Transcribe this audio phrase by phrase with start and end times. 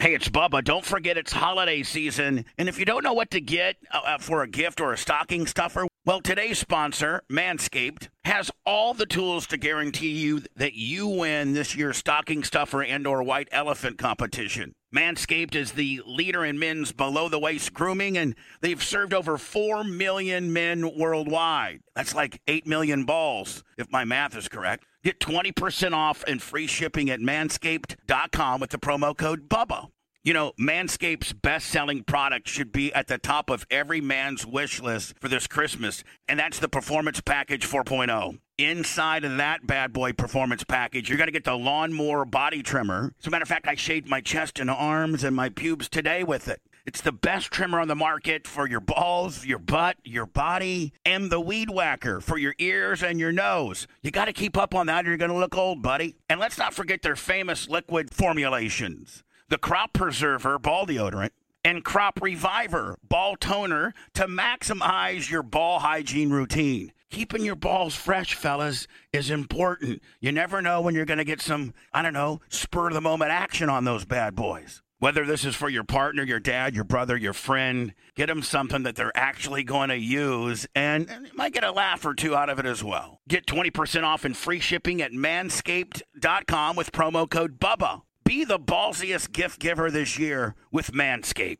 [0.00, 0.64] Hey, it's Bubba.
[0.64, 2.46] Don't forget it's holiday season.
[2.56, 5.46] And if you don't know what to get uh, for a gift or a stocking
[5.46, 11.52] stuffer, well, today's sponsor, Manscaped, has all the tools to guarantee you that you win
[11.52, 14.72] this year's stocking stuffer and or white elephant competition.
[14.94, 19.84] Manscaped is the leader in men's below the waist grooming and they've served over 4
[19.84, 21.80] million men worldwide.
[21.94, 24.84] That's like 8 million balls if my math is correct.
[25.04, 29.88] Get 20% off and free shipping at manscaped.com with the promo code BUBBA.
[30.22, 34.80] You know, Manscaped's best selling product should be at the top of every man's wish
[34.80, 38.38] list for this Christmas, and that's the Performance Package 4.0.
[38.58, 43.12] Inside of that bad boy performance package, you're going to get the lawnmower body trimmer.
[43.18, 46.22] As a matter of fact, I shaved my chest and arms and my pubes today
[46.22, 46.62] with it.
[46.84, 51.30] It's the best trimmer on the market for your balls, your butt, your body, and
[51.30, 53.86] the weed whacker for your ears and your nose.
[54.02, 56.16] You got to keep up on that or you're going to look old, buddy.
[56.28, 61.30] And let's not forget their famous liquid formulations the Crop Preserver ball deodorant
[61.62, 66.90] and Crop Reviver ball toner to maximize your ball hygiene routine.
[67.10, 70.00] Keeping your balls fresh, fellas, is important.
[70.20, 73.02] You never know when you're going to get some, I don't know, spur of the
[73.02, 74.80] moment action on those bad boys.
[75.02, 78.84] Whether this is for your partner, your dad, your brother, your friend, get them something
[78.84, 82.60] that they're actually going to use and might get a laugh or two out of
[82.60, 83.20] it as well.
[83.28, 88.02] Get 20% off and free shipping at manscaped.com with promo code BUBBA.
[88.24, 91.58] Be the ballsiest gift giver this year with Manscaped.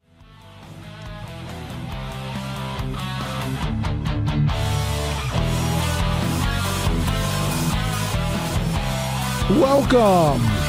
[9.50, 10.61] Welcome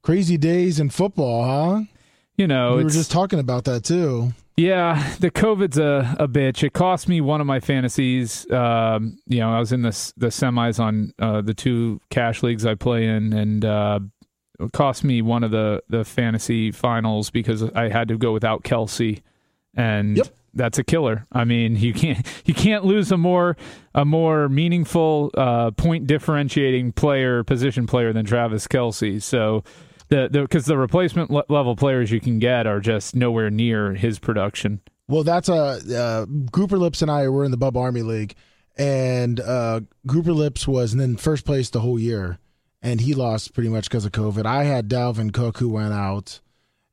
[0.03, 1.83] Crazy days in football, huh?
[2.37, 4.33] You know, we were just talking about that too.
[4.57, 6.63] yeah, the COVID's a, a bitch.
[6.63, 8.51] It cost me one of my fantasies.
[8.51, 12.67] Um, you know, I was in the the semis on uh, the two cash leagues
[12.67, 14.01] I play in, and uh,
[14.61, 18.63] it cost me one of the the fantasy finals because I had to go without
[18.65, 19.23] Kelce,
[19.75, 20.27] and Yep.
[20.55, 21.27] That's a killer.
[21.33, 23.57] I mean, you can't you can't lose a more
[23.95, 29.23] a more meaningful uh, point differentiating player, position player than Travis Kelce.
[29.23, 29.65] So.
[30.09, 34.19] The because the, replacement le- level players you can get are just nowhere near his
[34.19, 34.83] production.
[35.09, 35.55] Well, that's a
[35.97, 38.35] uh, Grouper Lips and I were in the Bub Army League,
[38.77, 42.39] and uh, Lips was in first place the whole year,
[42.83, 44.47] and he lost pretty much because of COVID.
[44.47, 46.41] I had Dalvin Cook who went out,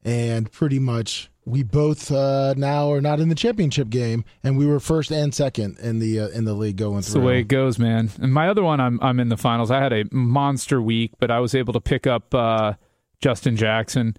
[0.04, 4.66] and pretty much we both uh, now are not in the championship game, and we
[4.66, 7.22] were first and second in the uh, in the league going That's through.
[7.22, 8.12] the way it goes, man.
[8.22, 9.72] And my other one, I'm I'm in the finals.
[9.72, 12.74] I had a monster week, but I was able to pick up uh,
[13.22, 14.18] Justin Jackson,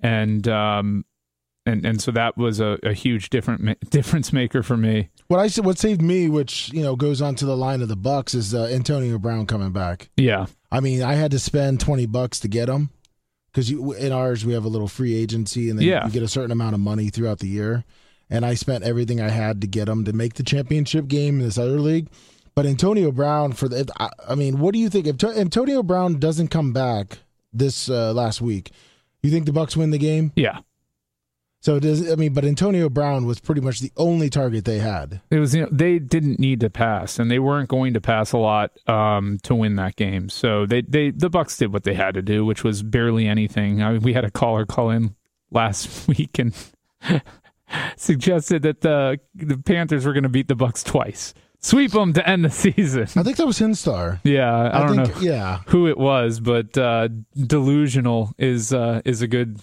[0.00, 1.04] and um,
[1.64, 5.10] and and so that was a, a huge different ma- difference maker for me.
[5.28, 7.88] What I said, what saved me, which you know goes on to the line of
[7.88, 10.10] the Bucks, is uh, Antonio Brown coming back.
[10.16, 12.90] Yeah, I mean, I had to spend twenty bucks to get him
[13.54, 16.04] because in ours we have a little free agency, and then Yeah.
[16.06, 17.84] you get a certain amount of money throughout the year.
[18.28, 21.44] And I spent everything I had to get him to make the championship game in
[21.46, 22.08] this other league.
[22.56, 25.82] But Antonio Brown for the, I, I mean, what do you think if To- Antonio
[25.82, 27.18] Brown doesn't come back
[27.52, 28.70] this uh, last week?
[29.22, 30.32] You think the Bucks win the game?
[30.36, 30.58] yeah.
[31.64, 35.22] So does I mean, but Antonio Brown was pretty much the only target they had.
[35.30, 38.32] It was you know they didn't need to pass, and they weren't going to pass
[38.32, 40.28] a lot um, to win that game.
[40.28, 43.82] So they they the Bucks did what they had to do, which was barely anything.
[43.82, 45.16] I mean, we had a caller call in
[45.50, 46.52] last week and
[47.96, 52.28] suggested that the the Panthers were going to beat the Bucks twice, sweep them to
[52.28, 53.08] end the season.
[53.16, 54.20] I think that was Hinstar.
[54.22, 59.22] Yeah, I, don't think, know Yeah, who it was, but uh, delusional is uh, is
[59.22, 59.62] a good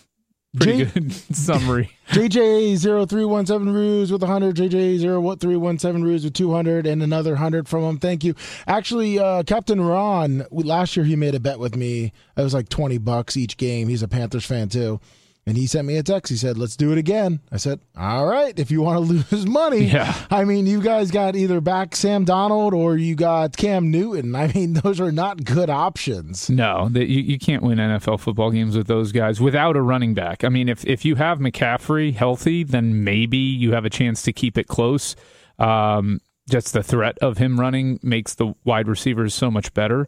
[0.58, 1.92] pretty Jay- good summary.
[2.10, 7.98] JJ0317 Ruse with 100, JJ0317 Ruse with 200, and another 100 from him.
[7.98, 8.36] Thank you.
[8.68, 12.12] Actually, uh, Captain Ron, we- last year he made a bet with me.
[12.38, 13.88] It was like 20 bucks each game.
[13.88, 15.00] He's a Panthers fan too.
[15.46, 16.30] And he sent me a text.
[16.30, 17.40] He said, let's do it again.
[17.52, 19.86] I said, all right, if you want to lose money.
[19.86, 20.14] Yeah.
[20.30, 24.36] I mean, you guys got either back Sam Darnold or you got Cam Newton.
[24.36, 26.50] I mean, those are not good options.
[26.50, 30.14] No, that you, you can't win NFL football games with those guys without a running
[30.14, 30.44] back.
[30.44, 34.34] I mean, if if you have McCaffrey healthy, then maybe you have a chance to
[34.34, 35.16] keep it close.
[35.58, 40.08] Um, just the threat of him running makes the wide receivers so much better.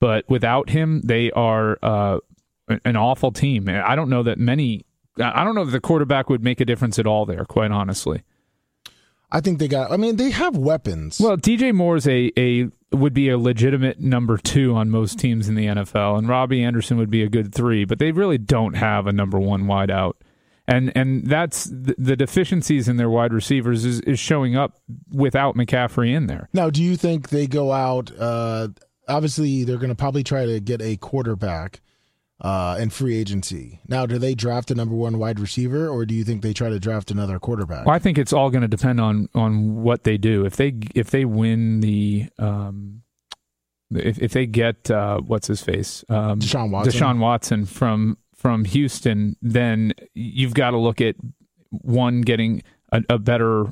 [0.00, 2.18] But without him, they are uh,
[2.84, 3.68] an awful team.
[3.68, 4.84] I don't know that many.
[5.22, 7.44] I don't know if the quarterback would make a difference at all there.
[7.44, 8.22] Quite honestly.
[9.32, 11.18] I think they got, I mean, they have weapons.
[11.18, 15.54] Well, DJ Moore's a a would be a legitimate number two on most teams in
[15.54, 19.06] the NFL, and Robby Anderson would be a good three, but they really don't have
[19.06, 20.12] a number one wideout.
[20.68, 24.78] And and that's the, the deficiencies in their wide receivers is, is showing up
[25.10, 26.50] without McCaffrey in there.
[26.52, 28.12] Now, do you think they go out?
[28.16, 28.68] Uh,
[29.08, 31.80] obviously, they're going to probably try to get a quarterback
[32.42, 33.80] uh, in free agency.
[33.88, 36.68] Now, do they draft a number one wide receiver, or do you think they try
[36.68, 37.86] to draft another quarterback?
[37.86, 40.44] Well, I think it's all going to depend on on what they do.
[40.44, 43.02] If they if they win the um,
[43.92, 46.92] if if they get uh, what's his face um, Deshaun Watson.
[46.92, 51.14] Deshaun Watson from from Houston, then you've got to look at
[51.70, 53.66] one getting a, a better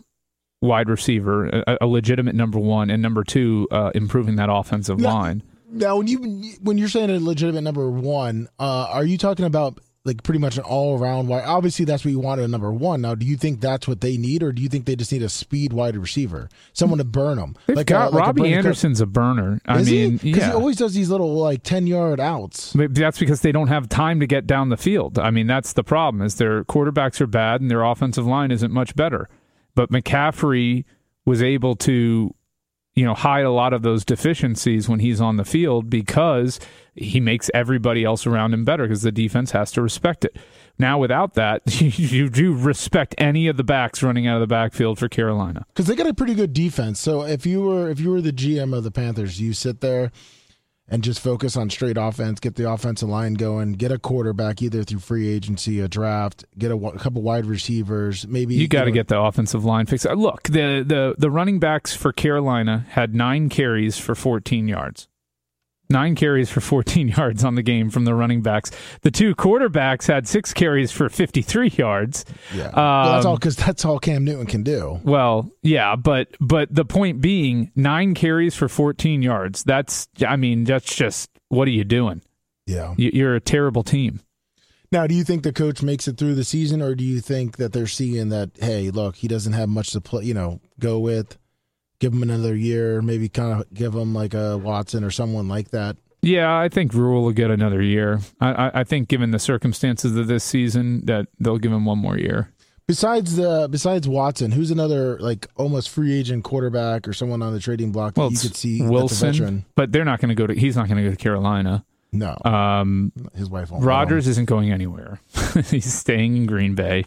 [0.63, 5.09] wide receiver, a, a legitimate number one, and number two uh, improving that offensive No.
[5.09, 5.43] line.
[5.73, 6.19] Now, when you
[6.63, 10.57] when you're saying a legitimate number one, uh, are you talking about like pretty much
[10.57, 11.45] an all around wide?
[11.45, 13.03] Obviously, that's what you want at number one.
[13.03, 15.23] Now, do you think that's what they need, or do you think they just need
[15.23, 17.55] a speed wide receiver, someone to burn them?
[17.67, 18.51] They've like got a, like Robbie Cook?
[18.51, 19.61] Anderson's a burner.
[19.67, 20.33] I Is mean, he?
[20.33, 20.49] Because yeah.
[20.49, 22.75] he always does these little like ten yard outs.
[22.75, 25.19] Maybe that's because they don't have time to get down the field.
[25.19, 26.23] I mean, that's the problem.
[26.23, 29.29] Is their quarterbacks are bad and their offensive line isn't much better.
[29.75, 30.85] But McCaffrey
[31.25, 32.35] was able to,
[32.95, 36.59] you know, hide a lot of those deficiencies when he's on the field because
[36.95, 40.37] he makes everybody else around him better because the defense has to respect it.
[40.79, 44.99] Now, without that, you do respect any of the backs running out of the backfield
[44.99, 45.67] for Carolina.
[45.69, 46.99] because they got a pretty good defense.
[46.99, 50.11] So if you were if you were the GM of the Panthers, you sit there
[50.91, 54.83] and just focus on straight offense, get the offensive line going, get a quarterback either
[54.83, 58.91] through free agency, a draft, get a, a couple wide receivers, maybe You got to
[58.91, 60.07] know, get the offensive line fixed.
[60.07, 65.09] Look, the, the the running backs for Carolina had nine carries for 14 yards.
[65.91, 68.71] Nine carries for 14 yards on the game from the running backs.
[69.03, 72.25] The two quarterbacks had six carries for 53 yards.
[72.55, 75.01] Yeah, well, that's Um, all because that's all Cam Newton can do.
[75.03, 79.65] Well, yeah, but but the point being, nine carries for 14 yards.
[79.65, 82.23] That's I mean, that's just what are you doing?
[82.67, 82.95] Yeah.
[82.97, 84.21] You're a terrible team.
[84.93, 87.57] Now, do you think the coach makes it through the season, or do you think
[87.57, 90.99] that they're seeing that hey, look, he doesn't have much to play, you know, go
[91.01, 91.37] with?
[92.01, 95.71] Give him another year, maybe kind of give him like a Watson or someone like
[95.71, 95.97] that.
[96.23, 98.21] Yeah, I think Rhule will get another year.
[98.41, 101.99] I, I, I think, given the circumstances of this season, that they'll give him one
[101.99, 102.53] more year.
[102.87, 107.61] Besides the besides Watson, who's another like almost free agent quarterback or someone on the
[107.61, 110.55] trading block that Well, you could see Wilson, but they're not going to go to.
[110.55, 111.85] He's not going to go to Carolina.
[112.13, 113.85] No, Um, his wife won't.
[113.85, 114.31] him.
[114.31, 115.21] isn't going anywhere.
[115.67, 117.05] he's staying in Green Bay,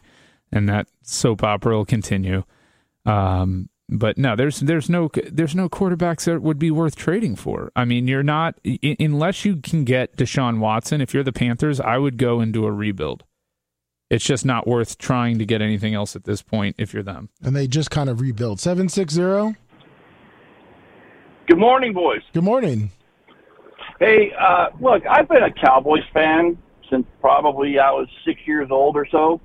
[0.51, 2.43] and that soap opera will continue.
[3.05, 7.71] Um, but no, there's there's no there's no quarterbacks that would be worth trading for.
[7.75, 11.01] I mean, you're not i- unless you can get Deshaun Watson.
[11.01, 13.23] If you're the Panthers, I would go and do a rebuild.
[14.09, 17.29] it's just not worth trying to get anything else at this point if you're them.
[17.41, 18.59] And they just kind of rebuild.
[18.59, 19.57] 760.
[21.47, 22.21] Good morning, boys.
[22.33, 22.91] Good morning.
[23.99, 26.57] Hey, uh, look, I've been a Cowboys fan
[26.89, 29.41] since probably I was six years old or so.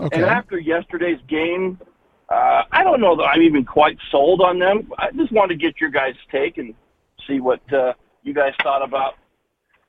[0.00, 0.16] Okay.
[0.22, 1.78] And after yesterday's game,
[2.28, 4.90] uh, I don't know that I'm even quite sold on them.
[4.98, 6.74] I just wanted to get your guys' take and
[7.26, 9.14] see what uh, you guys thought about.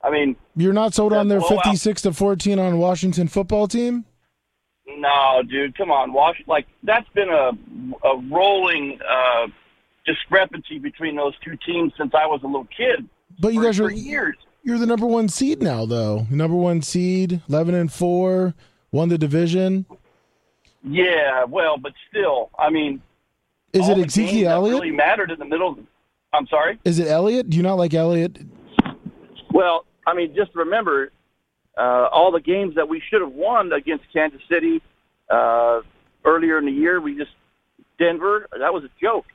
[0.02, 1.64] I mean, You're not sold on their blowout.
[1.64, 4.04] 56 to 14 on Washington football team?
[4.98, 6.40] no, dude, come on, Wash.
[6.46, 7.50] Like that's been a
[8.06, 9.48] a rolling uh,
[10.06, 13.08] discrepancy between those two teams since I was a little kid.
[13.40, 14.36] But you for, guys are years.
[14.62, 16.26] you're the number 1 seed now though.
[16.30, 18.54] Number 1 seed, 11 and 4,
[18.92, 19.86] won the division.
[20.88, 23.02] Yeah, well, but still, I mean,
[23.72, 24.82] Is it the games Ezekiel that Elliott?
[24.82, 25.78] Really mattered in the middle.
[26.32, 26.78] I'm sorry.
[26.84, 27.50] Is it Elliott?
[27.50, 28.38] Do you not like Elliott?
[29.52, 31.10] Well, I mean, just remember
[31.76, 34.80] uh, all the games that we should have won against Kansas City
[35.28, 35.80] uh,
[36.24, 37.00] earlier in the year.
[37.00, 37.32] We just
[37.98, 38.46] Denver.
[38.52, 39.26] That was a joke.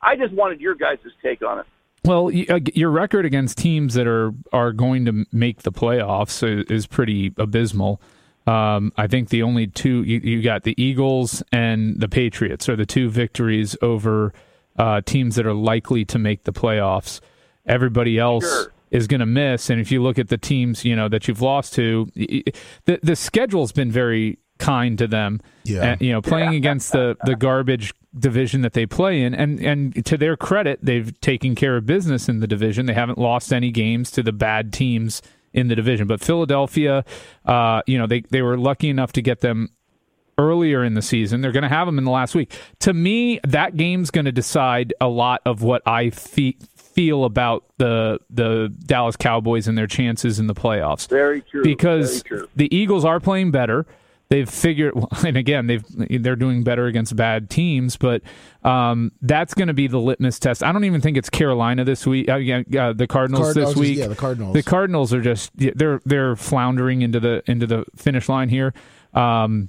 [0.00, 1.66] I just wanted your guys' take on it.
[2.04, 6.66] Well, uh, your record against teams that are are going to make the playoffs is,
[6.70, 8.00] is pretty abysmal.
[8.46, 12.76] Um, I think the only two you, you got the Eagles and the Patriots are
[12.76, 14.32] the two victories over
[14.76, 17.20] uh, teams that are likely to make the playoffs.
[17.66, 18.72] Everybody else Sure.
[18.90, 21.40] is going to miss, and if you look at the teams you know that you've
[21.40, 22.52] lost to, y- y-
[22.84, 25.40] the the schedule's been very kind to them.
[25.64, 25.82] Yeah.
[25.92, 30.04] And, you know, playing against the the garbage division that they play in, and and
[30.04, 32.84] to their credit, they've taken care of business in the division.
[32.84, 35.22] They haven't lost any games to the bad teams
[35.54, 36.06] in the division.
[36.06, 37.04] But Philadelphia,
[37.46, 39.70] uh, you know, they they were lucky enough to get them
[40.36, 41.40] earlier in the season.
[41.40, 42.52] They're going to have them in the last week.
[42.80, 47.64] To me, that game's going to decide a lot of what I fe- feel about
[47.78, 51.62] the the Dallas Cowboys and their chances in the playoffs Very true.
[51.62, 52.48] because Very true.
[52.56, 53.86] the Eagles are playing better.
[54.28, 55.84] They've figured, and again, they've
[56.22, 58.22] they're doing better against bad teams, but
[58.62, 60.62] um, that's going to be the litmus test.
[60.62, 62.28] I don't even think it's Carolina this week.
[62.28, 63.98] Uh, yeah, uh, the Cardinals Cardinals, this week.
[63.98, 64.54] yeah, the Cardinals.
[64.54, 68.72] The Cardinals are just they're they're floundering into the into the finish line here.
[69.12, 69.68] Um,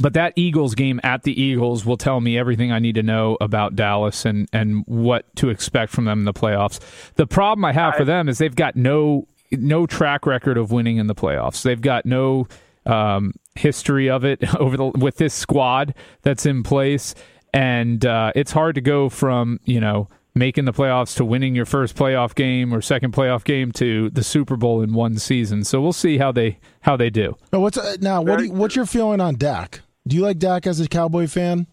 [0.00, 3.36] but that Eagles game at the Eagles will tell me everything I need to know
[3.40, 6.80] about Dallas and and what to expect from them in the playoffs.
[7.14, 10.96] The problem I have for them is they've got no no track record of winning
[10.96, 11.62] in the playoffs.
[11.62, 12.48] They've got no
[12.86, 17.14] um, history of it over the with this squad that's in place,
[17.52, 21.64] and uh, it's hard to go from you know making the playoffs to winning your
[21.64, 25.64] first playoff game or second playoff game to the Super Bowl in one season.
[25.64, 27.36] So we'll see how they how they do.
[27.52, 28.22] Now, what's uh, now?
[28.22, 29.80] What do you, what's your feeling on Dak?
[30.06, 31.66] Do you like Dak as a Cowboy fan?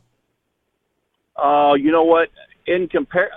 [1.36, 2.30] Uh, you know what?
[2.66, 3.30] In compare,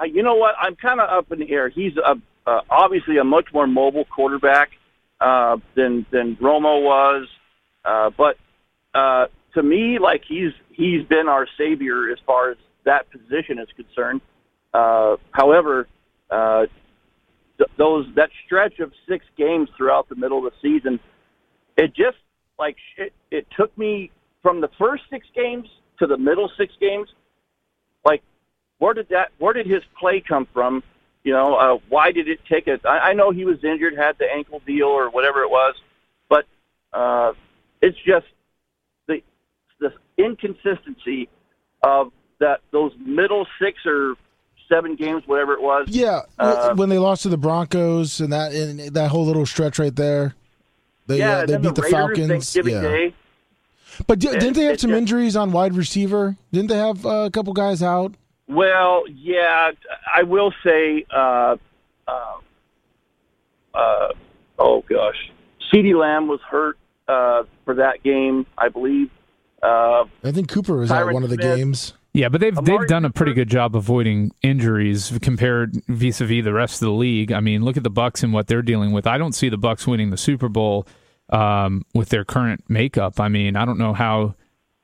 [0.00, 0.54] uh, you know what?
[0.58, 1.68] I'm kind of up in the air.
[1.68, 4.70] He's a, uh, obviously a much more mobile quarterback
[5.20, 7.28] uh, than than Romo was,
[7.84, 8.36] uh, but
[8.98, 13.68] uh, to me, like he's he's been our savior as far as that position is
[13.76, 14.20] concerned.
[14.74, 15.88] Uh, however,
[16.30, 16.66] uh,
[17.58, 21.00] th- those that stretch of six games throughout the middle of the season,
[21.76, 22.18] it just
[22.58, 24.10] like it, it took me
[24.42, 25.66] from the first six games
[25.98, 27.08] to the middle six games.
[28.04, 28.22] Like,
[28.78, 29.30] where did that?
[29.38, 30.82] Where did his play come from?
[31.26, 32.86] You know, uh, why did it take it?
[32.86, 35.74] I, I know he was injured, had the ankle deal or whatever it was,
[36.28, 36.44] but
[36.92, 37.32] uh,
[37.82, 38.26] it's just
[39.08, 39.22] the
[39.80, 41.28] the inconsistency
[41.82, 44.14] of that those middle six or
[44.68, 45.88] seven games, whatever it was.
[45.88, 49.80] Yeah, Uh, when they lost to the Broncos and that and that whole little stretch
[49.80, 50.36] right there.
[51.08, 52.54] They, yeah, uh, they beat the, the, Falcons.
[52.54, 52.82] Yeah.
[52.82, 53.14] Day.
[54.06, 56.36] But di- didn't they have some just- injuries on wide receiver?
[56.52, 58.14] Didn't they have uh, a couple guys out?
[58.48, 59.72] Well, yeah,
[60.14, 61.04] I will say.
[61.10, 61.56] Uh,
[62.06, 62.38] uh,
[63.74, 64.08] uh,
[64.58, 65.30] oh gosh,
[65.72, 69.10] CeeDee Lamb was hurt uh, for that game, I believe.
[69.62, 71.56] Uh, I think Cooper was out Tyron one of the Smith.
[71.56, 71.94] games.
[72.14, 76.52] Yeah, but they've Amari they've done a pretty good job avoiding injuries compared vis-a-vis the
[76.52, 77.30] rest of the league.
[77.30, 79.06] I mean, look at the Bucks and what they're dealing with.
[79.06, 80.86] I don't see the Bucks winning the Super Bowl
[81.28, 83.20] um, with their current makeup.
[83.20, 84.34] I mean, I don't know how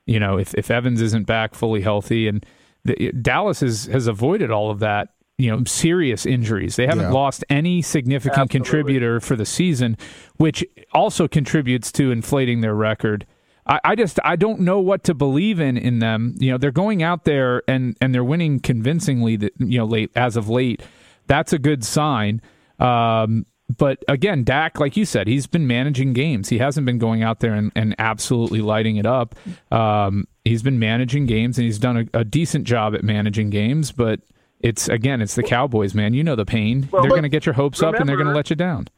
[0.05, 2.45] you know if if Evans isn't back fully healthy and
[2.85, 5.09] the, Dallas has has avoided all of that.
[5.39, 6.77] You know, serious injuries.
[6.77, 7.13] They haven't Yeah.
[7.13, 8.59] lost any significant Absolutely.
[8.71, 9.97] contributor for the season,
[10.37, 13.27] which also contributes to inflating their record.
[13.67, 16.35] I, I just I don't know what to believe in in them.
[16.39, 19.37] You know, they're going out there and and they're winning convincingly.
[19.37, 20.83] That you know, late as of late,
[21.27, 22.41] that's a good sign.
[22.79, 23.47] Um,
[23.77, 26.49] but again, Dak, like you said, he's been managing games.
[26.49, 29.35] He hasn't been going out there and, and absolutely lighting it up.
[29.71, 33.93] Um, he's been managing games and he's done a, a decent job at managing games.
[33.93, 34.21] But
[34.61, 36.15] it's again, it's the Cowboys, man.
[36.15, 36.89] You know the pain.
[36.91, 38.89] Well, they're going to get your hopes up and they're going to let you down.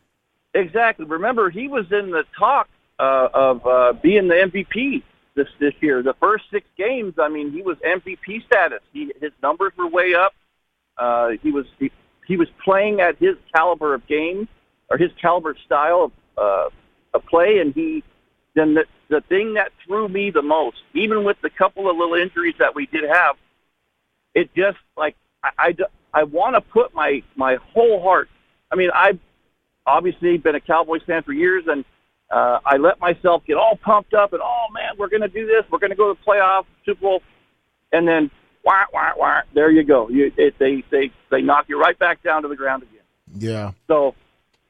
[0.54, 1.04] exactly.
[1.04, 5.02] Remember, he was in the talk uh, of uh, being the MVP
[5.34, 6.02] this this year.
[6.02, 8.80] The first six games, I mean, he was MVP status.
[8.92, 10.34] He, his numbers were way up.
[10.96, 11.90] Uh, he was he,
[12.26, 14.48] he was playing at his caliber of game
[14.90, 16.68] or his caliber style of, uh,
[17.14, 18.02] of play, and he
[18.54, 22.14] then the the thing that threw me the most, even with the couple of little
[22.14, 23.36] injuries that we did have,
[24.34, 25.76] it just like I I,
[26.12, 28.28] I want to put my my whole heart.
[28.70, 29.18] I mean, I've
[29.86, 31.84] obviously been a Cowboys fan for years, and
[32.30, 35.46] uh, I let myself get all pumped up and oh man, we're going to do
[35.46, 35.64] this.
[35.70, 37.22] We're going to go to the playoff, Super Bowl,
[37.92, 38.30] and then
[38.64, 39.40] wah wah wah.
[39.54, 40.08] There you go.
[40.08, 42.94] You, it, they they they knock you right back down to the ground again.
[43.36, 43.72] Yeah.
[43.88, 44.14] So,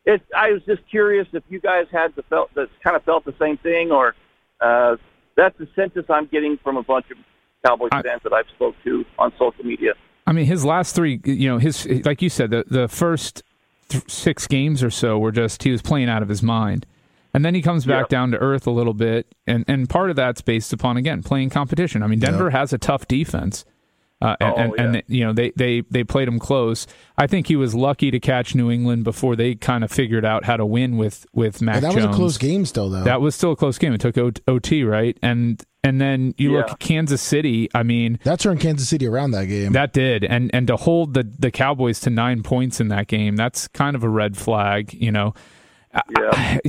[0.04, 0.22] it.
[0.36, 3.34] I was just curious if you guys had the felt that kind of felt the
[3.38, 4.14] same thing, or
[4.60, 4.96] uh,
[5.36, 7.18] that's the census I'm getting from a bunch of
[7.64, 9.94] Cowboys I, fans that I've spoke to on social media.
[10.26, 13.42] I mean, his last three, you know, his like you said, the the first
[13.88, 16.86] th- six games or so were just he was playing out of his mind.
[17.34, 20.14] And then he comes back down to earth a little bit, and, and part of
[20.14, 22.04] that's based upon again playing competition.
[22.04, 23.64] I mean, Denver has a tough defense,
[24.24, 24.84] uh, and, Oh, and, yeah.
[24.84, 26.86] and you know they, they they played him close.
[27.18, 30.44] I think he was lucky to catch New England before they kind of figured out
[30.44, 32.06] how to win with with Mac And that Jones.
[32.06, 33.04] was a close game still, though.
[33.04, 33.92] That was still a close game.
[33.92, 35.16] It took O- OT, right?
[35.22, 36.72] And and then you look Yeah.
[36.72, 37.68] at Kansas City.
[37.74, 39.72] I mean, that turned Kansas City around that game.
[39.72, 43.36] that did, and and to hold the the Cowboys to nine points in that game,
[43.36, 45.34] that's kind of a red flag, you know.
[46.18, 46.58] Yeah.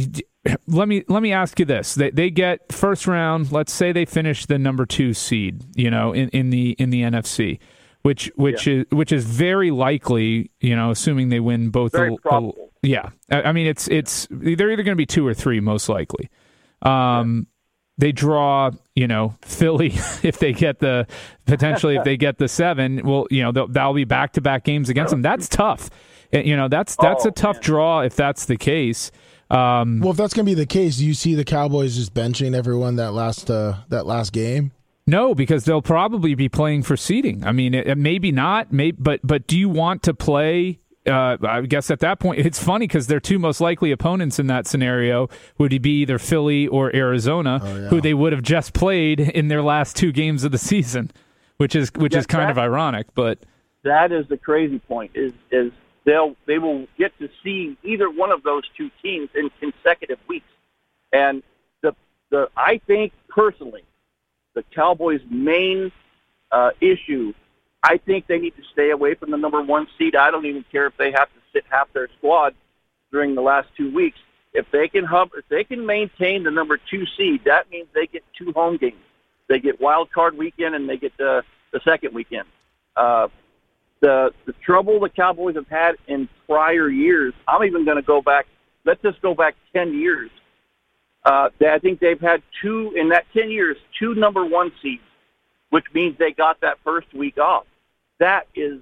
[0.68, 3.52] Let me let me ask you this: they they get first round.
[3.52, 7.02] Let's say they finish the number two seed, you know, in, in the in the
[7.02, 7.58] NFC,
[8.04, 11.94] which which is which is very likely, you know, assuming they win both.
[11.94, 12.54] Very the- the-
[12.84, 16.30] yeah, I mean it's it's they're either going to be two or three, most likely.
[16.84, 17.48] Um,
[17.98, 19.88] they draw, you know, Philly
[20.22, 21.08] if they get the
[21.48, 23.02] potentially if they get the seven.
[23.04, 25.24] Well, you know, they'll, that'll be back to back games against them.
[25.24, 25.90] That's tough.
[26.36, 27.64] Uh, You know, that's that's Oh, a tough man.
[27.64, 29.12] draw if that's the case.
[29.50, 32.14] Um, well, if that's going to be the case, do you see the Cowboys just
[32.14, 34.72] benching everyone that last uh, that last game?
[35.08, 37.46] no, because they'll probably be playing for seeding.
[37.46, 40.80] I mean, it, it maybe not, maybe, but but do you want to play?
[41.08, 44.48] Uh, I guess at that point, it's funny because their two most likely opponents in
[44.48, 47.90] that scenario would be either Philly or Arizona, yeah.
[47.90, 51.12] who they would have just played in their last two games of the season,
[51.58, 53.06] which is which Yeah, is kind that- of ironic.
[53.14, 53.38] But
[53.84, 55.72] that is the crazy point is is
[56.06, 60.46] they'll they will get to see either one of those two teams in consecutive weeks.
[61.12, 61.44] And
[61.82, 61.96] the
[62.30, 63.84] the i think personally
[64.54, 65.92] the cowboys main
[66.52, 67.34] uh, issue
[67.84, 70.16] i think they need to stay away from the number one seed.
[70.16, 72.56] I don't even care if they have to sit half their squad
[73.12, 74.18] during the last two weeks.
[74.54, 78.08] If they can hub if they can maintain the number two seed that means they
[78.08, 79.02] get two home games.
[79.48, 82.48] They get wild card weekend and they get the the second weekend.
[82.96, 83.28] Uh,
[84.06, 87.34] the the trouble the Cowboys have had in prior years.
[87.48, 88.46] I'm even going to go back.
[88.86, 90.30] Let's just go back ten years.
[91.24, 95.02] Uh, they- I think they've had two in that ten years, two number one seeds,
[95.72, 97.66] which means they got that first week off.
[98.20, 98.80] That is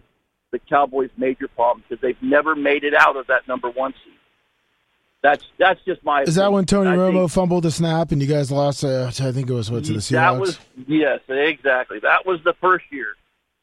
[0.51, 4.13] the Cowboys' major problem because they've never made it out of that number one seed.
[5.21, 6.23] That's that's just my.
[6.23, 8.83] Is that when Tony I Romo think- fumbled the snap and you guys lost?
[8.83, 10.11] Uh, I think it was what to the Seahawks.
[10.11, 11.99] That was yes, exactly.
[11.99, 13.15] That was the first year,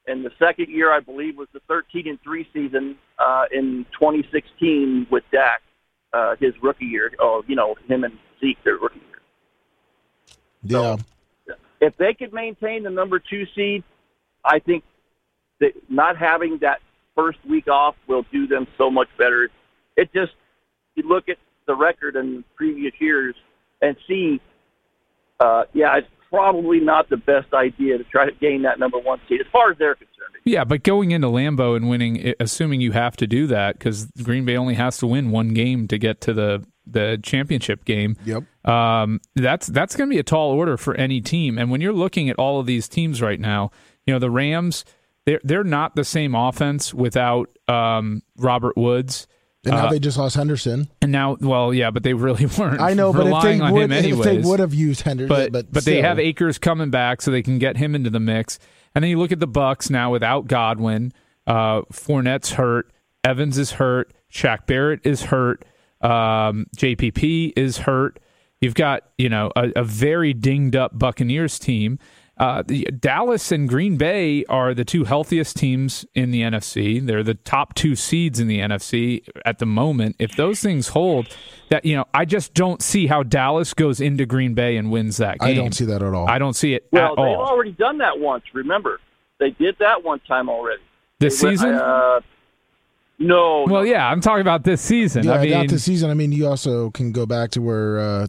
[0.06, 5.06] and the second year, I believe, was the 13 and three season uh, in 2016
[5.10, 5.62] with Dak,
[6.12, 7.12] uh, his rookie year.
[7.18, 9.20] Oh, you know him and Zeke, their rookie year.
[11.46, 11.54] yeah.
[11.80, 13.84] If they could maintain the number two seed,
[14.44, 14.84] I think
[15.60, 16.80] that not having that
[17.14, 19.50] first week off will do them so much better.
[19.96, 20.32] It just
[20.94, 21.36] you look at
[21.66, 23.34] the record in previous years
[23.80, 24.40] and see,
[25.38, 29.40] uh, yeah, probably not the best idea to try to gain that number one seed
[29.40, 30.34] as far as they're concerned.
[30.44, 34.44] yeah, but going into Lambeau and winning, assuming you have to do that because Green
[34.44, 38.16] Bay only has to win one game to get to the the championship game.
[38.24, 38.44] Yep.
[38.66, 41.58] um, that's that's going to be a tall order for any team.
[41.58, 43.70] And when you're looking at all of these teams right now,
[44.06, 44.84] you know the Rams,
[45.26, 49.26] they're they're not the same offense without um, Robert Woods.
[49.64, 50.88] And now Uh, they just lost Henderson.
[51.03, 52.81] And now, well, yeah, but they really weren't.
[52.81, 55.29] I know, but if relying they on would, him if they would have used Henderson,
[55.29, 58.20] but but but, they have Akers coming back, so they can get him into the
[58.20, 58.59] mix.
[58.94, 61.12] And then you look at the Bucks now without Godwin.
[61.46, 62.90] Uh, Fournette's hurt.
[63.23, 64.12] Evans is hurt.
[64.33, 65.64] Shaq Barrett is hurt.
[66.01, 68.18] Um, JPP is hurt.
[68.61, 71.99] You've got you know a, a very dinged up Buccaneers team.
[72.40, 77.05] Uh, the, Dallas and Green Bay are the two healthiest teams in the NFC.
[77.05, 80.16] They're the top two seeds in the NFC at the moment.
[80.18, 81.37] If those things hold,
[81.68, 85.18] that you know, I just don't see how Dallas goes into Green Bay and wins
[85.18, 85.50] that game.
[85.50, 86.31] I don't see that at all.
[86.31, 87.46] I don't see it Well, at they've all.
[87.46, 88.44] already done that once.
[88.55, 89.00] Remember,
[89.38, 90.81] they did that one time already.
[91.18, 91.74] This They went- season?
[91.74, 92.20] Uh,
[93.18, 93.66] no.
[93.68, 95.24] well, yeah, I'm talking about this season.
[95.24, 96.09] yeah, I mean, not this season.
[96.11, 98.26] I mean, you also can go back to where uh,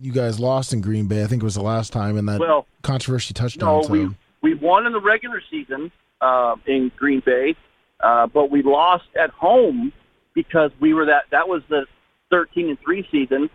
[0.00, 1.22] you guys lost in Green Bay.
[1.22, 3.76] I think it was the last time in that Well, controversy touchdown.
[3.78, 3.92] no, so.
[3.92, 4.08] we
[4.42, 7.56] we won in the regular season uh, in Green Bay,
[8.00, 9.92] uh, but we lost at home
[10.34, 11.86] because we were that that was the
[12.30, 13.50] thirteen and three season,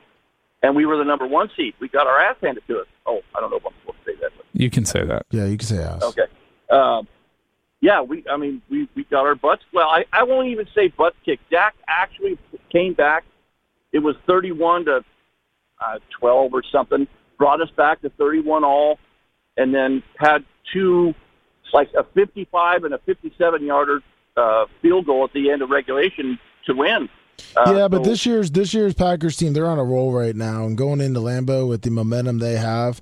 [0.61, 1.73] and we were the number one seed.
[1.79, 2.87] We got our ass handed to us.
[3.05, 4.31] Oh, I don't know if I'm supposed to say that.
[4.35, 5.25] But You can say that.
[5.31, 6.03] yeah, you can say ass.
[6.03, 6.23] Okay.
[6.69, 7.07] Um,
[7.81, 8.23] yeah, we.
[8.29, 9.63] I mean, we we got our butts.
[9.73, 11.39] Well, I I won't even say butt kick.
[11.49, 12.37] Dak actually
[12.71, 13.23] came back.
[13.91, 15.03] It was thirty-one to
[15.85, 17.07] uh, twelve or something.
[17.37, 18.99] Brought us back to thirty-one all,
[19.57, 21.13] and then had two,
[21.73, 24.01] like a fifty-five and a fifty-seven yarder
[24.37, 27.09] uh, field goal at the end of regulation to win.
[27.57, 30.35] Uh, yeah, but so- this year's this year's Packers team, they're on a roll right
[30.35, 33.01] now and going into Lambeau with the momentum they have.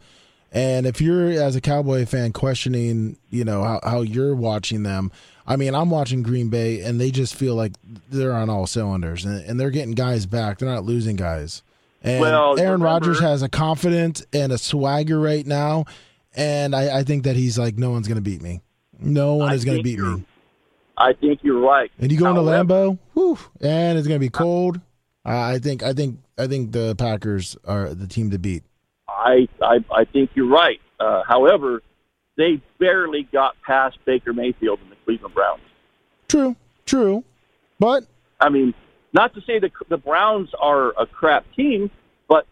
[0.53, 5.09] And if you're as a Cowboy fan questioning, you know, how, how you're watching them,
[5.47, 7.71] I mean, I'm watching Green Bay and they just feel like
[8.09, 10.57] they're on all cylinders and, and they're getting guys back.
[10.57, 11.63] They're not losing guys.
[12.01, 15.85] And Well, Aaron Rodgers has a confidence and a swagger right now.
[16.35, 18.61] And I, I think that he's like, no one's going to beat me.
[18.99, 20.23] No one I is going to beat me.
[20.97, 21.91] I think you're right.
[21.99, 24.79] And you go into Lambeau, whew, and it's going to be cold.
[25.25, 28.63] I I think I think I think the Packers are the team to beat.
[29.09, 30.79] I, I, I think you're right.
[30.99, 31.81] Uh, however,
[32.37, 35.61] they barely got past Baker Mayfield and the Cleveland Browns.
[36.27, 37.23] True, true,
[37.79, 38.05] but
[38.39, 38.73] I mean,
[39.13, 41.89] not to say the the Browns are a crap team,
[42.27, 42.45] but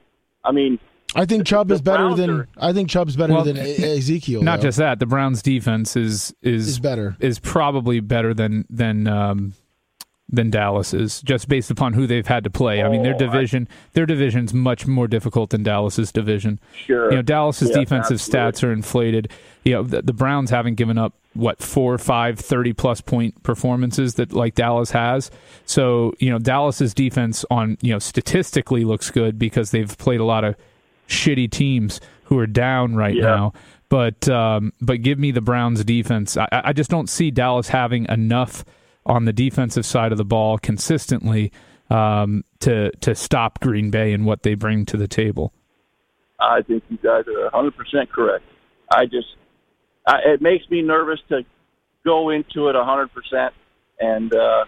[0.43, 0.79] I mean,
[1.15, 4.41] I think Chubb is better Browns than are- I think Chubb's better Well, than Ezekiel.
[4.43, 4.67] Not though.
[4.67, 7.15] just that, the Browns' defense is is is better.
[7.19, 9.53] is probably better than than um,
[10.31, 12.83] than Dallas is, just based upon who they've had to play.
[12.83, 16.59] I mean, their Oh, I- division their division's much more difficult than Dallas's division.
[16.85, 17.09] sure.
[17.09, 18.51] You know, Dallas's Yeah, defensive absolutely.
[18.51, 19.31] stats are inflated.
[19.65, 24.15] You know, the, the Browns haven't given up what four, five, 30 plus point performances
[24.15, 25.29] that like Dallas has.
[25.65, 30.25] So, you know, Dallas's defense on, you know, statistically looks good because they've played a
[30.25, 30.55] lot of
[31.07, 33.23] shitty teams who are down right Yeah.
[33.23, 33.53] now.
[33.89, 36.37] But um, but give me the Browns defense.
[36.37, 38.63] I, I just don't see Dallas having enough
[39.05, 41.51] on the defensive side of the ball consistently
[41.89, 45.53] um, to to stop Green Bay and what they bring to the table.
[46.39, 48.45] I think you guys are 100 percent correct.
[48.91, 49.27] I just,
[50.07, 51.45] It makes me nervous to
[52.05, 53.53] go into it 100 percent
[53.99, 54.65] and uh,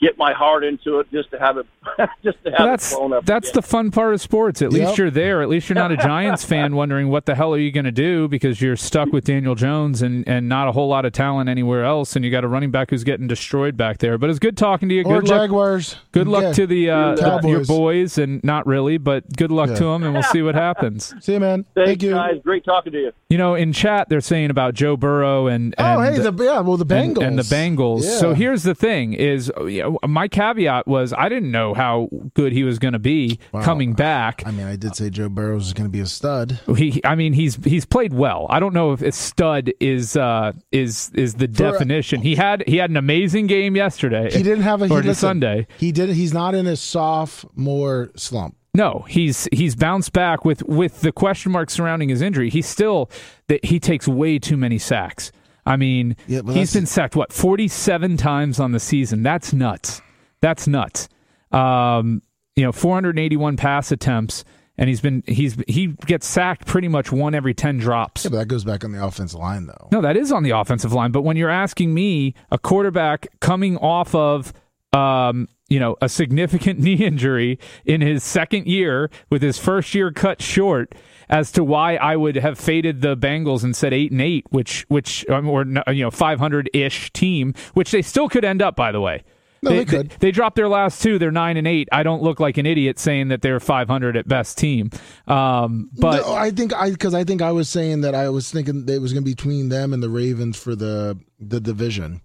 [0.00, 1.66] get my heart into it just to have it,
[2.24, 3.24] just to have Well, it that's blown up.
[3.24, 3.54] that's again.
[3.56, 4.62] the fun part of sports.
[4.62, 4.80] At Yep.
[4.86, 5.42] least you're there.
[5.42, 7.92] At least you're not a Giants fan wondering what the hell are you going to
[7.92, 11.48] do because you're stuck with Daniel Jones and, and not a whole lot of talent
[11.48, 14.18] anywhere else, and you got a running back who's getting destroyed back there.
[14.18, 15.02] But it's good talking to you.
[15.04, 15.40] Or Good luck.
[15.42, 15.96] Jaguars.
[16.12, 16.52] Good luck Yeah.
[16.52, 17.50] to the uh, Cowboys.
[17.50, 19.76] your boys, and not really, but good luck Yeah.
[19.76, 21.14] to them, and we'll see what happens.
[21.20, 21.64] See you, man.
[21.74, 22.10] Thanks, Thank you.
[22.12, 22.40] guys.
[22.44, 23.12] Great talking to you.
[23.30, 26.60] You know, in chat they're saying about Joe Burrow and, and Oh, hey, the yeah,
[26.60, 28.04] well, the and- Bengals and, the Bengals.
[28.04, 28.16] Yeah.
[28.18, 32.52] So here's the thing: is you know, my caveat was I didn't know how good
[32.52, 33.62] he was going to be Wow.
[33.62, 34.42] coming back.
[34.44, 36.60] I mean, I did say Joe Burrows is going to be a stud.
[36.76, 38.46] He, I mean, he's he's played well.
[38.50, 42.20] I don't know if a stud is uh, is is the For- definition.
[42.20, 44.30] He had he had an amazing game yesterday.
[44.30, 45.66] He didn't have a he, listen, Sunday.
[45.78, 46.10] He did.
[46.10, 48.56] He's not in a sophomore slump.
[48.74, 52.50] No, he's he's bounced back with with the question mark surrounding his injury.
[52.50, 53.10] He's still
[53.48, 55.32] that he takes way too many sacks.
[55.66, 59.22] I mean, Yeah, he's been sacked what forty seven times on the season.
[59.22, 60.00] That's nuts.
[60.40, 61.08] That's nuts.
[61.52, 62.22] Um,
[62.56, 64.44] you know, four hundred eighty one pass attempts,
[64.76, 68.24] and he's been he's he gets sacked pretty much one every ten drops.
[68.24, 69.88] Yeah, but that goes back on the offensive line, though.
[69.92, 71.12] No, that is on the offensive line.
[71.12, 74.52] But when you're asking me, a quarterback coming off of,
[74.92, 80.10] um, you know, a significant knee injury in his second year with his first year
[80.10, 80.94] cut short,
[81.28, 84.84] as to why I would have faded the Bengals and said eight and eight, which,
[84.88, 88.74] which, um, or you know, five hundred ish team, which they still could end up,
[88.74, 89.22] by the way.
[89.62, 90.10] No, they could.
[90.20, 91.18] They, dropped their last two.
[91.18, 91.88] They're nine and eight.
[91.92, 94.90] I don't look like an idiot saying that they're 500 at best team.
[95.26, 98.50] Um, but No, I think I because I think I was saying that I was
[98.50, 101.60] thinking that it was going to be between them and the Ravens for the the
[101.60, 102.20] division.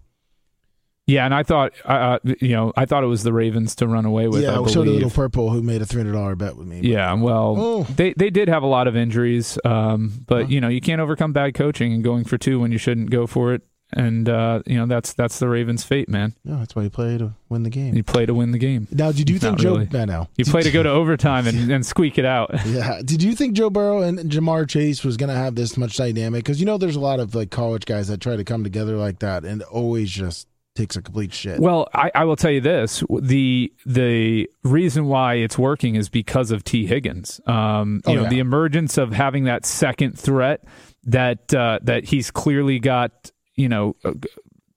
[1.06, 4.06] Yeah, and I thought, uh, you know, I thought it was the Ravens to run
[4.06, 4.42] away with.
[4.42, 4.70] I yeah, believe.
[4.70, 6.80] so did Little Purple, who made a three hundred dollar bet with me.
[6.80, 7.82] Yeah, well, Oh.
[7.94, 11.34] they they did have a lot of injuries, um, but you know, you can't overcome
[11.34, 13.60] bad coaching and going for two when you shouldn't go for it.
[13.96, 16.34] And uh, you know, that's that's the Ravens' fate, man.
[16.44, 17.94] no, that's why you play to win the game.
[17.94, 18.88] You play to win the game.
[18.90, 19.72] Now, did you think Not Joe?
[19.74, 19.88] really.
[19.92, 20.28] No, no.
[20.36, 22.50] You play to go to overtime and, and squeak it out.
[22.66, 23.00] Yeah.
[23.04, 26.44] Did you think Joe Burrow and Ja'Marr Chase was going to have this much dynamic?
[26.44, 28.96] Because you know, there's a lot of like college guys that try to come together
[28.96, 31.60] like that, and always just takes a complete shit.
[31.60, 36.50] Well, I, I will tell you this: the the reason why it's working is because
[36.50, 37.40] of Tee Higgins.
[37.46, 38.28] Um, you Oh, know, yeah.
[38.28, 40.64] the emergence of having that second threat
[41.04, 43.30] that uh, that he's clearly got.
[43.54, 44.12] You know, uh,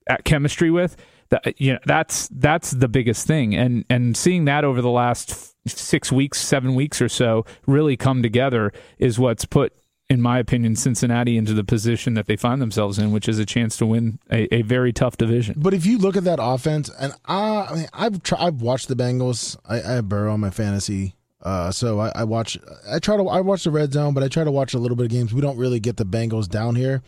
[0.07, 0.95] at chemistry with.
[1.29, 5.55] That you know, that's that's the biggest thing, and and seeing that over the last
[5.69, 9.73] six weeks, seven weeks or so really come together is what's put,
[10.09, 13.45] in my opinion, Cincinnati into the position that they find themselves in, which is a
[13.45, 15.55] chance to win a, a very tough division.
[15.57, 18.95] But if you look at that offense, and I, I mean, I've I've watched the
[18.95, 19.57] Bengals.
[19.65, 22.57] I, I have Burrow on my fantasy, uh, so I, I watch.
[22.89, 24.95] I try to I watch the red zone, but I try to watch a little
[24.95, 25.33] bit of games.
[25.33, 27.03] We don't really get the Bengals down here.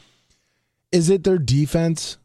[0.92, 2.18] Is it their defense?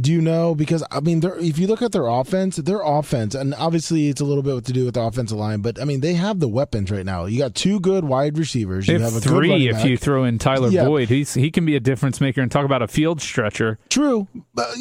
[0.00, 0.54] Do you know?
[0.54, 4.24] Because I mean, if you look at their offense, their offense, and obviously it's a
[4.24, 6.90] little bit to do with the offensive line, but I mean, they have the weapons
[6.90, 7.26] right now.
[7.26, 8.88] You got two good wide receivers.
[8.88, 9.84] You If have a three, if back.
[9.84, 10.86] you throw in Tyler Yeah.
[10.86, 12.40] Boyd, he's he can be a difference maker.
[12.40, 13.78] And talk about a field stretcher.
[13.90, 14.28] True.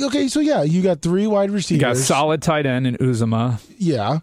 [0.01, 1.81] Okay, so yeah, you got three wide receivers.
[1.81, 3.59] You got solid tight end in Uzomah.
[3.77, 4.19] Yeah,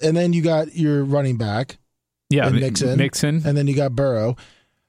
[0.00, 1.78] and then you got your running back.
[2.30, 2.96] Yeah, Mixon.
[2.96, 3.42] Mixon.
[3.44, 4.36] and then you got Burrow.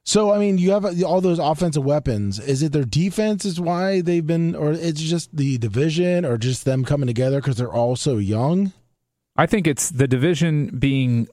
[0.09, 2.39] So I mean, you have all those offensive weapons.
[2.39, 6.65] Is it their defense is why they've been, or it's just the division, or just
[6.65, 8.73] them coming together because they're all so young?
[9.35, 11.27] I think it's the division being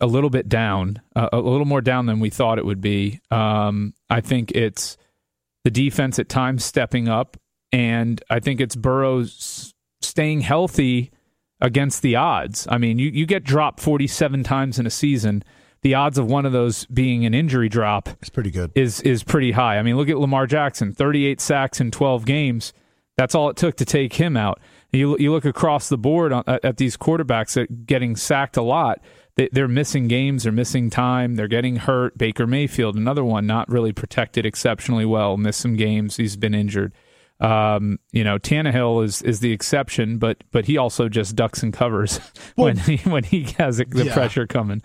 [0.00, 3.18] a little bit down, uh, a little more down than we thought it would be.
[3.32, 4.96] Um, I think it's
[5.64, 7.36] the defense at times stepping up,
[7.72, 11.10] and I think it's Burrow's staying healthy
[11.60, 12.68] against the odds.
[12.70, 15.42] I mean, you, you get dropped 47 times in a season.
[15.82, 18.70] The odds of one of those being an injury drop is pretty good.
[18.74, 19.78] is is pretty high.
[19.78, 22.72] I mean, look at Lamar Jackson, 38 sacks in 12 games.
[23.16, 24.60] That's all it took to take him out.
[24.92, 28.62] You you look across the board on, at, at these quarterbacks that getting sacked a
[28.62, 29.00] lot.
[29.36, 30.42] They, they're missing games.
[30.42, 31.36] They're missing time.
[31.36, 32.18] They're getting hurt.
[32.18, 35.36] Baker Mayfield, another one, not really protected exceptionally well.
[35.36, 36.16] Missed some games.
[36.16, 36.92] He's been injured.
[37.40, 41.72] Um, you know, Tannehill is is the exception, but but he also just ducks and
[41.72, 42.18] covers
[42.56, 44.12] when he when he has the Yeah.
[44.12, 44.82] pressure coming.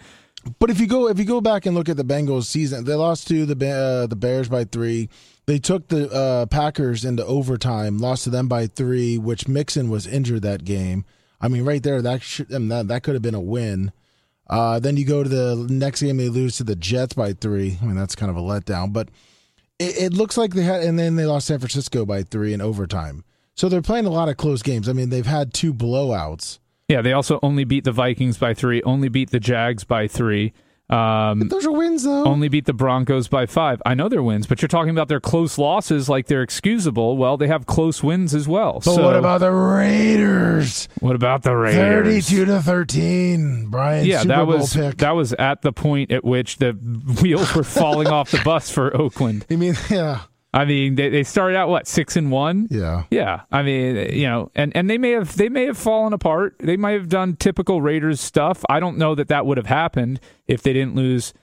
[0.59, 2.93] But if you go if you go back and look at the Bengals season, they
[2.93, 5.09] lost to the uh, the Bears by three.
[5.47, 10.07] They took the uh, Packers into overtime, lost to them by three, which Mixon was
[10.07, 11.05] injured that game.
[11.39, 13.91] I mean, right there, that should, that, that could have been a win.
[14.47, 17.77] Uh, then you go to the next game, they lose to the Jets by three.
[17.81, 19.09] I mean, that's kind of a letdown, but
[19.79, 22.61] it, it looks like they had, and then they lost San Francisco by three in
[22.61, 23.23] overtime.
[23.55, 24.89] So they're playing a lot of close games.
[24.89, 26.59] I mean, they've had two blowouts.
[26.87, 30.53] Yeah, they also only beat the Vikings by three, only beat the Jags by three,
[30.87, 32.25] um, Those are wins, though.
[32.25, 33.81] only beat the Broncos by five.
[33.87, 37.17] I know they're wins, but you're talking about their close losses like they're excusable.
[37.17, 38.73] Well, they have close wins as well.
[38.73, 40.87] but so what about the Raiders?
[40.99, 42.27] what about the Raiders?
[42.27, 43.65] Thirty-two to thirteen.
[43.71, 44.97] Brian, Yeah, Super that Bowl was pick.
[44.97, 46.73] that was at the point at which the
[47.19, 49.43] wheels were falling off the bus for Oakland.
[49.51, 50.21] I mean, yeah,
[50.55, 52.67] I mean, they, they started out what six and one.
[52.71, 53.03] yeah.
[53.11, 56.55] Yeah, I mean, you know, and, and they may have they may have fallen apart.
[56.59, 58.63] They might have done typical Raiders stuff.
[58.69, 61.33] I don't know that that would have happened if they didn't lose,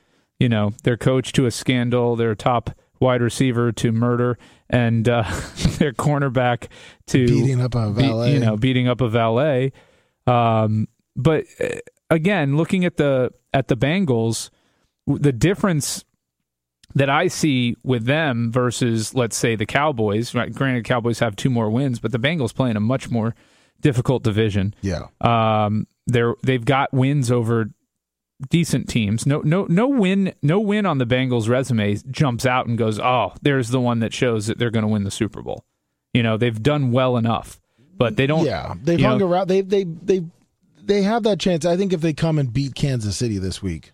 [0.40, 2.70] you know, their coach to a scandal, their top
[3.00, 4.38] wide receiver to murder,
[4.70, 5.22] and uh,
[5.78, 6.68] their cornerback
[7.08, 8.32] to Beating up a be- valet.
[8.32, 9.72] you know, beating up a valet.
[10.26, 11.66] Um, but uh,
[12.08, 14.48] again, looking at the at the Bengals,
[15.06, 16.04] the difference
[16.94, 20.34] that I see with them versus, let's say, the Cowboys.
[20.34, 20.52] Right?
[20.52, 23.34] Granted, Cowboys have two more wins, but the Bengals play in a much more
[23.80, 24.74] difficult division.
[24.82, 25.06] yeah.
[25.20, 27.70] Um, they're they've got wins over
[28.50, 29.24] decent teams.
[29.26, 33.32] No no no win no win on the Bengals resume jumps out and goes, "Oh,
[33.42, 35.64] there's the one that shows that they're going to win the Super Bowl."
[36.12, 37.60] You know, they've done well enough,
[37.96, 39.48] but they don't Yeah, they've hung know- around.
[39.48, 40.22] They they they
[40.82, 41.64] they have that chance.
[41.64, 43.92] I think if they come and beat Kansas City this week,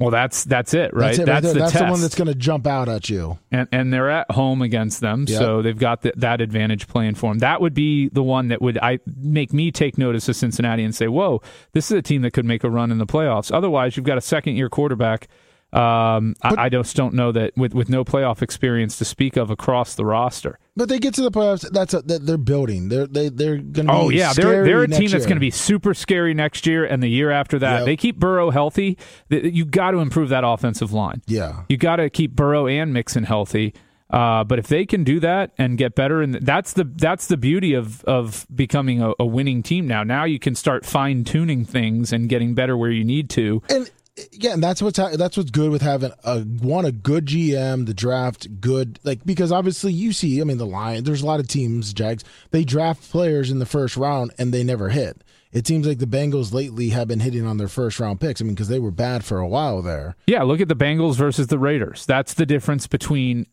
[0.00, 1.08] Well, that's that's it, right?
[1.08, 1.28] that's it.
[1.28, 1.52] right there.
[1.52, 3.38] the that's the one that's going to jump out at you.
[3.52, 5.38] and and they're at home against them, Yep.
[5.38, 7.40] so they've got th- that advantage playing for them.
[7.40, 10.94] That would be the one that would I make me take notice of Cincinnati and
[10.94, 13.96] say, "Whoa, this is a team that could make a run in the playoffs." Otherwise,
[13.96, 15.28] you've got a second year quarterback.
[15.72, 19.36] Um, But- I, I just don't know that with with no playoff experience to speak
[19.36, 20.58] of across the roster.
[20.76, 21.68] But they get to the playoffs.
[21.70, 22.88] That's a, they're building.
[22.88, 23.92] They're they they're going to.
[23.92, 26.84] Oh be yeah, they're they're a team that's going to be super scary next year
[26.84, 27.78] and the year after that.
[27.78, 27.86] Yep.
[27.86, 28.96] They keep Burrow healthy.
[29.28, 31.22] You got to improve that offensive line.
[31.26, 33.74] Yeah, You got to keep Burrow and Mixon healthy.
[34.08, 37.36] Uh, but if they can do that and get better, and that's the that's the
[37.36, 40.02] beauty of of becoming a, a winning team now.
[40.02, 43.62] Now you can start fine tuning things and getting better where you need to.
[43.68, 43.88] and
[44.32, 47.86] yeah, and that's what's ha- that's what's good with having a one a good GM,
[47.86, 51.04] the draft good like because obviously you see, I mean the Lions.
[51.04, 52.24] There's a lot of teams, Jags.
[52.50, 55.22] They draft players in the first round and they never hit.
[55.52, 58.40] It seems like the Bengals lately have been hitting on their first round picks.
[58.40, 60.14] I mean, because they were bad for a while there.
[60.26, 62.06] Yeah, look at the Bengals versus the Raiders.
[62.06, 63.46] That's the difference between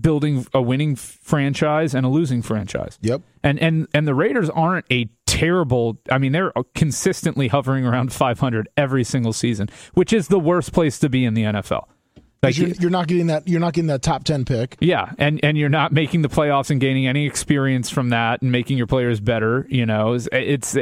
[0.00, 2.98] building a winning franchise and a losing franchise.
[3.00, 3.22] Yep.
[3.42, 5.98] And and and the Raiders aren't a terrible.
[6.10, 10.98] I mean, they're consistently hovering around 500 every single season, which is the worst place
[11.00, 11.84] to be in the NFL.
[12.42, 14.76] Like you're, you're, not getting that you're not getting that top 10 pick.
[14.78, 18.52] Yeah, and and you're not making the playoffs and gaining any experience from that and
[18.52, 20.12] making your players better, you know.
[20.12, 20.76] It's it's,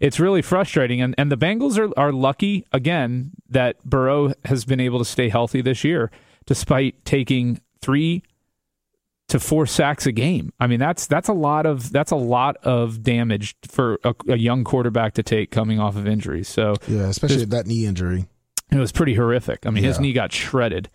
[0.00, 4.80] it's really frustrating and and the Bengals are are lucky again that Burrow has been
[4.80, 6.10] able to stay healthy this year
[6.44, 8.24] despite taking 3
[9.28, 10.52] to 4 sacks a game.
[10.60, 14.36] I mean, that's that's a lot of that's a lot of damage for a, a
[14.36, 16.48] young quarterback to take coming off of injuries.
[16.48, 18.26] So Yeah, especially that knee injury.
[18.70, 19.66] It was pretty horrific.
[19.66, 19.90] I mean, yeah.
[19.90, 20.90] his knee got shredded.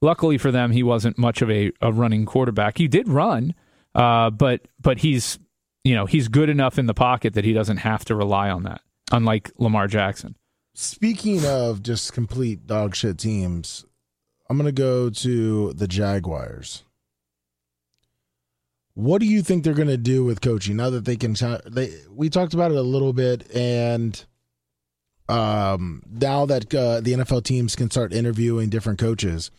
[0.00, 2.76] Luckily for them, he wasn't much of a, a running quarterback.
[2.76, 3.54] He did run,
[3.94, 5.38] uh, but but he's
[5.82, 8.64] you know he's good enough in the pocket that he doesn't have to rely on
[8.64, 8.82] that.
[9.12, 10.36] Unlike Lamar Jackson.
[10.74, 13.84] Speaking of just complete dog shit teams,
[14.50, 16.82] I'm gonna go to the Jaguars.
[18.94, 21.36] What do you think they're gonna do with coaching now that they can?
[21.66, 24.24] They we talked about it a little bit, and
[25.28, 29.50] um, now that uh, the NFL teams can start interviewing different coaches,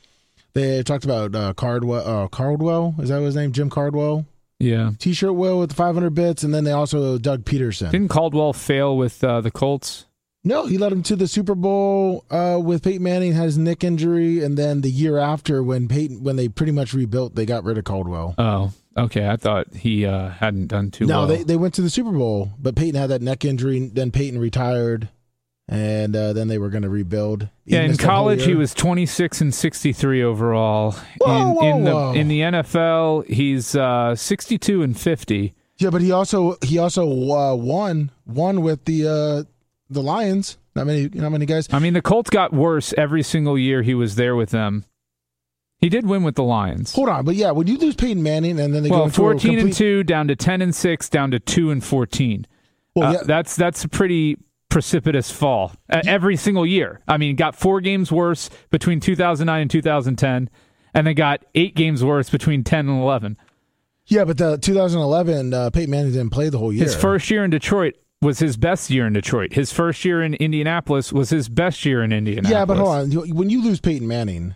[0.53, 2.23] they talked about uh, Cardwell.
[2.23, 3.51] Uh, Cardwell is that his name?
[3.51, 4.25] Jim Cardwell.
[4.59, 4.91] Yeah.
[4.99, 7.91] T-shirt Will with the 500 bits, and then they also Doug Pederson.
[7.91, 10.05] Didn't Caldwell fail with uh, the Colts?
[10.45, 13.83] No, he led them to the Super Bowl uh, with Peyton Manning had his neck
[13.83, 17.63] injury, and then the year after, when Peyton when they pretty much rebuilt, they got
[17.63, 18.35] rid of Caldwell.
[18.37, 19.27] Oh, okay.
[19.27, 21.27] I thought he uh, hadn't done too no, well.
[21.27, 23.87] No, they they went to the Super Bowl, but Peyton had that neck injury.
[23.87, 25.09] Then Peyton retired
[25.67, 27.49] and uh, then they were going to rebuild.
[27.65, 30.95] Yeah, in college he was 26 and 63 overall.
[31.17, 32.13] Whoa, in, whoa, in the whoa.
[32.13, 35.55] in the NFL, he's uh, 62 and 50.
[35.77, 39.43] Yeah, but he also he also uh, won won with the uh,
[39.89, 40.57] the Lions.
[40.75, 41.67] Not many not many guys.
[41.71, 44.85] I mean, the Colts got worse every single year he was there with them.
[45.79, 46.93] He did win with the Lions.
[46.93, 49.39] Hold on, but yeah, when you lose Peyton Manning and then they well, go 14
[49.39, 49.61] complete...
[49.61, 52.47] and 2 down to 10 and 6 down to 2 and 14.
[52.95, 53.19] Well, uh, yeah.
[53.25, 54.37] that's that's a pretty
[54.69, 57.01] precipitous fall uh, every single year.
[57.07, 60.49] I mean, got four games worse between 2009 and 2010,
[60.93, 63.37] and they got eight games worse between 10 and 11.
[64.07, 66.83] Yeah, but the 2011, uh, Peyton Manning didn't play the whole year.
[66.83, 69.53] His first year in Detroit was his best year in Detroit.
[69.53, 72.51] His first year in Indianapolis was his best year in Indianapolis.
[72.51, 73.35] Yeah, but hold on.
[73.35, 74.55] When you lose Peyton Manning,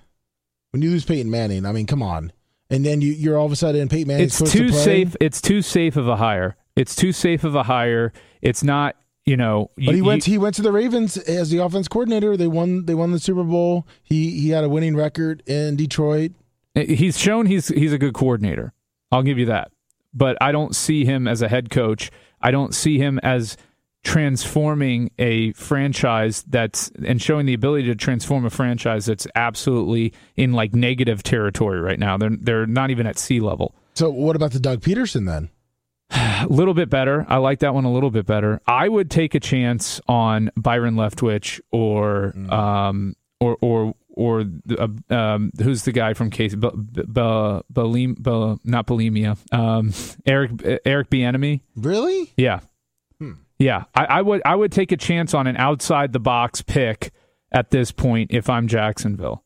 [0.71, 2.31] when you lose Peyton Manning, I mean, come on.
[2.69, 4.25] And then you, you're all of a sudden Peyton Manning.
[4.25, 5.15] It's too to safe.
[5.19, 6.55] It's too safe of a hire.
[6.75, 8.13] It's too safe of a hire.
[8.41, 8.95] It's not
[9.29, 10.23] you know, but he went.
[10.23, 12.35] he went to the Ravens as the offense coordinator.
[12.35, 12.85] They won.
[12.85, 13.87] They won the Super Bowl.
[14.01, 16.31] He he had a winning record in Detroit.
[16.75, 18.73] Eh, he's shown he's he's a good coordinator.
[19.11, 19.71] I'll give you that.
[20.15, 22.09] But I don't see him as a head coach.
[22.41, 23.55] I don't see him as
[24.03, 30.53] transforming a franchise that's and showing the ability to transform a franchise that's absolutely in
[30.53, 32.17] like negative territory right now.
[32.17, 33.75] They're they're not even at sea level.
[33.95, 35.49] So what about the Doug Pederson then?
[36.11, 37.25] A little bit better.
[37.27, 38.61] I like that one a little bit better.
[38.65, 42.51] I would take a chance on Byron Leftwich or mm.
[42.51, 44.45] um or or or
[44.77, 49.93] uh, um who's the guy from Case b- b- b- bulim, not bulimia um
[50.25, 50.51] Eric
[50.85, 51.61] Eric Bieniemy.
[51.75, 52.31] Really?
[52.37, 52.61] Yeah.
[53.59, 57.11] Yeah, I, I would I would take a chance on an outside the box pick
[57.51, 59.43] at this point if I'm Jacksonville.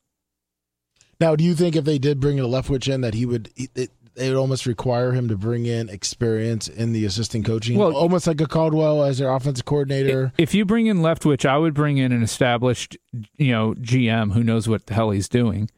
[1.19, 3.49] Now, do you think if they did bring in a Leftwich in that he would
[3.55, 7.95] it, they would almost require him to bring in experience in the assistant coaching, well,
[7.95, 10.31] almost like a Caldwell as their offensive coordinator.
[10.37, 12.97] If you bring in Leftwich, I would bring in an established,
[13.37, 15.69] you know, GM who knows what the hell he's doing,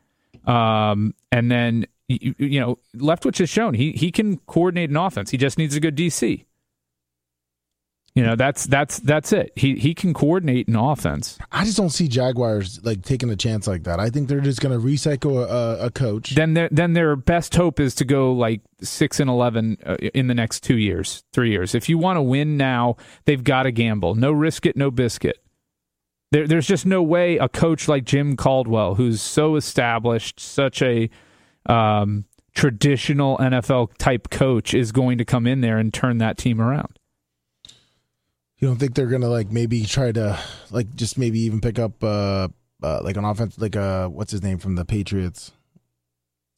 [0.45, 5.29] um, and then you, you know, Leftwich has shown he he can coordinate an offense.
[5.29, 6.43] He just needs a good DC.
[8.15, 9.51] You know, that's that's that's it.
[9.57, 11.37] He he can coordinate an offense.
[11.51, 13.99] I just don't see Jaguars like taking a chance like that.
[13.99, 16.33] I think they're just going to recycle a, a, coach.
[16.33, 20.27] Then their then their best hope is to go like six and eleven uh, in
[20.27, 21.75] the next two years, three years.
[21.75, 24.15] If you want to win now, they've got to gamble.
[24.15, 25.43] No risk it, no biscuit.
[26.31, 31.09] There, there's just no way a coach like Jim Caldwell, who's so established, such a
[31.65, 32.23] um,
[32.53, 36.97] traditional NFL type coach, is going to come in there and turn that team around.
[38.57, 40.39] You don't think they're gonna like maybe try to
[40.71, 42.47] like just maybe even pick up uh,
[42.81, 45.51] uh like an offense like uh what's his name from the Patriots?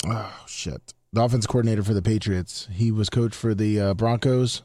[0.05, 0.93] Oh shit.
[1.13, 2.67] The offense coordinator for the Patriots.
[2.71, 4.61] He was coach for the uh, Broncos.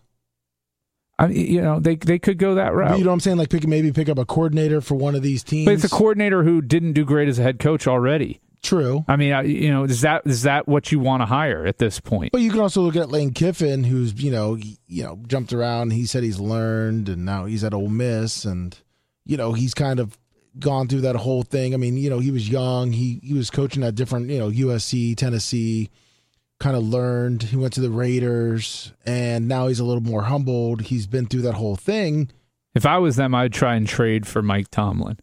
[1.18, 2.90] I mean, you know, they they could go that route.
[2.90, 3.36] But you know what I'm saying?
[3.38, 5.66] Like pick maybe pick up a coordinator for one of these teams.
[5.66, 8.40] But it's a coordinator who didn't do great as a head coach already.
[8.62, 9.04] True.
[9.08, 11.98] I mean, you know, is that is that what you want to hire at this
[11.98, 12.30] point?
[12.32, 14.56] But you can also look at Lane Kiffin, who's you know
[14.86, 15.90] you know jumped around.
[15.90, 18.78] He said he's learned, and now he's at Ole Miss, and
[19.24, 20.16] you know he's kind of
[20.58, 21.74] gone through that whole thing.
[21.74, 22.92] I mean, you know, he was young.
[22.92, 25.90] He he was coaching at different, you know, USC, Tennessee.
[26.60, 27.42] Kind of learned.
[27.42, 30.82] He went to the Raiders, and now he's a little more humbled.
[30.82, 32.30] He's been through that whole thing.
[32.74, 35.18] If I was them, I'd try and trade for Mike Tomlin.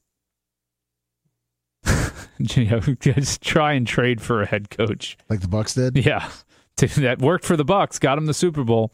[2.56, 5.18] you know, just try and trade for a head coach.
[5.30, 5.98] like the Bucks did.
[6.06, 6.30] Yeah,
[6.78, 8.92] that worked for the Bucks, got him the Super Bowl.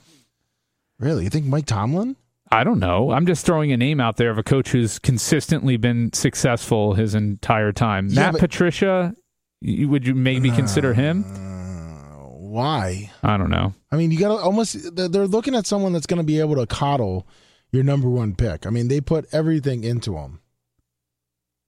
[0.99, 2.15] Really, you think Mike Tomlin?
[2.51, 3.11] I don't know.
[3.11, 7.15] I'm just throwing a name out there of a coach who's consistently been successful his
[7.15, 8.07] entire time.
[8.07, 9.13] Yeah, Matt but- Patricia,
[9.61, 11.23] you, would you maybe consider him?
[11.25, 13.11] Uh, why?
[13.23, 13.73] I don't know.
[13.91, 14.95] I mean, you got to almost.
[14.95, 17.27] They're they're looking at someone that's going to be able to coddle
[17.71, 18.65] your number one pick.
[18.65, 20.39] I mean, they put everything into him.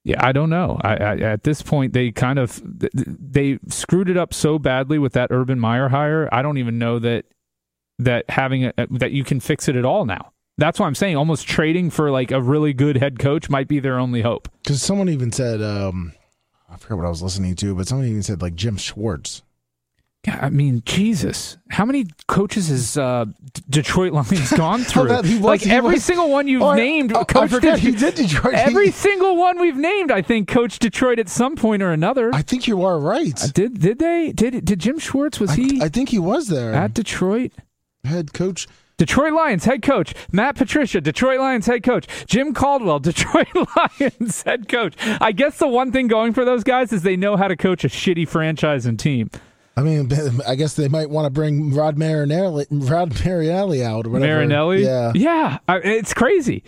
[0.08, 0.80] Yeah, I don't know.
[0.82, 4.58] I, I, at this point, they kind of th- th- they screwed it up so
[4.58, 6.30] badly with that Urban Meyer hire.
[6.32, 7.26] I don't even know that
[8.00, 10.32] that having a, that you can fix it at all now.
[10.58, 13.82] That's why I'm saying almost trading for like a really good head coach might be
[13.82, 14.48] their only hope.
[14.64, 16.14] Because someone even said, um,
[16.70, 19.42] I forget what I was listening to, but someone even said like Jim Schwartz.
[20.28, 25.08] Yeah, I mean, Jesus, how many coaches has uh, D- Detroit Lions gone through?
[25.08, 27.54] that he was- like every was- single one you've Oh, I- named, oh, I coached
[27.54, 28.54] forgot he did Detroit.
[28.68, 32.30] Every single one we've named, I think, coached Detroit at some point or another.
[32.34, 33.42] I think you are right.
[33.42, 36.48] Uh, did did they did did Jim Schwartz was I, he I think he was
[36.50, 36.74] there.
[36.74, 37.54] at Detroit?
[38.04, 38.68] head coach.
[38.98, 43.48] Detroit Lions head coach Matt Patricia, Detroit Lions head coach Jim Caldwell, Detroit
[43.78, 44.96] Lions head coach.
[45.22, 47.84] I guess the one thing going for those guys is they know how to coach
[47.86, 49.30] a shitty franchise and team.
[49.78, 50.10] I mean,
[50.48, 54.34] I guess they might want to bring Rod Marinelli, Rod Marinelli out or whatever.
[54.34, 55.12] Marinelli, Yeah.
[55.16, 56.64] yeah, it's crazy.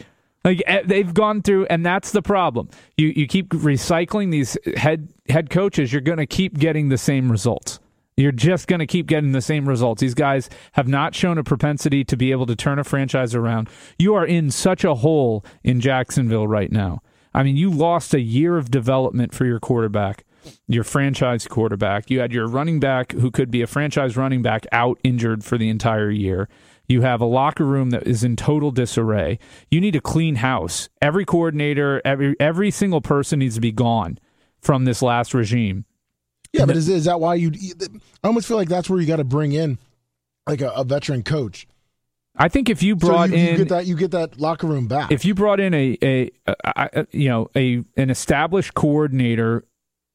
[0.46, 2.70] Like eh, they've gone through, and that's the problem.
[2.98, 7.30] You you keep recycling these head head coaches, you're going to keep getting the same
[7.30, 7.80] results.
[8.16, 10.02] You're just going to keep getting the same results.
[10.02, 13.70] These guys have not shown a propensity to be able to turn a franchise around.
[13.98, 17.02] You are in such a hole in Jacksonville right now.
[17.34, 20.26] I mean, you lost a year of development for your quarterback,
[20.68, 22.10] your franchise quarterback.
[22.10, 25.58] You had your running back who could be a franchise running back out injured for
[25.58, 26.48] the entire year.
[26.88, 29.38] You have a locker room that is in total disarray.
[29.70, 30.90] You need a clean house.
[31.02, 34.18] Every coordinator, every every single person needs to be gone
[34.60, 35.86] from this last regime.
[36.52, 37.52] Yeah, but is, is that why you?
[38.24, 39.78] I almost feel like that's where you got to bring in
[40.48, 41.68] like a, a veteran coach.
[42.36, 44.66] I think if you brought so you, in you get that you get that locker
[44.66, 45.12] room back.
[45.12, 49.66] if you brought in a, a, a, a you know a an established coordinator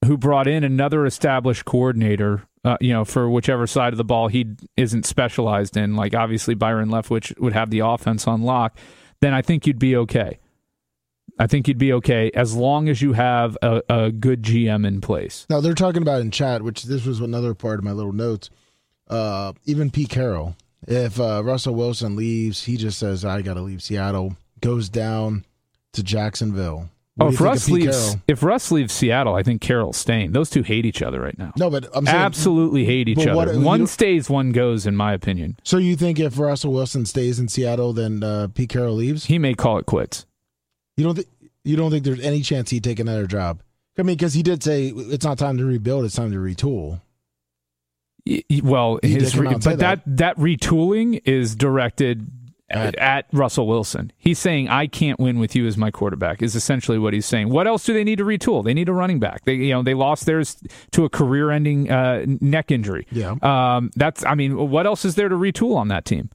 [0.05, 4.27] who brought in another established coordinator uh, you know for whichever side of the ball
[4.27, 4.45] he
[4.77, 8.77] isn't specialized in like obviously Byron Leftwich would have the offense on lock
[9.21, 10.39] then I think you'd be okay
[11.37, 15.01] I think you'd be okay as long as you have a, a good GM in
[15.01, 18.13] place now they're talking about in chat, which this was another part of my little
[18.13, 18.49] notes.
[19.07, 20.55] Uh, even Pete Carroll,
[20.87, 24.35] if uh, Russell Wilson leaves, he just says I got to leave Seattle.
[24.61, 25.45] Goes down
[25.93, 26.89] to Jacksonville.
[27.17, 28.21] What oh if Russ leaves Carroll?
[28.27, 31.53] if Russ leaves Seattle I think Carroll's staying those two hate each other right now
[31.57, 35.13] No, but I'm saying absolutely hate each other what- one stays one goes in my
[35.13, 39.25] opinion So you think if Russell Wilson stays in Seattle, then uh, Pete Carroll leaves?
[39.25, 40.25] he may call it quits
[40.97, 41.27] You don't think
[41.63, 43.61] you don't think there's any chance he'd take another job?
[43.97, 46.99] I mean, because he did say it's not time to rebuild; it's time to retool.
[48.27, 50.01] Y- Well, He his re- out and say but that.
[50.05, 52.27] that retooling is directed
[52.69, 54.11] at, At- Russell Wilson.
[54.17, 57.49] He's saying, "I can't win with you as my quarterback." Is essentially what he's saying.
[57.49, 58.63] What else do they need to retool?
[58.63, 59.45] They need a running back.
[59.45, 60.57] They, you know, they lost theirs
[60.91, 63.07] to a career-ending uh, neck injury.
[63.11, 63.35] Yeah.
[63.41, 64.25] Um, that's.
[64.25, 66.29] I mean, what else is there to retool on that team?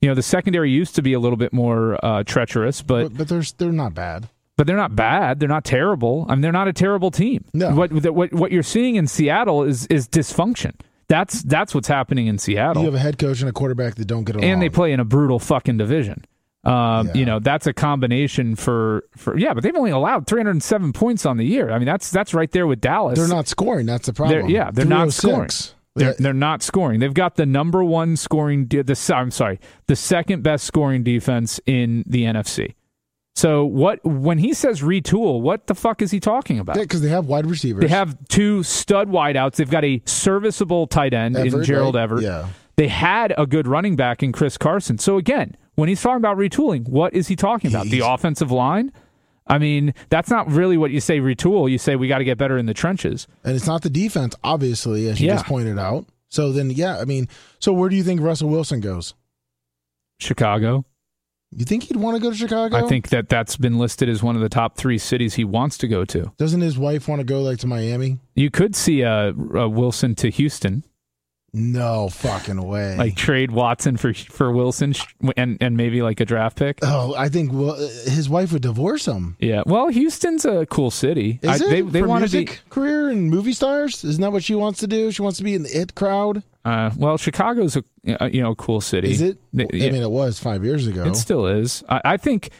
[0.00, 3.18] You know, the secondary used to be a little bit more uh, treacherous, but But,
[3.18, 4.28] but they're they're not bad.
[4.56, 5.38] but they're not bad.
[5.38, 6.26] They're not terrible.
[6.28, 7.44] I mean, they're not a terrible team.
[7.54, 7.72] No.
[7.72, 10.72] What what what you're seeing in Seattle is is dysfunction.
[11.12, 12.82] That's that's what's happening in Seattle.
[12.82, 14.48] You have a head coach and a quarterback that don't get along.
[14.48, 16.24] and they play in a brutal fucking division.
[16.64, 17.12] Um, Yeah.
[17.14, 21.36] You know that's a combination for for yeah, but they've only allowed 307 points on
[21.36, 21.70] the year.
[21.70, 23.18] I mean that's that's right there with Dallas.
[23.18, 23.84] They're not scoring.
[23.84, 24.40] That's the problem.
[24.42, 25.50] They're- yeah, they're not scoring.
[25.94, 27.00] They're, they're not scoring.
[27.00, 28.64] They've got the number one scoring.
[28.64, 32.74] De- the I'm sorry, the second best scoring defense in the NFC.
[33.34, 36.76] So what when he says retool, what the fuck is he talking about?
[36.76, 37.80] Yeah, because they have wide receivers.
[37.80, 39.56] They have two stud wideouts.
[39.56, 42.02] They've got a serviceable tight end in Gerald right?
[42.02, 42.24] Everett.
[42.24, 42.48] Yeah.
[42.76, 44.98] They had a good running back in Chris Carson.
[44.98, 47.86] So again, when he's talking about retooling, what is he talking about?
[47.86, 48.92] The offensive line?
[49.46, 51.70] I mean, that's not really what you say retool.
[51.70, 53.26] You say we got to get better in the trenches.
[53.44, 55.34] and it's not the defense, obviously, as you Yeah.
[55.34, 56.06] just pointed out.
[56.28, 57.28] So then, yeah, I mean,
[57.58, 59.14] so where do you think Russell Wilson goes?
[60.18, 60.84] Chicago.
[61.54, 62.76] You think he'd want to go to Chicago?
[62.76, 65.76] I think that that's been listed as one of the top three cities he wants
[65.78, 66.32] to go to.
[66.38, 68.18] Doesn't his wife want to go like to Miami?
[68.34, 70.82] You could see a, a Wilson to Houston,
[71.52, 72.96] No fucking way.
[72.96, 74.94] like trade Watson for for Wilson,
[75.36, 76.78] and and maybe like a draft pick.
[76.82, 79.36] oh, I think well, his wife would divorce him.
[79.38, 81.38] Yeah, well, Houston's a cool city.
[81.42, 82.46] Is I, it they they want to be.
[82.70, 84.02] career and movie stars?
[84.04, 85.10] Isn't that what she wants to do?
[85.12, 86.42] She wants to be in the it crowd.
[86.64, 87.84] Uh, well, Chicago's a
[88.22, 89.10] uh, you know cool city.
[89.10, 89.38] Is it?
[89.54, 91.04] I mean, it was five years ago.
[91.04, 91.82] it still is.
[91.88, 92.50] I, I think.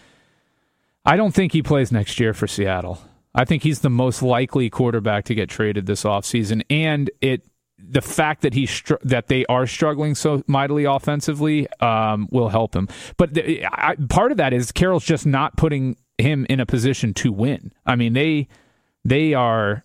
[1.04, 3.02] I don't think he plays next year for Seattle.
[3.34, 6.62] I think he's the most likely quarterback to get traded this offseason.
[6.70, 7.42] And it
[7.78, 12.74] the fact that he str- that they are struggling so mightily offensively um, will help
[12.74, 12.88] him.
[13.16, 17.12] But the, I, part of that is Carroll's just not putting him in a position
[17.14, 17.72] to win.
[17.84, 18.48] I mean, they
[19.04, 19.84] they are,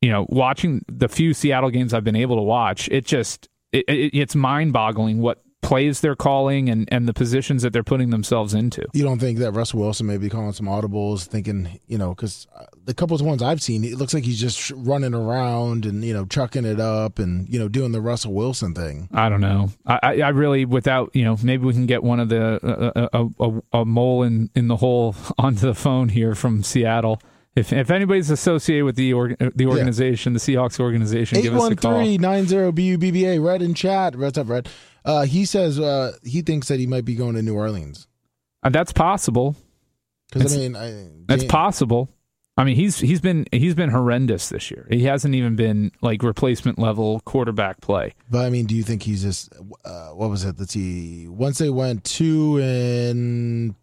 [0.00, 2.88] you know, watching the few Seattle games I've been able to watch.
[2.88, 7.62] It just it, it, it's mind boggling what plays they're calling and, and the positions
[7.62, 8.86] that they're putting themselves into.
[8.92, 12.46] You don't think that Russell Wilson may be calling some audibles, thinking, you know, because
[12.56, 16.02] uh, the couple of ones I've seen, it looks like he's just running around and,
[16.04, 19.08] you know, chucking it up and, you know, doing the Russell Wilson thing.
[19.12, 19.70] I don't know.
[19.86, 23.28] I, I really, without, you know, maybe we can get one of the, uh, a,
[23.38, 27.20] a, a mole in, in the hole onto the phone here from Seattle.
[27.56, 30.38] If, if anybody's associated with the or, the organization, yeah.
[30.38, 31.94] the Seahawks organization, give us a call.
[31.94, 33.44] 813-90-BUBBA.
[33.44, 34.14] Red in chat.
[34.14, 34.68] What's up, Red?
[35.04, 38.06] Uh, he says uh, he thinks that he might be going to New Orleans.
[38.62, 39.56] Uh, that's possible.
[40.32, 42.08] Because I mean, I, that's possible.
[42.56, 44.86] I mean, he's he's been he's been horrendous this year.
[44.90, 48.14] He hasn't even been like replacement level quarterback play.
[48.28, 49.52] But I mean, do you think he's just
[49.84, 50.56] uh, what was it?
[50.58, 51.26] Let's see.
[51.26, 53.74] Once they went two and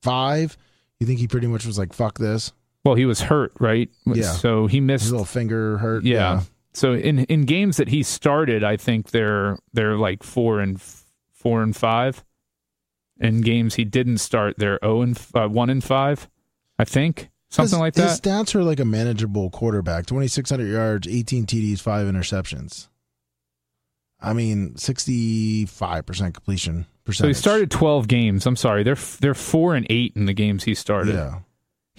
[0.00, 0.56] five,
[1.00, 2.52] you think he pretty much was like, "Fuck this."
[2.84, 3.90] Well, he was hurt, right?
[4.06, 4.32] Yeah.
[4.32, 6.04] So he missed His little finger hurt.
[6.04, 6.16] Yeah.
[6.16, 6.42] yeah.
[6.72, 10.80] So in in games that he started, I think they're they're like four and
[11.32, 12.24] four and five.
[13.18, 16.28] In games he didn't start, they're zero oh and uh, one and five.
[16.78, 18.10] I think something his, like that.
[18.10, 22.88] His stats are like a manageable quarterback: twenty six hundred yards, eighteen TDs, five interceptions.
[24.20, 27.24] I mean, sixty five percent completion percentage.
[27.24, 28.46] So he started twelve games.
[28.46, 31.14] I'm sorry, they're they're four and eight in the games he started.
[31.14, 31.40] Yeah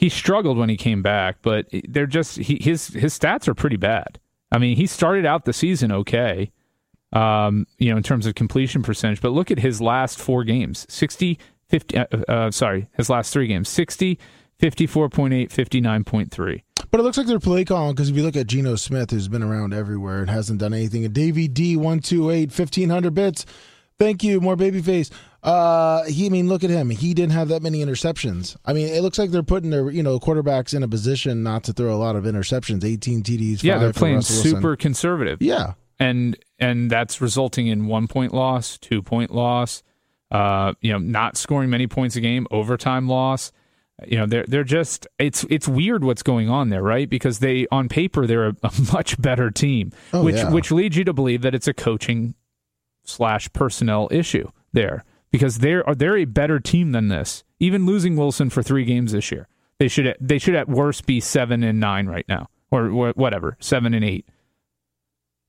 [0.02, 3.78] he struggled when he came back, but they're just he, his his stats are pretty
[3.78, 4.20] bad.
[4.52, 6.52] I mean, he started out the season okay,
[7.14, 10.88] um, you know, in terms of completion percentage, but look at his last four games
[10.89, 11.38] 60,
[11.70, 14.18] 50, uh, uh, sorry, his last three games 60,
[14.60, 16.64] 54.8, 59.3.
[16.89, 19.28] But it looks like they're play calling because if you look at Geno Smith, who's
[19.28, 23.45] been around everywhere and hasn't done anything, and Davey D128, 1500 bits.
[23.99, 25.12] Thank you, more babyface.
[25.44, 26.89] Uh, he, I mean, look at him.
[26.89, 28.56] He didn't have that many interceptions.
[28.64, 31.64] I mean, it looks like they're putting their, you know, quarterbacks in a position not
[31.64, 32.84] to throw a lot of interceptions.
[32.84, 33.64] 18 TDs.
[33.64, 35.42] Yeah, they're playing super conservative.
[35.42, 39.82] Yeah, and and that's resulting in one point loss, two point loss.
[40.30, 43.52] Uh, you know, not scoring many points a game, overtime loss.
[44.06, 47.10] You know, they're they're just it's it's weird what's going on there, right?
[47.10, 50.52] Because they on paper they're a, a much better team, oh, which yeah.
[50.52, 52.36] which leads you to believe that it's a coaching
[53.04, 57.44] slash personnel issue there because they're they're a better team than this.
[57.60, 59.48] Even losing Wilson for three games this year,
[59.80, 63.94] they should they should at worst be seven and nine right now, or whatever, seven
[63.94, 64.28] and eight.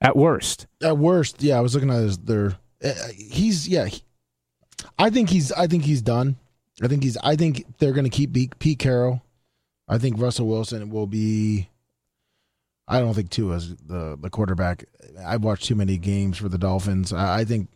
[0.01, 0.66] At worst.
[0.83, 1.57] At worst, yeah.
[1.57, 2.57] I was looking at his, their.
[2.85, 3.87] Uh, he's yeah.
[3.87, 4.03] He,
[4.99, 5.53] I think he's.
[5.53, 6.37] I think he's done.
[6.83, 7.16] I think he's.
[7.18, 9.22] I think they're going to keep Pete Carroll.
[9.89, 11.68] I think Russell Wilson will be.
[12.89, 14.87] I don't think Tua is the the quarterback.
[15.24, 17.12] I've watched too many games for the Dolphins.
[17.12, 17.68] I, I think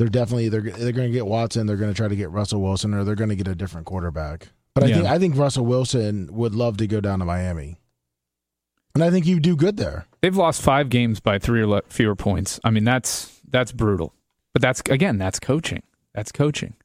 [0.00, 1.66] they're definitely they're they're going to get Watson.
[1.66, 3.86] They're going to try to get Russell Wilson, or they're going to get a different
[3.86, 4.48] quarterback.
[4.72, 4.94] But I yeah.
[4.94, 7.78] think I think Russell Wilson would love to go down to Miami,
[8.94, 10.06] and I think you do good there.
[10.22, 12.58] They've lost five games by three or fewer points.
[12.64, 14.14] I mean, that's that's brutal.
[14.54, 15.82] But that's again, that's coaching.
[16.14, 16.76] That's coaching.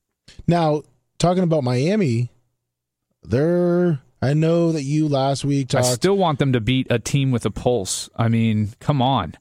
[0.45, 0.83] Now,
[1.17, 2.31] talking about Miami,
[3.23, 4.01] they're.
[4.21, 5.85] I know that you last week talked.
[5.85, 8.09] I still want them to beat a team with a pulse.
[8.17, 9.35] I mean, come on.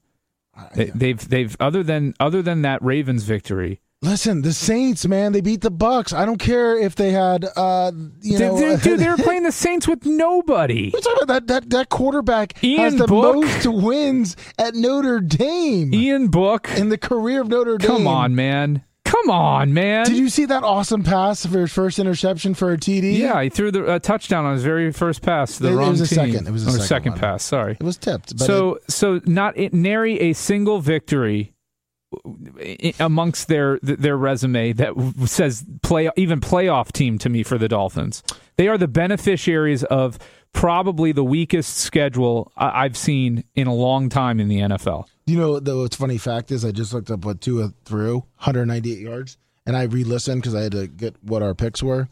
[0.74, 3.80] They, they've they've other than other than that Ravens victory.
[4.02, 6.12] Listen, the Saints, man, they beat the Bucks.
[6.12, 7.90] I don't care if they had, uh,
[8.20, 10.90] you know, dude, dude, they were playing the Saints with nobody.
[10.92, 13.36] We're talking about that that that quarterback Ian has the Book.
[13.36, 15.94] most wins at Notre Dame.
[15.94, 17.90] Ian Book in the career of Notre Dame.
[17.90, 18.84] Come on, man.
[19.15, 20.07] Come on, man.
[20.07, 23.17] Did you see that awesome pass for his first interception for a TD?
[23.17, 25.59] Yeah, he threw the uh, touchdown on his very first pass.
[25.59, 26.33] The it, wrong it was a team.
[26.33, 26.49] second.
[26.49, 27.45] It was a or second, second pass.
[27.45, 28.39] Sorry, it was tipped.
[28.41, 31.55] so it, so not it, nary a single victory
[32.99, 34.95] amongst their their resume that
[35.27, 38.23] says play even playoff team to me for the Dolphins.
[38.57, 40.19] They are the beneficiaries of
[40.55, 45.05] probably the weakest schedule I've seen in a long time in the NFL.
[45.26, 48.98] You know, the what's funny fact is I just looked up what Tua threw, 198
[48.98, 49.36] yards,
[49.66, 52.09] and I re-listened because I had to get what our picks were,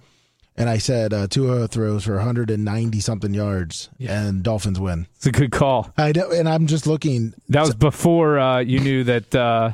[0.56, 4.20] and I said uh, Tua throws for 190 something yards, yeah.
[4.20, 5.06] and Dolphins win.
[5.16, 5.90] It's a good call.
[5.96, 7.34] I know, and I'm just looking.
[7.48, 9.34] That was before uh, you knew that.
[9.34, 9.72] Uh,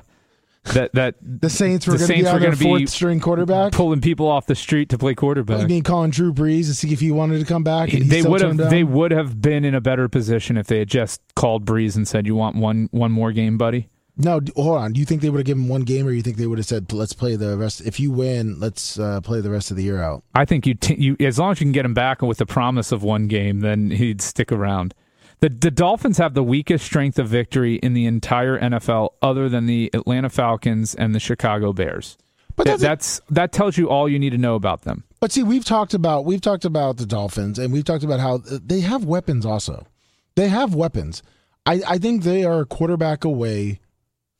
[0.74, 4.54] that that the Saints were going to be fourth string quarterback, pulling people off the
[4.54, 5.60] street to play quarterback.
[5.60, 7.90] I mean, calling Drew Brees to see if he wanted to come back.
[7.90, 8.56] they would have.
[8.56, 12.06] They would have been in a better position if they had just called Brees and
[12.06, 13.88] said, "You want one one more game, buddy."
[14.20, 14.92] No, hold on.
[14.92, 16.66] Do you think they would have given one game, or you think they would have
[16.66, 17.80] said, "Let's play the rest"?
[17.82, 20.24] If you win, let's uh, play the rest of the year out.
[20.34, 22.46] I think you, t- you as long as you can get him back with the
[22.46, 24.92] promise of one game, then he'd stick around.
[25.40, 29.66] The the Dolphins have the weakest strength of victory in the entire NFL, other than
[29.66, 32.16] the Atlanta Falcons and the Chicago Bears.
[32.56, 35.04] But That- that's, that tells you all you need to know about them.
[35.20, 38.38] but see, we've talked about we've talked about the Dolphins, and we've talked about how
[38.44, 39.46] they have weapons.
[39.46, 39.86] Also,
[40.34, 41.22] they have weapons.
[41.66, 43.78] I I think they are a quarterback away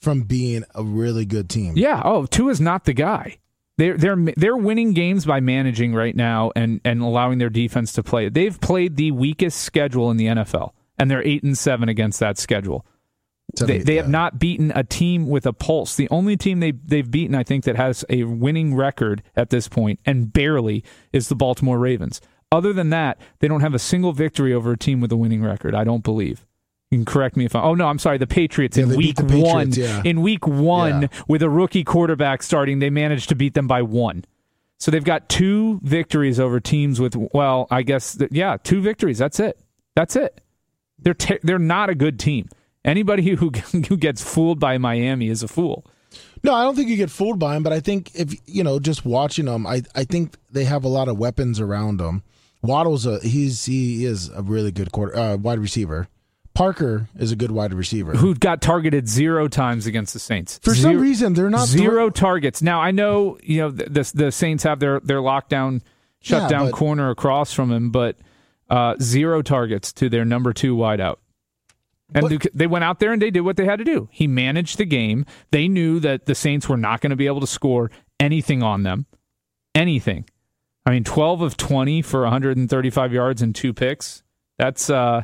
[0.00, 1.74] from being a really good team.
[1.76, 2.02] Yeah.
[2.04, 3.38] Oh, is not the guy.
[3.76, 8.02] They're they're they're winning games by managing right now and and allowing their defense to
[8.02, 8.28] play.
[8.28, 12.38] They've played the weakest schedule in the NFL, and they're eight and seven against that
[12.38, 12.84] schedule.
[13.56, 15.96] They, they have not beaten a team with a pulse.
[15.96, 19.68] The only team they they've beaten, I think, that has a winning record at this
[19.68, 20.84] point, and barely,
[21.14, 22.20] is the Baltimore Ravens.
[22.52, 25.42] Other than that, they don't have a single victory over a team with a winning
[25.42, 25.74] record.
[25.74, 26.44] I don't believe.
[26.90, 27.62] You can correct me if I.
[27.62, 28.18] Oh no, I'm sorry.
[28.18, 29.72] The Patriots Yeah, in week Patriots, one.
[29.72, 30.02] yeah.
[30.04, 31.08] In week one, Yeah.
[31.26, 34.24] with a rookie quarterback starting, they managed to beat them by one.
[34.78, 37.16] So they've got two victories over teams with.
[37.32, 39.16] Well, I guess yeah, two victories.
[39.18, 39.58] That's it.
[39.96, 40.40] That's it.
[40.98, 42.48] They're te- they're not a good team.
[42.84, 43.50] Anybody who
[43.88, 45.84] who gets fooled by Miami is a fool.
[46.42, 48.78] No, I don't think you get fooled by them, but I think if you know,
[48.78, 52.22] just watching them, I I think they have a lot of weapons around them.
[52.62, 56.08] Waddle's a he's he is a really good quarter uh, wide receiver.
[56.54, 58.14] Parker is a good wide receiver.
[58.14, 60.58] Who got targeted zero times against the Saints?
[60.60, 62.62] For some reason, they're not zero targets.
[62.62, 65.82] Now I know you know the the, the Saints have their their lockdown
[66.20, 68.16] shut Yeah, corner across from him, but
[68.70, 71.16] uh, zero targets to their number two wideout.
[72.14, 74.08] And But- they went out there and they did what they had to do.
[74.10, 75.26] He managed the game.
[75.50, 78.82] They knew that the Saints were not going to be able to score anything on
[78.82, 79.06] them.
[79.74, 80.24] Anything.
[80.86, 84.22] I mean, 12 of 20 for 135 yards and two picks.
[84.58, 85.22] That's uh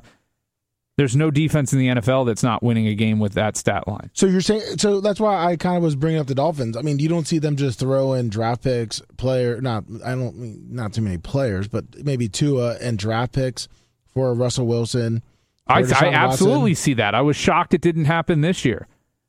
[0.96, 4.10] there's no defense in the NFL that's not winning a game with that stat line.
[4.12, 6.76] So you're saying so that's why I kind of was bringing up the Dolphins.
[6.76, 9.60] I mean, you don't see them just throw in draft picks, player.
[9.60, 13.68] Not I don't mean not too many players, but maybe Tua and draft picks
[14.06, 15.22] for Russell Wilson.
[15.66, 16.14] I, I Watson.
[16.14, 17.14] absolutely see that.
[17.14, 18.86] I was shocked it didn't happen this year.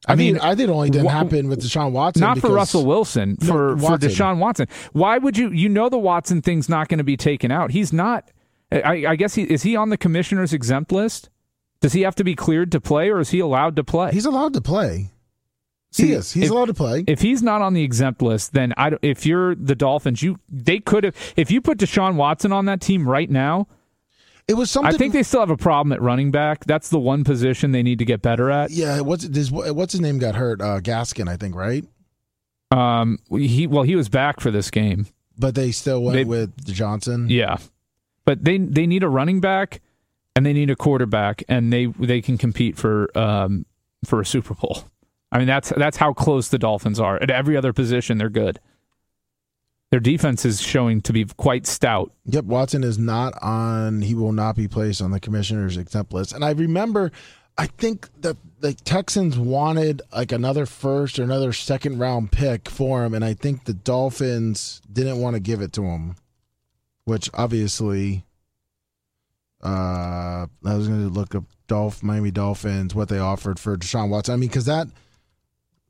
[0.07, 2.21] I, I, mean, mean, I think it only didn't wh- happen with Deshaun Watson.
[2.21, 4.09] not for Russell Wilson, No, for for Watson.
[4.09, 4.67] Deshaun Watson.
[4.91, 5.49] Why would you?
[5.49, 7.71] You know the Watson thing's not going to be taken out.
[7.71, 8.29] He's not.
[8.71, 11.29] I, I guess he is he on the commissioner's exempt list.
[11.85, 14.11] Does he have to be cleared to play, or is he allowed to play?
[14.11, 15.11] He's allowed to play.
[15.91, 16.31] See, he is.
[16.31, 17.03] He's if- allowed to play.
[17.05, 20.79] If he's not on the exempt list, then I if you're the Dolphins, you they
[20.79, 21.15] could have.
[21.35, 23.67] If you put Deshaun Watson on that team right now,
[24.47, 24.95] it was something.
[24.95, 26.65] I think they still have a problem at running back.
[26.65, 28.71] That's the one position they need to get better at.
[28.71, 30.61] Yeah, what's his what's his name got hurt?
[30.61, 31.85] Uh, Gaskin, I think, right?
[32.71, 35.05] Um, he well, he was back for this game.
[35.37, 37.27] But they still went They- with Johnson.
[37.29, 37.57] Yeah,
[38.25, 39.81] but they they need a running back
[40.35, 43.65] and they need a quarterback, and they they can compete for um
[44.03, 44.83] for a Super Bowl.
[45.31, 47.21] I mean that's that's how close the Dolphins are.
[47.21, 48.59] At every other position, they're good.
[49.91, 52.11] Their defense is showing to be quite stout.
[52.25, 54.01] Yep, Watson is not on.
[54.01, 56.33] He will not be placed on the commissioner's exempt list.
[56.33, 57.11] And I remember,
[57.57, 63.05] I think that the Texans wanted like another first or another second round pick for
[63.05, 66.15] him, and I think the Dolphins didn't want to give it to him,
[67.05, 68.25] which obviously,
[69.63, 74.09] uh, I was going to look up Dolph Miami Dolphins what they offered for Deshaun
[74.09, 74.33] Watson.
[74.33, 74.87] I mean, because that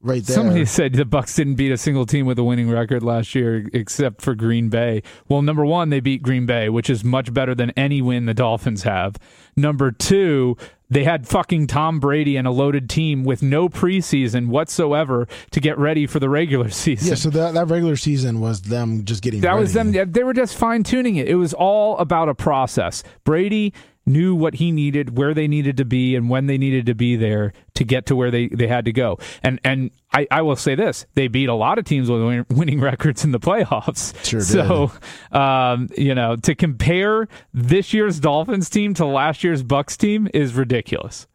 [0.02, 0.36] right there.
[0.36, 3.68] Somebody said the Bucks didn't beat a single team with a winning record last year
[3.74, 5.02] except for Green Bay.
[5.28, 8.34] Well, number one, they beat Green Bay, which is much better than any win the
[8.34, 9.16] Dolphins have.
[9.56, 10.58] Number two,
[10.90, 15.78] they had fucking Tom Brady and a loaded team with no preseason whatsoever to get
[15.78, 17.10] ready for the regular season.
[17.10, 19.92] yeah, so that, that regular season was them just getting That was them.
[19.92, 21.28] They were just fine tuning it.
[21.28, 23.04] It was all about a process.
[23.24, 23.74] Brady
[24.06, 27.16] knew what he needed, where they needed to be, and when they needed to be
[27.16, 29.18] there to get to where they, they had to go.
[29.44, 32.46] And and I, I will say this: they beat a lot of teams with win-
[32.50, 34.14] winning records in the playoffs.
[34.26, 34.42] Sure.
[34.42, 34.92] So,
[35.32, 40.54] um, you know, to compare this year's Dolphins team to last year's Bucks team is
[40.54, 41.28] ridiculous.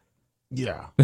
[0.51, 0.87] Yeah,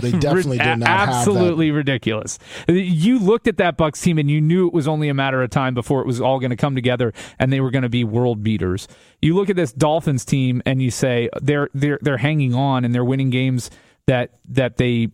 [0.00, 2.38] they definitely did not have absolutely ridiculous.
[2.68, 5.50] You looked at that Bucks team and you knew it was only a matter of
[5.50, 8.04] time before it was all going to come together and they were going to be
[8.04, 8.88] world beaters.
[9.20, 12.94] You look at this Dolphins team and you say they're they're they're hanging on and
[12.94, 13.70] they're winning games
[14.06, 15.08] that that they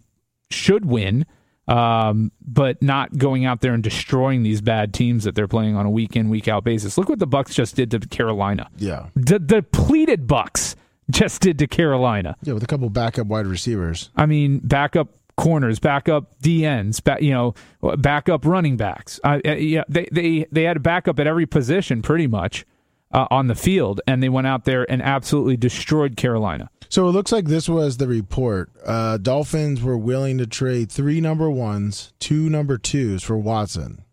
[0.51, 1.26] should win.
[1.68, 5.86] Um, but not going out there and destroying these bad teams that they're playing on
[5.86, 6.99] a week in week out basis.
[6.99, 8.68] Look what the Bucks just did to Carolina.
[8.76, 10.74] Yeah, The depleted Bucks
[11.15, 12.37] just did to Carolina.
[12.43, 14.11] yeah, with a couple backup wide receivers.
[14.17, 17.55] I mean, backup corners, backup DNs, back, you know,
[17.99, 19.19] backup running backs.
[19.25, 22.67] Uh, uh, yeah, they they they had a backup at every position pretty much
[23.13, 26.71] uh, on the field, and they went out there and absolutely destroyed Carolina.
[26.89, 28.71] So it looks like this was the report.
[28.85, 34.05] Uh, Dolphins were willing to trade three number ones, two number twos for Watson,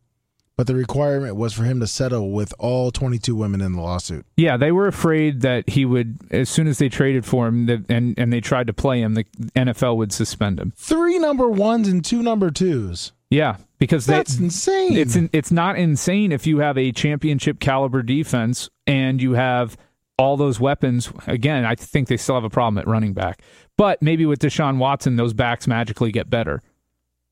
[0.57, 4.25] but the requirement was for him to settle with all 22 women in the lawsuit.
[4.35, 7.85] Yeah, they were afraid that he would, as soon as they traded for him that,
[7.89, 9.23] and, and they tried to play him, the
[9.55, 10.73] NFL would suspend him.
[10.75, 13.13] Three number ones and two number twos.
[13.29, 14.97] Yeah, because they- That's insane.
[14.97, 19.77] It's it's not insane if you have a championship caliber defense and you have
[20.17, 21.11] all those weapons.
[21.27, 23.41] Again, I think they still have a problem at running back,
[23.77, 26.63] but maybe with Deshaun Watson, those backs magically get better.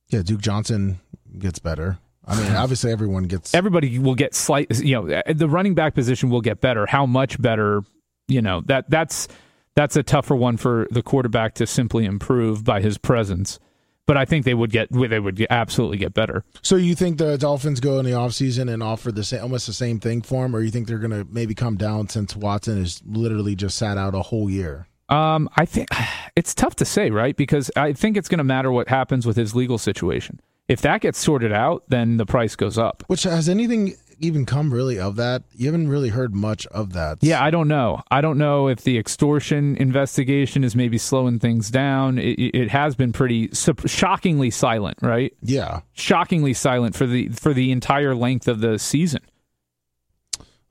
[0.09, 0.99] yeah, Duke Johnson
[1.39, 1.97] gets better.
[2.27, 3.53] I mean, obviously everyone gets.
[3.53, 4.79] Everybody will get slight.
[4.79, 6.85] You know, the running back position will get better.
[6.85, 7.81] How much better?
[8.27, 9.27] You know that that's
[9.75, 13.59] that's a tougher one for the quarterback to simply improve by his presence.
[14.07, 16.43] But I think they would get they would get, absolutely get better.
[16.61, 19.73] So you think the Dolphins go in the offseason and offer the same, almost the
[19.73, 22.79] same thing for him, or you think they're going to maybe come down since Watson
[22.79, 24.87] has literally just sat out a whole year?
[25.09, 25.89] Um, I think
[26.35, 27.35] it's tough to say, right?
[27.35, 30.39] Because I think it's going to matter what happens with his legal situation.
[30.67, 33.03] If that gets sorted out, then the price goes up.
[33.07, 35.43] Which has anything even come really of that?
[35.53, 37.19] You haven't really heard much of that.
[37.21, 38.01] Yeah, I don't know.
[38.09, 42.17] I don't know if the extortion investigation is maybe slowing things down.
[42.17, 45.33] It, it has been pretty shockingly silent, right?
[45.41, 45.81] Yeah.
[45.93, 49.21] Shockingly silent for the for the entire length of the season.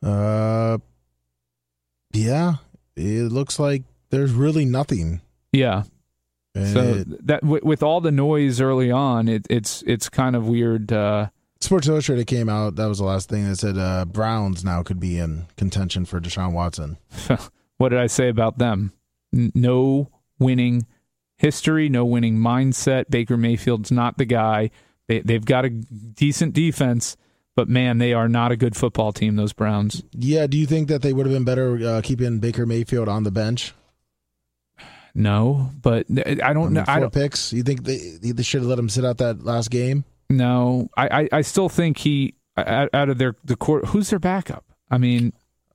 [0.02, 0.78] Uh,
[2.12, 2.54] yeah.
[2.96, 5.20] It looks like there's really nothing.
[5.52, 5.84] Yeah.
[6.54, 10.36] And So it- that with, with all the noise early on, it, it's it's kind
[10.36, 10.92] of weird.
[10.92, 11.28] Uh,
[11.60, 12.76] Sports Illustrated came out.
[12.76, 16.20] That was the last thing that said uh, Browns now could be in contention for
[16.20, 16.98] Deshaun Watson.
[17.78, 18.92] what did I say about them?
[19.34, 20.86] N- no winning
[21.38, 23.08] history, no winning mindset.
[23.10, 24.70] Baker Mayfield's not the guy.
[25.08, 27.16] They, they've got a decent defense,
[27.56, 29.36] but man, they are not a good football team.
[29.36, 30.02] Those Browns.
[30.12, 30.46] Yeah.
[30.46, 33.30] Do you think that they would have been better uh, keeping Baker Mayfield on the
[33.30, 33.72] bench?
[35.14, 36.84] No, but I I don't mean, know.
[36.84, 37.52] four I don't picks.
[37.52, 40.04] You think they they should have let him sit out that last game?
[40.30, 43.86] No, I, I, I still think he out of their the court.
[43.86, 44.64] Who's their backup?
[44.90, 45.32] I mean,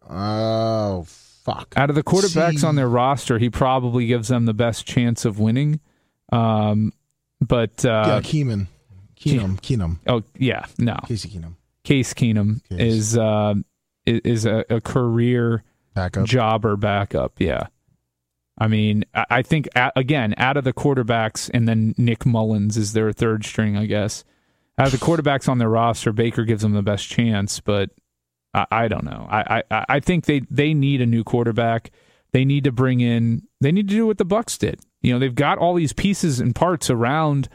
[0.09, 1.73] Oh fuck!
[1.77, 2.67] out of the quarterbacks See.
[2.67, 5.79] on their roster, he probably gives them the best chance of winning.
[6.31, 6.91] Um,
[7.39, 8.67] but yeah, uh, Keenum,
[9.19, 10.97] Keenum, Keenum, oh yeah, no.
[11.07, 12.79] Casey Keenum, Case Keenum Case.
[12.79, 13.53] is uh,
[14.05, 15.63] is a, a career
[15.93, 16.25] backup.
[16.25, 17.39] jobber backup.
[17.39, 17.67] Yeah,
[18.60, 23.12] I mean, I think again out of the quarterbacks, and then Nick Mullens is their
[23.14, 24.24] third string, I guess.
[24.78, 27.89] Out of the quarterbacks on their roster, Baker gives them the best chance, but
[28.53, 29.28] I, I don't know.
[29.30, 31.91] I, I I think they they need a new quarterback.
[32.32, 33.43] They need to bring in.
[33.62, 34.80] They need to do what the Bucks did.
[35.01, 37.49] You know, they've got all these pieces and parts around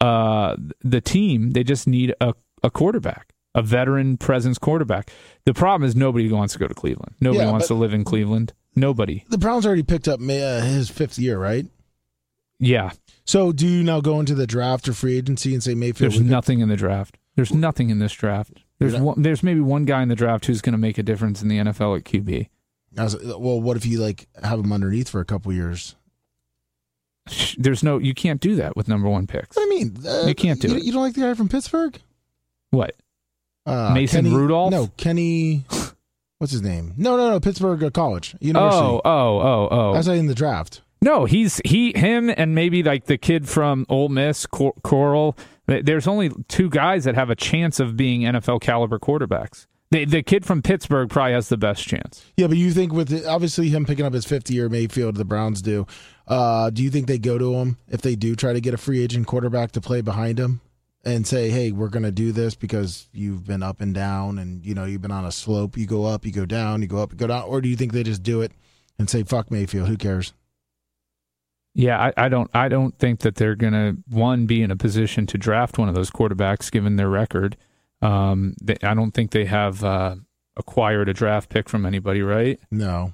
[0.00, 1.50] uh, the team.
[1.50, 5.10] They just need a, a quarterback, a veteran presence quarterback.
[5.44, 7.14] The problem is nobody wants to go to Cleveland.
[7.20, 8.52] Nobody Yeah, wants but- to live in Cleveland.
[8.76, 9.24] Nobody.
[9.28, 11.66] The Browns already picked up May- uh, his fifth year, right?
[12.58, 12.90] Yeah.
[13.24, 16.12] So do you now go into the draft or free agency and say Mayfield?
[16.12, 17.18] There's nothing in the draft.
[17.36, 18.52] There's nothing in this draft.
[18.78, 21.40] There's one, there's maybe one guy in the draft who's going to make a difference
[21.42, 22.48] in the NFL at QB.
[22.96, 25.94] Was- well, what if you like have him underneath for a couple years?
[27.56, 29.56] There's no you can't do that with number one picks.
[29.56, 30.06] What do you mean?
[30.06, 30.84] Uh, You can't do you, it.
[30.84, 31.98] You don't like the guy from Pittsburgh?
[32.70, 32.94] What?
[33.64, 34.70] Uh, Mason Kenny- Rudolph?
[34.72, 35.64] No, Kenny.
[36.44, 36.92] What's his name?
[36.98, 37.40] No, no, no.
[37.40, 38.84] Pittsburgh uh, College University.
[38.84, 39.92] Oh, oh, oh, oh.
[39.94, 40.82] I was in the draft.
[41.00, 45.38] No, he's he him and maybe like the kid from Ole Miss, Cor- Corral.
[45.64, 49.66] There's only two guys that have a chance of being NFL caliber quarterbacks.
[49.90, 52.22] The the kid from Pittsburgh probably has the best chance.
[52.36, 55.24] Yeah, but you think with the, obviously him picking up his 50 year Mayfield, the
[55.24, 55.86] Browns do.
[56.28, 58.78] Uh, do you think they go to him if they do try to get a
[58.78, 60.60] free agent quarterback to play behind him
[61.04, 64.64] and say, "Hey, we're going to do this because you've been up and down, and
[64.64, 65.76] you know you've been on a slope.
[65.76, 67.76] You go up, you go down, you go up, you go down," or do you
[67.76, 68.52] think they just do it
[68.98, 70.32] and say, "Fuck Mayfield, who cares"?
[71.74, 75.26] Yeah, I, I don't I don't think that they're gonna one be in a position
[75.26, 77.56] to draft one of those quarterbacks given their record.
[78.00, 80.16] Um, they, I don't think they have uh,
[80.56, 82.60] acquired a draft pick from anybody, right?
[82.70, 83.12] No.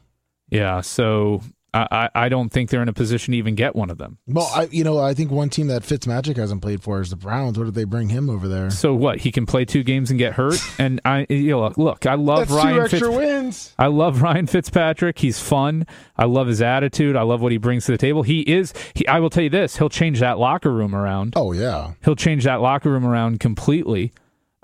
[0.50, 3.98] Yeah, so I, I don't think they're in a position to even get one of
[3.98, 4.18] them.
[4.26, 7.16] Well, I you know I think one team that Fitzmagic hasn't played for is the
[7.16, 7.58] Browns.
[7.58, 8.70] What did they bring him over there?
[8.70, 9.18] So what?
[9.18, 10.58] He can play two games and get hurt.
[10.80, 12.88] And I, you know, look, I love Ryan.
[12.88, 13.74] Fitz- wins.
[13.78, 15.18] I love Ryan Fitzpatrick.
[15.18, 15.86] He's fun.
[16.16, 17.16] I love his attitude.
[17.16, 18.22] I love what he brings to the table.
[18.22, 18.72] He is.
[18.94, 21.34] He, I will tell you this: he'll change that locker room around.
[21.36, 21.92] Oh yeah.
[22.04, 24.12] He'll change that locker room around completely.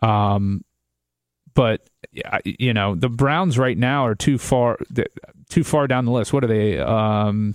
[0.02, 0.64] Um,
[1.54, 1.88] but
[2.44, 4.78] you know, the Browns right now are too far,
[5.48, 6.32] too far down the list.
[6.32, 6.78] What are they?
[6.78, 7.54] Um,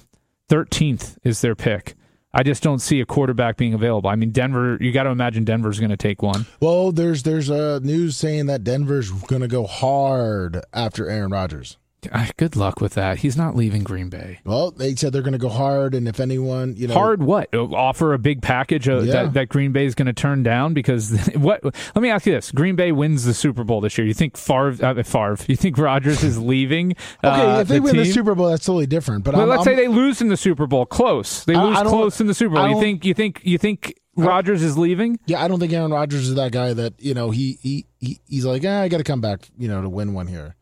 [0.50, 1.96] thirteenth is their pick.
[2.34, 4.10] I just don't see a quarterback being available.
[4.10, 4.78] I mean, Denver.
[4.80, 6.46] You got to imagine Denver's going to take one.
[6.62, 11.78] Well, there's there's uh, news saying that Denver's going to go hard after Aaron Rodgers.
[12.12, 13.20] Ah, Good luck with that.
[13.20, 14.40] He's not leaving Green Bay.
[14.44, 17.54] Well, they said they're going to go hard, and if anyone, you know, Hard what?
[17.54, 19.12] Uh, Offer a big package uh, Yeah.
[19.24, 21.64] that, that Green Bay is going to turn down because what?
[21.64, 24.08] Let me ask you this: Green Bay wins the Super Bowl this year.
[24.08, 24.76] You think Favre?
[24.84, 25.38] Uh, Favre?
[25.48, 26.96] You think Rodgers is leaving?
[27.24, 28.06] Okay, uh, if they the win the?
[28.06, 29.24] Super Bowl, that's totally different.
[29.24, 31.44] But Well, I'm, let's I'm- say they lose in the Super Bowl, close.
[31.46, 32.68] They I- lose close in the Super Bowl.
[32.70, 33.06] You think?
[33.06, 33.42] You think?
[33.44, 35.20] You think Rodgers is leaving?
[35.28, 38.20] yeah, I don't think Aaron Rodgers is that guy that you know he he, he
[38.28, 40.56] he's like, ah, I got to come back, you know, to win one here.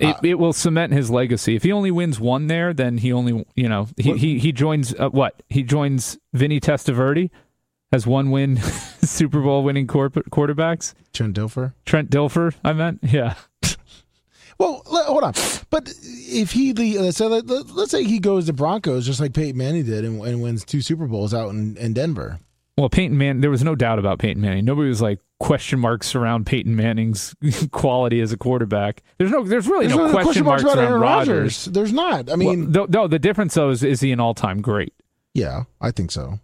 [0.00, 1.54] It, Uh, it will cement his legacy.
[1.54, 4.94] If he only wins one there, then he only, you know, he he, he joins
[4.94, 5.42] uh, what?
[5.48, 7.30] He joins Vinny Testaverde
[7.92, 8.56] as one win
[9.02, 10.94] Super Bowl winning corp- quarterbacks.
[11.12, 11.74] Trent Dilfer.
[11.84, 13.00] Trent Dilfer, I meant.
[13.02, 13.34] Yeah.
[14.58, 15.32] Well, le- hold on.
[15.70, 19.20] But if he the uh, so let, let, us say he goes to Broncos just
[19.20, 22.38] like Peyton Manning did and, and wins two Super Bowls out in, in Denver.
[22.76, 24.64] Well, Peyton Manning, there was no doubt about Peyton Manning.
[24.64, 27.34] Nobody was like question marks around Peyton Manning's
[27.72, 29.02] quality as a quarterback.
[29.18, 31.28] There's no, there's really There's no no question, marks, about around Aaron Rodgers.
[31.28, 31.64] Rodgers.
[31.64, 32.30] There's not.
[32.30, 34.94] I mean, well, no, no, the difference though is, is he an all-time great?
[35.34, 36.38] yeah, I think so.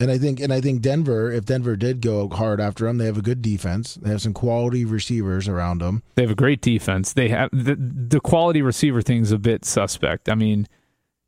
[0.00, 3.04] And I think and I think Denver, if Denver did go hard after him, they
[3.04, 3.96] have a good defense.
[3.96, 6.02] They have some quality receivers around them.
[6.14, 7.12] They have a great defense.
[7.12, 10.30] They have the the quality receiver thing's a bit suspect.
[10.30, 10.66] I mean,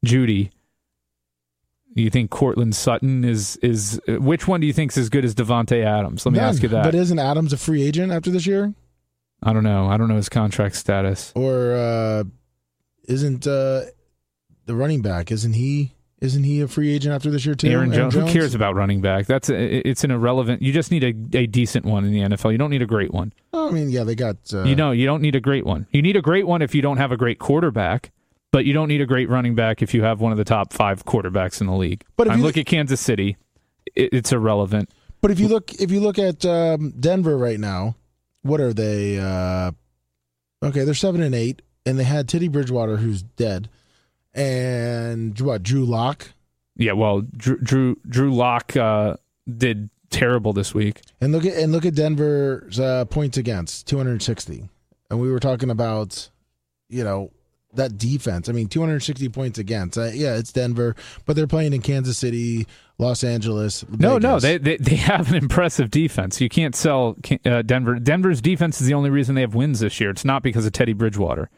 [0.06, 0.50] Jeudy.
[1.94, 5.34] You think Courtland Sutton is is which one do you think is as good as
[5.34, 6.24] Davante Adams?
[6.24, 6.48] Let me None.
[6.48, 6.84] ask you that.
[6.84, 8.74] But isn't Adams a free agent after this year?
[9.42, 9.88] I don't know.
[9.88, 11.32] I don't know his contract status.
[11.34, 12.24] Or uh,
[13.08, 13.82] isn't uh,
[14.66, 15.32] the running back?
[15.32, 15.92] Isn't he?
[16.20, 17.68] Isn't he a free agent after this year too?
[17.68, 18.14] Aaron Jones.
[18.14, 19.26] Who cares about running back?
[19.26, 20.62] That's a, it's an irrelevant.
[20.62, 22.52] You just need a, a decent one in the NFL.
[22.52, 23.32] You don't need a great one.
[23.52, 24.36] I mean, yeah, they got.
[24.54, 25.88] Uh, you know, you don't need a great one.
[25.90, 28.12] You need a great one if you don't have a great quarterback,
[28.52, 30.72] but you don't need a great running back if you have one of the top
[30.72, 32.04] five quarterbacks in the league.
[32.16, 33.36] But if I you- look at Kansas City,
[33.96, 34.90] it, it's irrelevant.
[35.20, 37.96] But if you look, if you look at um, Denver right now,
[38.42, 39.18] what are they?
[39.18, 39.70] Uh,
[40.64, 43.68] okay, they're seven and eight, and they had Teddy Bridgewater, who's dead,
[44.34, 45.62] and what?
[45.62, 46.30] Drew Lock,
[46.76, 49.14] Yeah, well, Drew Drew, Drew Lock uh,
[49.56, 51.02] did terrible this week.
[51.20, 54.68] and look at and look at Denver's uh, points against two hundred sixty,
[55.10, 56.30] and we were talking about,
[56.88, 57.30] you know.
[57.74, 59.96] That defense, I mean, 260 points against.
[59.96, 60.94] Uh, yeah, it's Denver,
[61.24, 62.66] but they're playing in Kansas City,
[62.98, 63.82] Los Angeles.
[63.88, 66.38] No, no, they, they they have an impressive defense.
[66.38, 67.16] You can't sell
[67.46, 67.98] uh, Denver.
[67.98, 70.10] Denver's defense is the only reason they have wins this year.
[70.10, 71.48] It's not because of Teddy Bridgewater.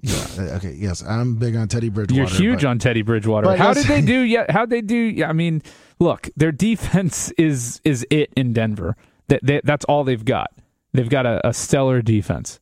[0.00, 2.20] Yeah, uh, okay, yes, I'm big on Teddy Bridgewater.
[2.20, 3.56] You're huge but- on Teddy Bridgewater.
[3.56, 4.20] How did they do?
[4.20, 4.96] Yeah, how they do?
[4.96, 5.62] Yeah, I mean,
[5.98, 8.96] look, their defense is is it in Denver.
[9.28, 10.52] That they, that's all they've got.
[10.92, 12.60] They've got a, a stellar defense.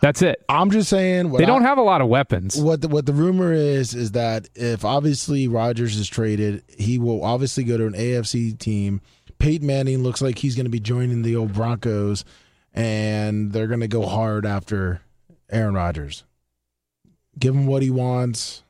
[0.00, 0.44] That's it.
[0.48, 1.30] I'm just saying.
[1.30, 2.56] What They don't have a lot of weapons.
[2.56, 7.24] What the, what the rumor is is that if obviously Rodgers is traded, he will
[7.24, 9.00] obviously go to an AFC team.
[9.38, 12.24] Peyton Manning looks like he's going to be joining the old Broncos,
[12.74, 15.00] and they're going to go hard after
[15.50, 16.24] Aaron Rodgers.
[17.38, 18.62] Give him what he wants.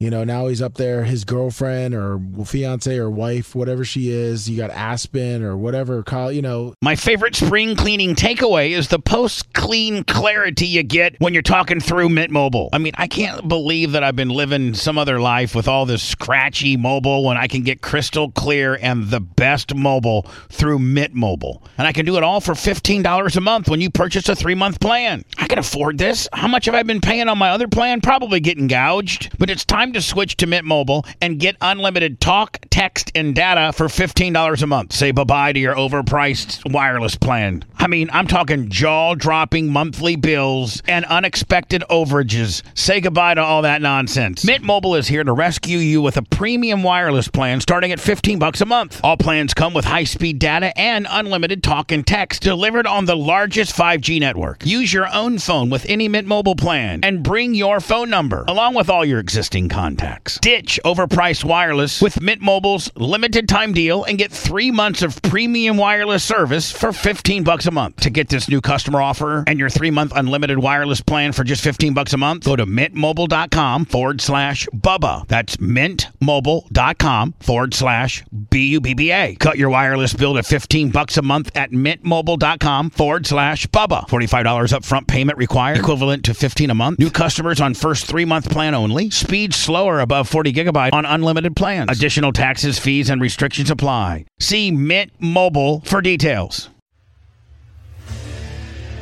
[0.00, 1.02] You know, now he's up there.
[1.02, 6.04] His girlfriend or fiance or wife, whatever she is, you got Aspen or whatever.
[6.30, 11.32] You know, My favorite spring cleaning takeaway is the post clean clarity you get when
[11.32, 12.68] you're talking through Mint Mobile.
[12.72, 16.04] I mean, I can't believe that I've been living some other life with all this
[16.04, 21.64] scratchy mobile when I can get crystal clear and the best mobile through Mint Mobile.
[21.76, 24.54] And I can do it all for $15 a month when you purchase a three
[24.54, 25.24] month plan.
[25.38, 26.28] I can afford this.
[26.32, 28.00] How much have I been paying on my other plan?
[28.00, 29.36] Probably getting gouged.
[29.40, 33.72] But it's time to switch to Mint Mobile and get unlimited talk, text, and data
[33.72, 34.92] for $15 a month.
[34.92, 37.64] Say bye bye to your overpriced wireless plan.
[37.76, 42.62] I mean, I'm talking jaw dropping monthly bills and unexpected overages.
[42.76, 44.44] Say goodbye to all that nonsense.
[44.44, 48.38] Mint Mobile is here to rescue you with a premium wireless plan starting at 15
[48.38, 49.00] bucks a month.
[49.04, 53.76] All plans come with high-speed data and unlimited talk and text delivered on the largest
[53.76, 54.66] 5G network.
[54.66, 58.74] Use your own phone with any Mint Mobile plan and bring your phone number along
[58.74, 60.40] with all your existing contacts.
[60.42, 65.76] Ditch overpriced wireless with Mint Mobile's limited time deal and get 3 months of premium
[65.76, 67.94] wireless service for 15 bucks a month.
[68.00, 71.94] To get this new customer offer and your 3-month unlimited wireless plan for just 15
[71.94, 75.28] bucks a month, go to mintmobile.com forward slash Bubba.
[75.28, 79.36] That's mintmobile.com forward slash B-U-B-B-A.
[79.36, 84.08] Cut your wireless bill to 15 bucks a month at mintmobile.com forward slash Bubba.
[84.08, 86.98] $45 upfront payment required, equivalent to 15 a month.
[86.98, 89.10] New customers on first three-month plan only.
[89.10, 91.90] Speed slower above 40 gigabyte on unlimited plans.
[91.90, 94.24] Additional taxes, fees, and restrictions apply.
[94.40, 96.70] See Mint Mobile for details.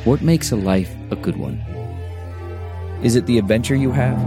[0.03, 1.63] What makes a life a good one?
[3.01, 4.17] Is it the adventure you have?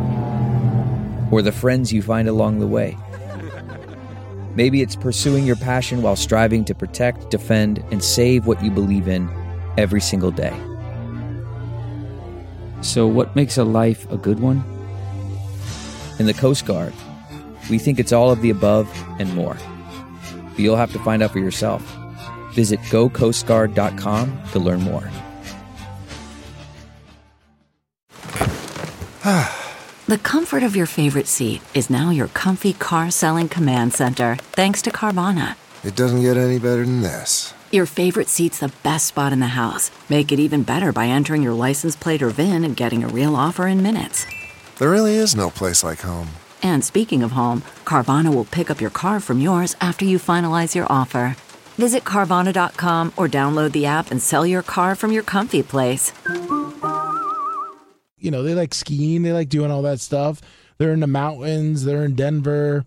[1.30, 2.97] Or the friends you find along the way?
[4.55, 9.09] Maybe it's pursuing your passion while striving to protect, defend, and save what you believe
[9.09, 9.28] in
[9.76, 10.59] every single day.
[12.80, 14.80] So, what makes a life a good one?
[16.21, 16.93] In the Coast Guard,
[17.71, 18.87] we think it's all of the above
[19.18, 19.57] and more.
[20.51, 21.81] But you'll have to find out for yourself.
[22.53, 25.11] Visit gocoastguard.com to learn more.
[30.09, 34.83] the comfort of your favorite seat is now your comfy car selling command center, thanks
[34.83, 35.57] to Carvana.
[35.85, 37.55] It doesn't get any better than this.
[37.71, 39.91] Your favorite seat's the best spot in the house.
[40.11, 43.35] Make it even better by entering your license plate or VIN and getting a real
[43.35, 44.27] offer in minutes.
[44.81, 46.31] There really is no place like home.
[46.62, 50.74] And speaking of home, Carvana will pick up your car from yours after you finalize
[50.74, 51.37] your offer.
[51.76, 56.14] Visit Carvana.com or download the app and sell your car from your comfy place.
[58.16, 60.41] You know, they like skiing, they like doing all that stuff.
[60.78, 62.87] They're in the mountains, they're in Denver,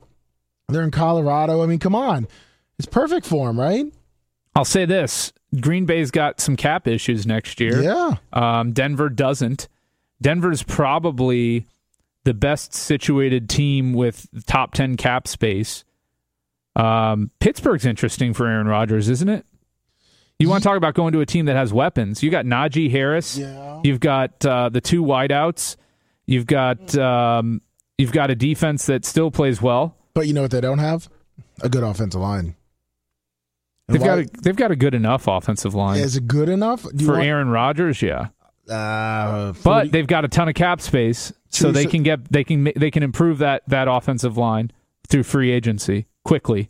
[0.69, 1.61] they're in Colorado.
[1.61, 2.27] I mean, come on.
[2.79, 3.85] It's perfect for them, right?
[4.55, 5.31] I'll say this
[5.61, 7.83] Green Bay's got some cap issues next year.
[7.83, 8.15] Yeah.
[8.33, 9.67] Um, Denver doesn't.
[10.23, 11.67] Denver's probably
[12.23, 15.83] the best situated team with top 10 cap space.
[16.75, 19.45] Um, Pittsburgh's interesting for Aaron Rodgers, isn't it?
[20.39, 22.23] You want to talk about going to a team that has weapons?
[22.23, 23.37] You got Najee Harris.
[23.37, 23.79] Yeah.
[23.83, 25.75] You've got uh, the two wideouts.
[26.25, 27.61] You've got um,
[27.97, 29.95] you've got a defense that still plays well.
[30.13, 31.09] But you know what they don't have?
[31.61, 32.55] A good offensive line.
[33.87, 35.99] They've got a, they've got a good enough offensive line.
[35.99, 38.01] Is it good enough for want, Aaron Rodgers?
[38.01, 38.29] Yeah.
[38.69, 42.43] Uh, 40, but they've got a ton of cap space, so they can get they
[42.43, 44.71] can they can improve that that offensive line
[45.07, 46.69] through free agency quickly.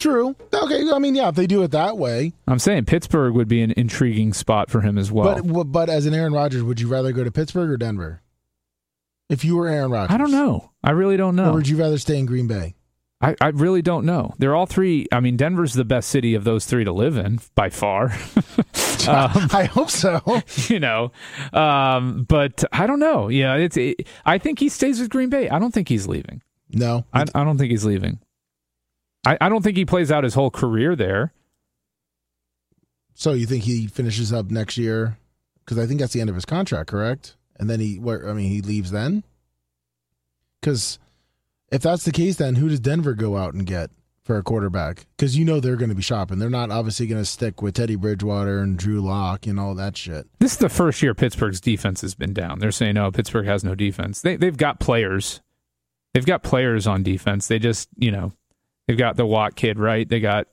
[0.00, 0.36] True.
[0.52, 0.90] Okay.
[0.92, 3.72] I mean, yeah, if they do it that way, I'm saying Pittsburgh would be an
[3.76, 5.40] intriguing spot for him as well.
[5.42, 8.20] But but as an Aaron Rodgers, would you rather go to Pittsburgh or Denver?
[9.30, 10.72] If you were Aaron Rodgers, I don't know.
[10.82, 11.50] I really don't know.
[11.50, 12.74] Or would you rather stay in Green Bay?
[13.24, 14.34] I, I really don't know.
[14.36, 15.06] They're all three.
[15.10, 18.04] I mean, Denver's the best city of those three to live in by far.
[19.08, 20.20] um, I hope so.
[20.68, 21.12] You know,
[21.52, 23.28] um, but I don't know.
[23.28, 23.76] Yeah, it's.
[23.76, 25.48] It, I think he stays with Green Bay.
[25.48, 26.42] I don't think he's leaving.
[26.70, 28.18] No, I, I don't think he's leaving.
[29.26, 31.32] I, I don't think he plays out his whole career there.
[33.14, 35.18] So you think he finishes up next year?
[35.64, 37.36] Because I think that's the end of his contract, correct?
[37.58, 39.24] And then he, where I mean, he leaves then.
[40.60, 40.98] Because
[41.74, 43.90] if that's the case, then who does Denver go out and get
[44.22, 45.06] for a quarterback?
[45.16, 46.38] Because you know they're going to be shopping.
[46.38, 49.96] They're not obviously going to stick with Teddy Bridgewater and Drew Lock and all that
[49.96, 50.28] shit.
[50.38, 52.60] This is the first year Pittsburgh's defense has been down.
[52.60, 55.40] They're saying, "No, Pittsburgh has no defense." They they've got players.
[56.12, 57.48] They've got players on defense.
[57.48, 58.32] They just, you know,
[58.86, 60.08] they've got the Watt kid, right?
[60.08, 60.46] They got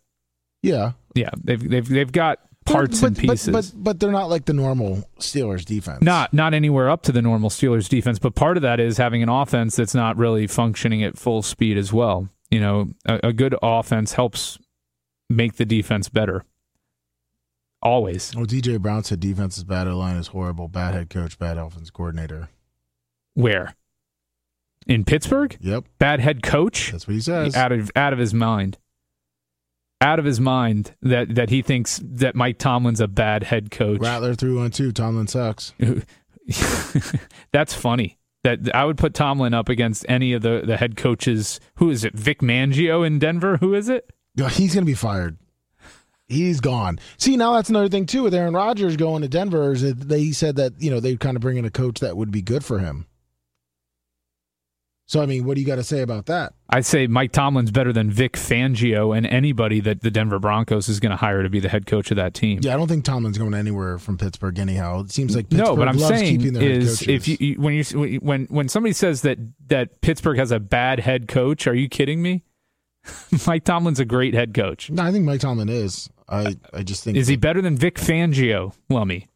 [0.64, 0.94] Yeah.
[1.14, 3.48] Yeah, they've they've they've got parts but, and pieces.
[3.48, 6.02] But, but but they're not like the normal Steelers defense.
[6.02, 8.20] Not not anywhere up to the normal Steelers defense.
[8.20, 11.78] But part of that is having an offense that's not really functioning at full speed
[11.78, 12.30] as well.
[12.50, 14.60] You know, a, a good offense helps
[15.30, 16.44] make the defense better.
[17.82, 18.36] Always.
[18.36, 21.90] Well, DJ Brown said defense is bad, line is horrible, bad head coach, bad offense
[21.90, 22.50] coordinator.
[23.34, 23.76] Where?
[24.86, 25.58] In Pittsburgh?
[25.62, 25.86] Yep.
[25.98, 26.92] Bad head coach?
[26.92, 27.56] That's what he says.
[27.56, 28.78] Out of out of his mind
[30.02, 34.00] out of his mind that that he thinks that Mike Tomlin's a bad head coach.
[34.02, 34.92] Rattler threw one too.
[34.92, 35.74] Tomlin sucks.
[37.52, 38.18] That's funny.
[38.44, 41.60] That I would put Tomlin up against any of the the head coaches.
[41.76, 42.16] Who is it?
[42.16, 43.58] Vic Fangio in Denver.
[43.58, 44.12] Who is it?
[44.36, 45.38] He's going to be fired.
[46.28, 46.98] He's gone.
[47.18, 49.74] See, now that's another thing too with Aaron Rodgers going to Denver.
[49.74, 52.18] Is that they said that you know they kind of bring in a coach that
[52.18, 53.06] would be good for him.
[55.12, 56.54] So I mean, what do you got to say about that?
[56.70, 61.02] I'd say Mike Tomlin's better than Vic Fangio and anybody that the Denver Broncos is
[61.02, 62.62] going to hire to be the head coach of that team.
[62.64, 65.02] Yeah, I don't think Tomlin's going anywhere from Pittsburgh anyhow.
[65.02, 68.70] It seems like Pittsburgh no, but I'm saying is if you when you when when
[68.70, 69.38] somebody says that
[69.68, 72.46] that Pittsburgh has a bad head coach, are you kidding me?
[73.46, 74.90] Mike Tomlin's a great head coach.
[74.90, 76.10] No, I think Mike Tomlin is.
[76.30, 79.28] I I just think is he better than Vic Fangio, Lummy?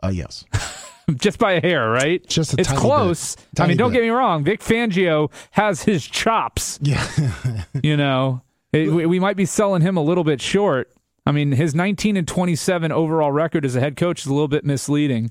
[0.00, 0.44] Uh, yes.
[1.16, 2.26] just by a hair, right?
[2.26, 3.36] Just it's close.
[3.58, 3.98] I mean, don't bit.
[3.98, 4.44] get me wrong.
[4.44, 6.78] Vic Fangio has his chops.
[6.92, 7.06] Yeah,
[7.82, 8.42] you know,
[8.72, 10.90] it, we, we might be selling him a little bit short.
[11.24, 14.48] I mean, his 19 and 27 overall record as a head coach is a little
[14.48, 15.30] bit misleading.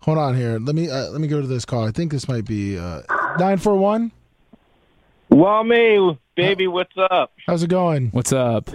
[0.00, 0.58] Hold on here.
[0.58, 1.86] Let me uh, let me go to this call.
[1.86, 3.02] I think this might be uh,
[3.38, 4.12] nine four one.
[5.28, 7.32] Well, me baby, what's up?
[7.46, 8.08] How's it going?
[8.10, 8.70] What's up?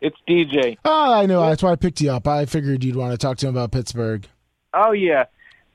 [0.00, 0.78] It's DJ.
[0.84, 1.40] Oh, I know.
[1.40, 2.26] That's why I picked you up.
[2.26, 4.26] I figured you'd want to talk to him about Pittsburgh.
[4.74, 5.24] Oh yeah.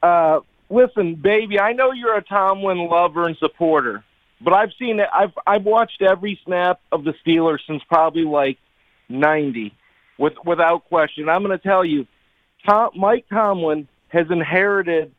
[0.01, 4.03] Uh, listen, baby, I know you're a Tomlin lover and supporter,
[4.41, 5.07] but I've seen it.
[5.13, 8.57] I've I've watched every snap of the Steelers since probably like
[9.09, 9.73] '90,
[10.17, 11.29] with without question.
[11.29, 12.07] I'm going to tell you,
[12.67, 15.13] Tom, Mike Tomlin has inherited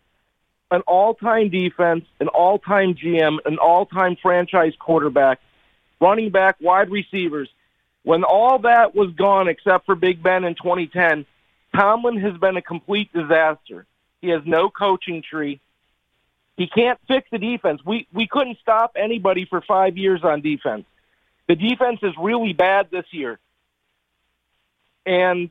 [0.70, 5.40] an all-time defense, an all-time GM, an all-time franchise quarterback,
[6.00, 7.48] running back, wide receivers.
[8.02, 11.26] When all that was gone except for Big Ben in 2010,
[11.74, 13.86] Tomlin has been a complete disaster.
[14.20, 15.60] He has no coaching tree.
[16.56, 17.80] He can't fix the defense.
[17.84, 20.84] We we couldn't stop anybody for five years on defense.
[21.46, 23.38] The defense is really bad this year,
[25.06, 25.50] and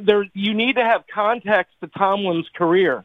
[0.00, 3.04] there you need to have context to Tomlin's career.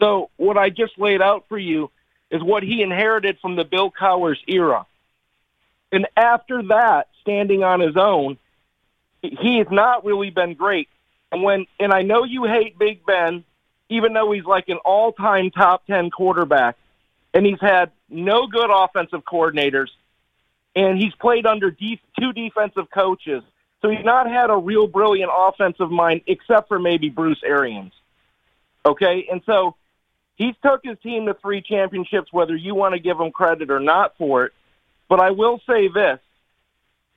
[0.00, 1.90] So what I just laid out for you
[2.30, 4.86] is what he inherited from the Bill Cowher's era.
[5.92, 8.38] And after that, standing on his own,
[9.22, 10.88] he has not really been great.
[11.32, 13.44] And when and I know you hate Big Ben,
[13.88, 16.76] even though he's like an all-time top 10 quarterback,
[17.34, 19.88] and he's had no good offensive coordinators,
[20.74, 23.42] and he's played under de- two defensive coaches.
[23.82, 27.92] So he's not had a real brilliant offensive mind except for maybe Bruce Arians.
[28.84, 29.26] Okay?
[29.30, 29.76] And so
[30.36, 33.80] he's took his team to three championships whether you want to give him credit or
[33.80, 34.52] not for it.
[35.08, 36.18] But I will say this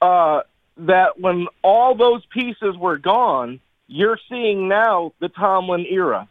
[0.02, 0.42] uh,
[0.78, 3.60] that when all those pieces were gone,
[3.94, 6.28] you're seeing now the Tomlin era.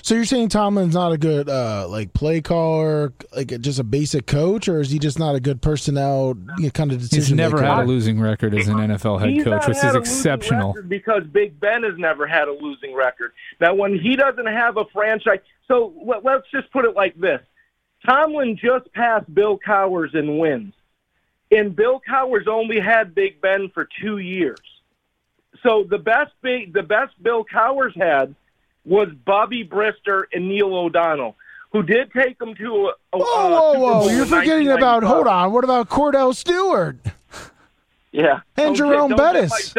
[0.00, 4.26] So you're saying Tomlin's not a good uh, like play caller, like just a basic
[4.26, 7.22] coach, or is he just not a good personnel you know, kind of decision?
[7.22, 7.68] He's never maker?
[7.68, 10.74] had a losing record as an NFL head He's coach, which is exceptional.
[10.88, 13.32] Because Big Ben has never had a losing record.
[13.60, 17.42] Now, when he doesn't have a franchise, so let, let's just put it like this:
[18.06, 20.72] Tomlin just passed Bill Cowher's in wins,
[21.50, 24.60] and Bill Cowher's only had Big Ben for two years.
[25.62, 28.34] So the best big, the best Bill Cowher's had
[28.84, 31.36] was Bubby Brister and Neil O'Donnell,
[31.72, 33.16] who did take them to a.
[33.16, 35.02] a Whoa, whoa, You're forgetting about.
[35.02, 35.52] Hold on.
[35.52, 36.96] What about Kordell Stewart?
[38.10, 38.40] Yeah.
[38.56, 39.74] And Don't Jerome get- don't get Bettis.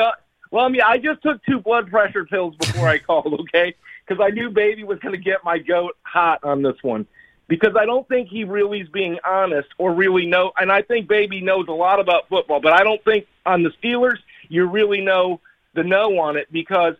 [0.51, 3.73] Well, I mean, I just took two blood pressure pills before I called, okay?
[4.07, 7.07] Because I knew Baby was going to get my goat hot on this one.
[7.47, 10.51] Because I don't think he really is being honest or really know.
[10.57, 13.71] And I think Baby knows a lot about football, but I don't think on the
[13.81, 14.17] Steelers
[14.47, 15.41] you really know
[15.73, 16.95] the no on it because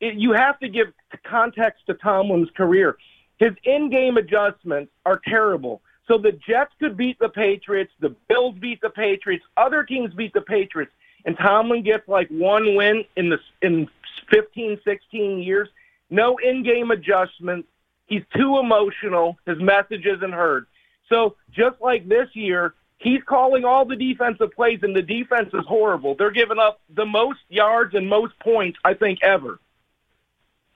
[0.00, 0.88] it, you have to give
[1.24, 2.96] context to Tomlin's career.
[3.38, 5.82] His in-game adjustments are terrible.
[6.08, 10.32] So the Jets could beat the Patriots, the Bills beat the Patriots, other teams beat
[10.32, 10.92] the Patriots,
[11.24, 13.88] and Tomlin gets like one win in the in
[14.30, 15.68] 15, 16 years.
[16.08, 17.68] No in-game adjustments.
[18.06, 19.36] He's too emotional.
[19.46, 20.66] His message isn't heard.
[21.08, 25.64] So just like this year, he's calling all the defensive plays, and the defense is
[25.66, 26.14] horrible.
[26.14, 29.58] They're giving up the most yards and most points I think ever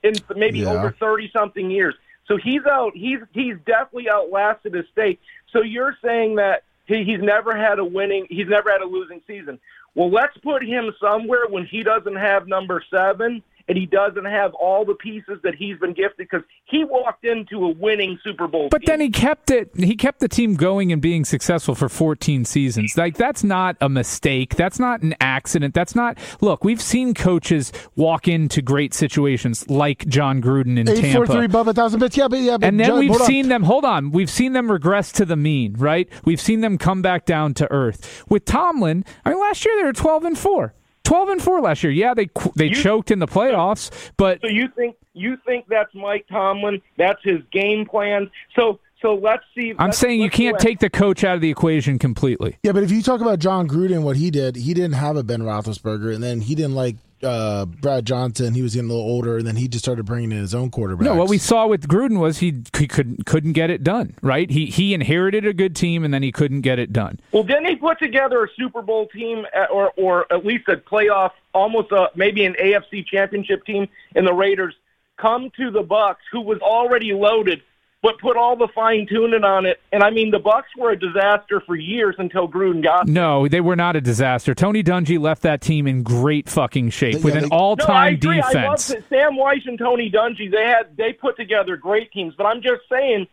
[0.03, 0.71] in maybe Yeah.
[0.73, 1.95] over thirty something years.
[2.27, 2.93] So he's out.
[2.95, 5.21] He's he's definitely outlasted his state.
[5.53, 8.27] So you're saying that he, he's never had a winning.
[8.31, 9.59] He's never had a losing season.
[9.95, 14.53] Well, let's put him somewhere when he doesn't have number seven and he doesn't have
[14.55, 18.67] all the pieces that he's been gifted because he walked into a winning Super Bowl.
[18.69, 18.87] But team.
[18.89, 19.71] then he kept it.
[19.77, 22.99] He kept the team going and being successful for 14 seasons.
[22.99, 24.57] Like that's not a mistake.
[24.57, 25.73] That's not an accident.
[25.73, 26.19] That's not.
[26.41, 31.33] Look, we've seen coaches walk into great situations like Jon Gruden in Eight four Tampa.
[31.35, 32.17] three above a thousand bits.
[32.17, 33.27] Yeah, but yeah, but and then John- we've hold on.
[33.29, 33.63] seen them.
[33.63, 35.75] Hold on, we've seen them regress to the mean.
[35.79, 36.09] Right?
[36.25, 38.25] We've seen them come back down to earth.
[38.29, 40.75] With Tomlin, I mean, last year they were 12 and four.
[41.05, 41.93] 12 and four last year.
[41.93, 45.95] Yeah, they they You- choked in the playoffs, but So you think you think that's
[45.95, 46.81] Mike Tomlin?
[46.97, 48.31] That's his game plan.
[48.55, 49.71] So so let's see.
[49.79, 52.59] I'm let's- saying you let's can't take the coach out of the equation completely.
[52.63, 55.23] Yeah, but if you talk about Jon Gruden, what he did, he didn't have a
[55.25, 58.55] Ben Roethlisberger, and then he didn't like uh, Brad Johnson.
[58.55, 60.71] He was getting a little older, and then he just started bringing in his own
[60.71, 61.05] quarterback.
[61.05, 64.15] No, what we saw with Gruden was he, he couldn't couldn't get it done.
[64.23, 64.51] Right?
[64.51, 67.21] He he inherited a good team and then he couldn't get it done.
[67.33, 71.31] Well, didn't he put together a Super Bowl team, or or at least a playoff,
[71.55, 74.75] almost a maybe an AFC Championship team, and the Raiders
[75.17, 77.63] come to the Bucks, who was already loaded,
[78.03, 79.79] but put all the fine tuning on it.
[79.93, 83.07] And I mean, the Bucks were a disaster for years until Gruden got.
[83.07, 84.55] No, they were not a disaster.
[84.55, 87.59] Tony Dungy left that team in great fucking shape Yeah, with they- an No, I
[87.61, 88.41] all-time agree.
[88.41, 88.87] I love defense.
[88.89, 90.51] that Sam Weiss and Tony Dungy.
[90.51, 93.27] They had they put together great teams, but I'm just saying.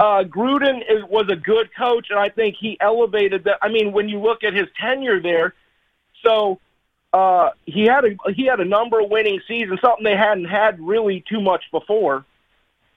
[0.00, 3.58] Uh, Gruden is, was a good coach, and I think he elevated that.
[3.62, 5.54] I mean, when you look at his tenure there,
[6.24, 6.60] so
[7.12, 10.78] uh, he had a he had a number of winning seasons, something they hadn't had
[10.78, 12.24] really too much before,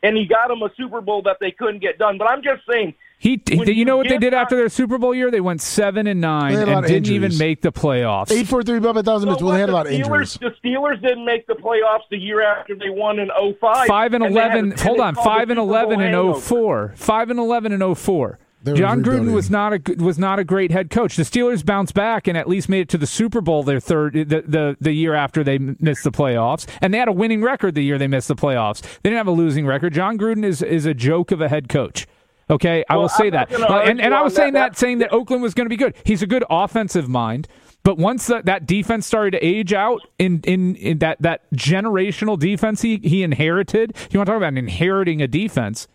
[0.04, 2.18] and he got them a Super Bowl that they couldn't get done.
[2.18, 4.98] But I'm just saying, He, When you you know what they did after their Super
[4.98, 5.30] Bowl year?
[5.30, 8.32] They went seven and nine They had a lot and didn't even make the playoffs.
[8.32, 9.44] eight four three above a thousand so bits.
[9.44, 10.38] Well, they had a lot of the injuries.
[10.38, 13.30] Steelers, the Steelers didn't make the playoffs the year after they won in
[13.60, 13.88] 05.
[13.88, 14.72] Five and they had- eleven.
[14.72, 16.40] and hold on, five and eleven in oh hangover.
[16.42, 16.94] 04.
[16.96, 18.40] Five and eleven in 04.
[18.64, 21.16] They were Jon Gruden was not a was not a great head coach.
[21.16, 24.14] The Steelers bounced back and at least made it to the Super Bowl their third
[24.14, 27.76] the the, the year after they missed the playoffs, and they had a winning record
[27.76, 28.82] the year they missed the playoffs.
[28.82, 29.94] They didn't have a losing record.
[29.94, 32.06] Jon Gruden is is a joke of a head coach.
[32.50, 34.74] Okay, I Well, will say I'm that, Uh, and and I was saying that.
[34.74, 35.96] that, saying that Oakland was going to be good.
[36.04, 37.48] He's a good offensive mind.
[37.84, 42.38] But once that, that defense started to age out in, in, in that, that generational
[42.38, 45.88] defense he, he inherited, you want to talk about inheriting a defense?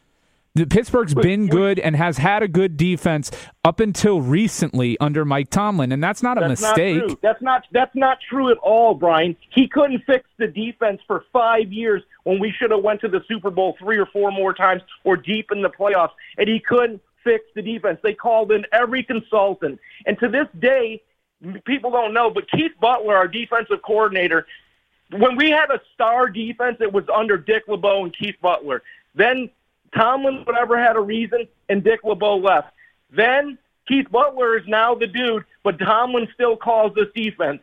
[0.56, 3.30] The Pittsburgh's been good and has had a good defense
[3.62, 7.06] up until recently under Mike Tomlin, and that's not a That's mistake.
[7.06, 7.20] Not.
[7.20, 9.36] That's not that's not true at all, Brian.
[9.50, 13.22] He couldn't fix the defense for five years when we should have went to the
[13.28, 17.02] Super Bowl three or four more times or deep in the playoffs, and he couldn't
[17.22, 18.00] fix the defense.
[18.02, 21.02] They called in every consultant, and to this day,
[21.66, 24.46] people don't know, but Keith Butler, our defensive coordinator,
[25.10, 28.82] when we had a star defense, it was under Dick LeBeau and Keith Butler.
[29.14, 29.50] Then
[29.94, 32.72] Tomlin, whatever, had a reason, and Dick LeBeau left.
[33.10, 37.60] Then Keith Butler is now the dude, but Tomlin still calls this defense.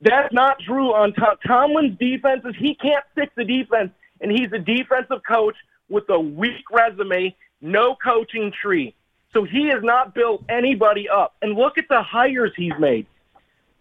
[0.00, 2.54] That's not true on Tom- Tomlin's defenses.
[2.58, 3.90] He can't fix the defense,
[4.20, 5.56] and he's a defensive coach
[5.88, 8.94] with a weak resume, no coaching tree.
[9.32, 11.36] So he has not built anybody up.
[11.42, 13.06] And look at the hires he's made.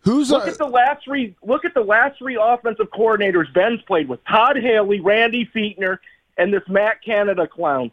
[0.02, 1.36] Who's Look uh, at the last three.
[1.44, 5.98] Look at the last three offensive coordinators Ben's played with: Todd Haley, Randy Fichtner,
[6.38, 7.92] and this Matt Canada clown.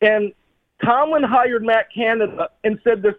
[0.00, 0.32] And
[0.84, 3.14] Tomlin hired Matt Canada and said this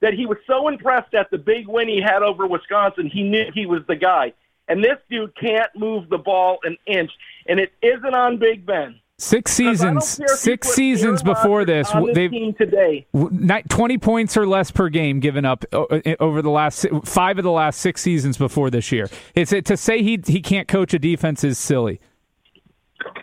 [0.00, 3.44] that he was so impressed at the big win he had over Wisconsin, he knew
[3.54, 4.32] he was the guy.
[4.68, 7.10] And this dude can't move the ball an inch,
[7.46, 9.00] and it isn't on Big Ben.
[9.18, 13.06] Six seasons, care if you six seasons before this, they've team today.
[13.14, 16.84] 20 points or less per game given up uh, uh, o- o- over the last
[17.04, 19.08] five of the last six seasons before this year.
[19.34, 21.98] It's uh, to say he he can't coach a defense is silly.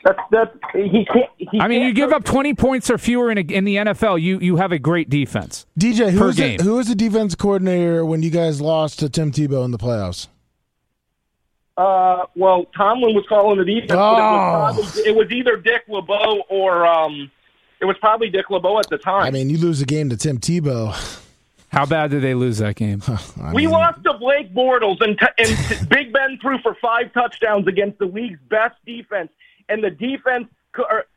[0.03, 1.29] That's that's he can't.
[1.37, 3.77] He I mean, can't you give up 20 points or fewer in a, in the
[3.77, 5.65] NFL, you you have a great defense.
[5.79, 6.11] DJ?
[6.11, 6.59] Who per was the, game.
[6.59, 10.27] who was the defense coordinator when you guys lost to Tim Tebow in the playoffs?
[11.75, 14.73] Uh, well, Tomlin was calling the defense, but it Oh.
[14.75, 17.31] was, probably, it was either Dick LeBeau or um,
[17.81, 19.23] it was probably Dick LeBeau at the time.
[19.23, 20.93] I mean, you lose a game to Tim Tebow.
[21.69, 23.01] How bad did they lose that game?
[23.41, 26.75] I we mean, lost to Blake Bortles, and, t- and t- Big Ben threw for
[26.79, 29.31] five touchdowns against the league's best defense,
[29.69, 30.47] and the defense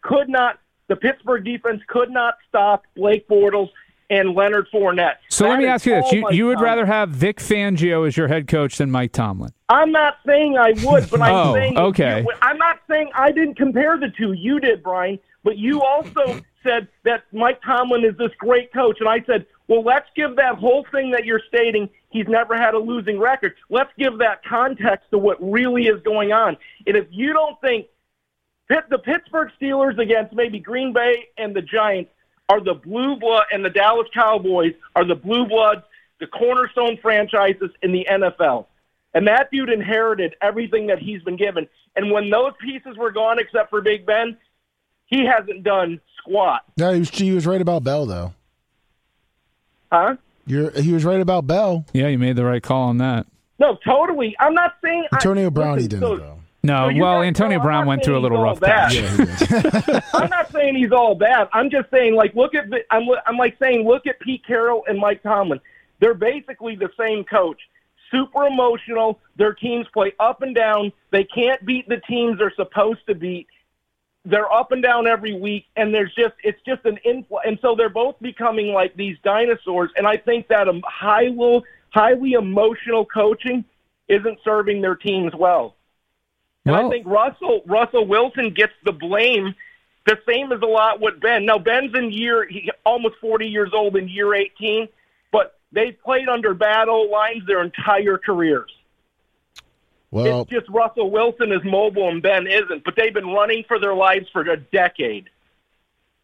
[0.03, 0.59] could, not.
[0.89, 3.71] The Pittsburgh defense could not stop Blake Bortles
[4.09, 5.17] and Leonard Fournette.
[5.29, 6.65] So let me ask you this: you, you would Tomlin.
[6.65, 9.51] rather have Vic Fangio as your head coach than Mike Tomlin?
[9.69, 12.25] I'm not saying I would, but I'm Oh, saying okay.
[12.41, 14.33] I'm not saying I didn't compare the two.
[14.33, 19.09] You did, Brian, but you also said that Mike Tomlin is this great coach, and
[19.09, 21.89] I said, well, let's give that whole thing that you're stating.
[22.11, 23.57] He's never had a losing record.
[23.69, 26.57] Let's give that context to what really is going on.
[26.87, 27.87] And if you don't think
[28.69, 32.11] the Pittsburgh Steelers against maybe Green Bay and the Giants
[32.49, 35.83] are the blue blood, and the Dallas Cowboys are the blue bloods,
[36.21, 38.67] the cornerstone franchises in the NFL.
[39.15, 41.67] And that dude inherited everything that he's been given.
[41.97, 44.37] And when those pieces were gone, except for Big Ben,
[45.07, 46.63] he hasn't done squat.
[46.77, 48.33] No, he was, he was right about Bell though.
[49.91, 50.17] Huh?
[50.47, 51.85] You're, he was right about Bell.
[51.93, 53.27] Yeah, you made the right call on that.
[53.59, 54.37] No, totally.
[54.39, 56.36] I'm not saying I- Antonio Brown, he didn't so- though.
[56.67, 58.95] No, So well, guys Antonio know Brown went through a little rough all patch.
[58.97, 60.01] Yeah.
[60.15, 61.49] I'm not saying he's all bad.
[61.53, 64.85] I'm just saying, like, look at the, I'm, I'm like saying, look at Pete Carroll
[64.89, 65.61] and Mike Tomlin.
[66.01, 67.61] They're basically the same coach.
[68.11, 69.21] Super emotional.
[69.37, 70.93] Their teams play up and down.
[71.11, 73.47] They can't beat the teams they're supposed to beat.
[74.25, 77.39] They're up and down every week, and there's just it's just an infl.
[77.47, 79.91] And so they're both becoming like these dinosaurs.
[79.97, 83.65] And I think that um, a highly highly emotional coaching
[84.09, 85.77] isn't serving their teams well.
[86.67, 89.55] And Well- I think Russell Russell Wilson gets the blame
[90.05, 91.45] the same as a lot with Ben.
[91.45, 94.89] Now Ben's in year he, almost 40 years old in year 18,
[95.33, 98.71] but they've played under bad old lines their entire careers.
[100.13, 103.79] Well, it's just Russell Wilson is mobile and Ben isn't, but they've been running for
[103.79, 105.29] their lives for a decade.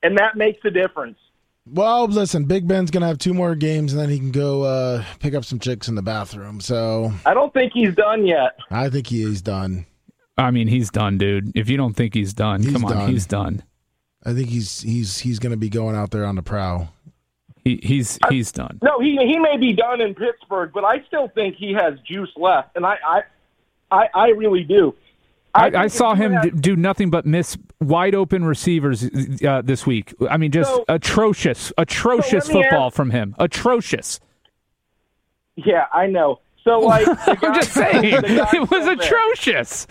[0.03, 1.19] And that makes a difference.
[1.67, 2.45] well, listen.
[2.45, 5.45] Big Ben's gonna have two more games, and then he can go uh, pick up
[5.45, 6.61] some chicks in the bathroom.
[6.61, 8.57] So I don't think he's done yet.
[8.71, 9.87] I think he is done.
[10.39, 11.53] I mean, he's done, dude.
[11.57, 13.11] If you don't think he's done, He's come on, done.
[13.11, 13.63] he's done.
[14.25, 16.93] I think he's he's he's gonna be going out there on the prowl.
[17.65, 18.79] He, he's he's done.
[18.83, 22.31] No, he he may be done in Pittsburgh, but I still think he has juice
[22.37, 23.23] left, and I I
[23.91, 24.95] I, I really do.
[25.55, 29.05] I, think I saw him had- do nothing but miss wide open receivers
[29.45, 30.15] uh, this week.
[30.31, 33.35] I mean, just So- atrocious, atrocious So football ask- from him.
[33.39, 34.19] Atrocious.
[35.57, 36.41] Yeah, I know.
[36.65, 39.87] So like, I'm just saying, it was atrocious.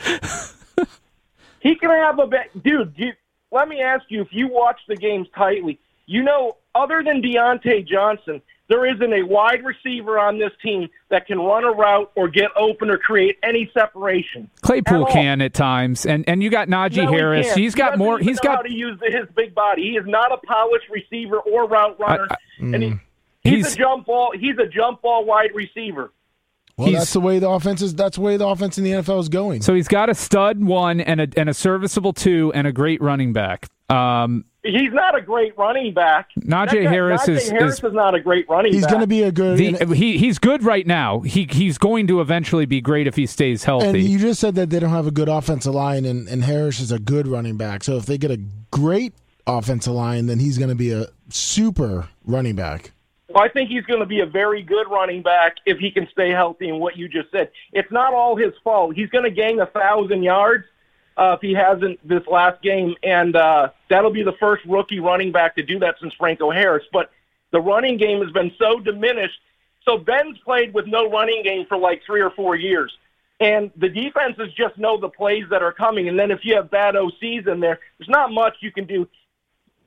[1.59, 2.93] He can have a bet, dude.
[2.97, 3.11] You,
[3.51, 7.87] let me ask you: if you watch the games tightly, you know, other than Diontae
[7.87, 12.29] Johnson, there isn't a wide receiver on this team that can run a route or
[12.29, 14.49] get open or create any separation.
[14.61, 17.53] Claypool At can at times, and and you got Najee No, he Harris.
[17.53, 18.17] He got doesn't more.
[18.17, 18.61] He's know how got.
[18.63, 19.83] to use his big body.
[19.83, 22.27] He is not a polished receiver or route runner,
[22.59, 22.89] and he,
[23.43, 24.31] he's, He's- a jump ball.
[24.33, 26.11] He's a jump ball wide receiver.
[26.77, 27.93] Well, He's- that's the way the offense is.
[27.95, 29.61] That's the way the offense in the NFL is going.
[29.61, 33.01] So he's got a stud one and a and a serviceable two and a great
[33.01, 33.67] running back.
[33.89, 36.29] Um, He's not a great running back.
[36.39, 38.75] Najee guy- Harris Najee is- Harris is- is not a great running back.
[38.77, 39.57] He's going to be a good.
[39.57, 41.21] the, and, he he's good right now.
[41.21, 43.87] He he's going to eventually be great if he stays healthy.
[43.87, 46.79] and you just said that they don't have a good offensive line, and, and Harris
[46.79, 47.83] is a good running back.
[47.83, 48.39] So if they get a
[48.69, 49.13] great
[49.47, 52.91] offensive line, then he's going to be a super running back.
[53.33, 56.07] Well, I think he's going to be a very good running back if he can
[56.11, 56.69] stay healthy.
[56.69, 58.95] And what you just said, it's not all his fault.
[58.95, 60.65] He's going to gain a thousand yards
[61.17, 65.31] uh, if he hasn't this last game, and uh, that'll be the first rookie running
[65.31, 66.83] back to do that since Franco Harris.
[66.91, 67.11] But
[67.51, 69.39] the running game has been so diminished.
[69.83, 72.91] So Ben's played with no running game for like three or four years.
[73.39, 76.07] And the defenses just know the plays that are coming.
[76.07, 79.07] And then if you have bad OCs in there, there's not much you can do.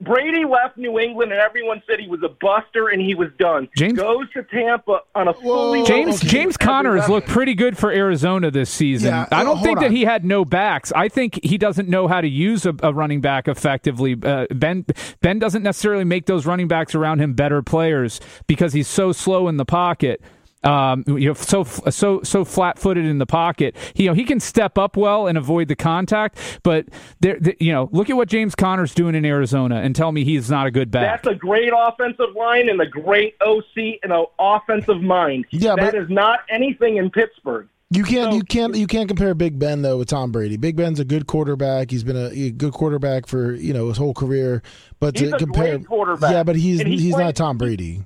[0.04, 3.68] Brady left New England, and everyone said he was a buster, and he was done.
[3.76, 6.28] James- goes to Tampa on a fully James Okay.
[6.28, 9.08] James Conner has looked pretty good for Arizona this season.
[9.10, 9.92] Yeah, I don't hold think that on.
[9.92, 10.92] he had no backs.
[10.94, 14.16] I think he doesn't know how to use a, a running back effectively.
[14.22, 14.84] Uh, ben
[15.20, 19.48] Ben doesn't necessarily make those running backs around him better players because he's so slow
[19.48, 20.20] in the pocket.
[20.64, 23.76] Um, you know, so so so flat-footed in the pocket.
[23.94, 26.38] He, you know, he can step up well and avoid the contact.
[26.62, 26.86] But
[27.20, 30.24] there, there- you know, look at what James Conner's doing in Arizona, and tell me
[30.24, 31.22] he's not a good back.
[31.22, 35.46] That's a great offensive line and a great OC and an offensive mind.
[35.50, 37.68] Yeah, that but- is not anything in Pittsburgh.
[37.90, 40.56] You can't, So- you can't, you can't compare Big Ben though with Tom Brady.
[40.56, 41.90] Big Ben's a good quarterback.
[41.92, 44.62] He's been a, a good quarterback for you know his whole career.
[44.98, 46.32] But He's to a compare, great quarterback.
[46.32, 48.04] yeah, but he's he he's played- not Tom Brady.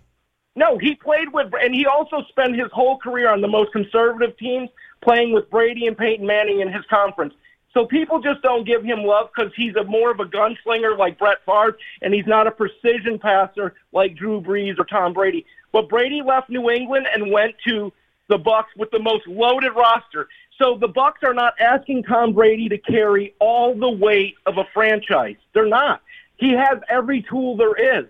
[0.59, 4.37] No, he played with, and he also spent his whole career on the most conservative
[4.39, 4.69] teams,
[5.01, 7.33] playing with Brady and Peyton Manning in his conference.
[7.73, 11.17] So people just don't give him love because he's a more of a gunslinger like
[11.17, 15.47] Brett Favre, and he's not a precision passer like Drew Brees or Tom Brady.
[15.71, 17.93] But Brady left New England and went to
[18.27, 20.29] the Bucks with the most loaded roster.
[20.61, 24.65] So the Bucks are not asking Tom Brady to carry all the weight of a
[24.75, 25.37] franchise.
[25.55, 26.03] They're not.
[26.37, 28.07] He has every tool there is.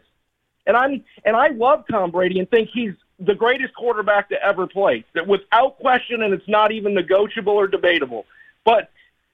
[0.69, 4.69] And I'm and I love Tom Brady and think he's the greatest quarterback to ever
[4.69, 5.05] play.
[5.15, 8.27] That without question, and it's not even negotiable or debatable.
[8.65, 8.91] But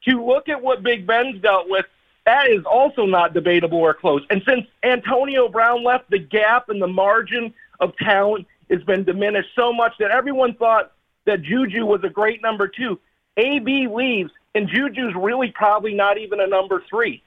[0.08, 1.84] to look at what Big Ben's dealt with,
[2.24, 4.22] that is also not debatable or close.
[4.30, 9.50] And since Antonio Brown left, the gap and the margin of talent has been diminished
[9.54, 10.92] so much that everyone thought
[11.26, 12.98] that Juju was a great number two.
[13.36, 17.22] AB leaves, and Juju's really probably not even a number three.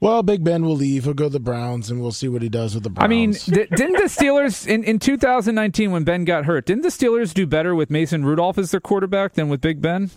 [0.00, 1.04] Well, Big Ben will leave.
[1.04, 3.04] He'll go to the Browns, and we'll see what he does with the Browns.
[3.04, 6.66] I mean, th- didn't the Steelers in, in 2019 when Ben got hurt?
[6.66, 10.10] Didn't the Steelers do better with Mason Rudolph as their quarterback than with Big Ben?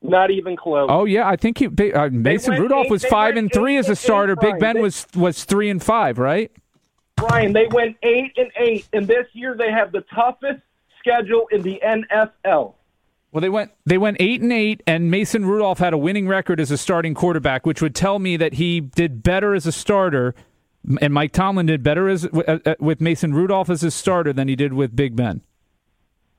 [0.00, 0.88] Not even close.
[0.90, 3.76] Oh yeah, I think he, uh, Mason went Rudolph eight- was they five and three
[3.76, 4.36] eight as a eight, starter.
[4.36, 6.50] Big Ben They- was was three and five, right?
[7.16, 10.60] Brian, they went eight and eight, and this year they have the toughest
[10.98, 12.74] schedule in the NFL.
[13.34, 16.60] Well, they went they went eight and eight, and Mason Rudolph had a winning record
[16.60, 20.36] as a starting quarterback, which would tell me that he did better as a starter,
[21.00, 24.46] and Mike Tomlin did better as uh, uh, with Mason Rudolph as his starter than
[24.46, 25.40] he did with Big Ben.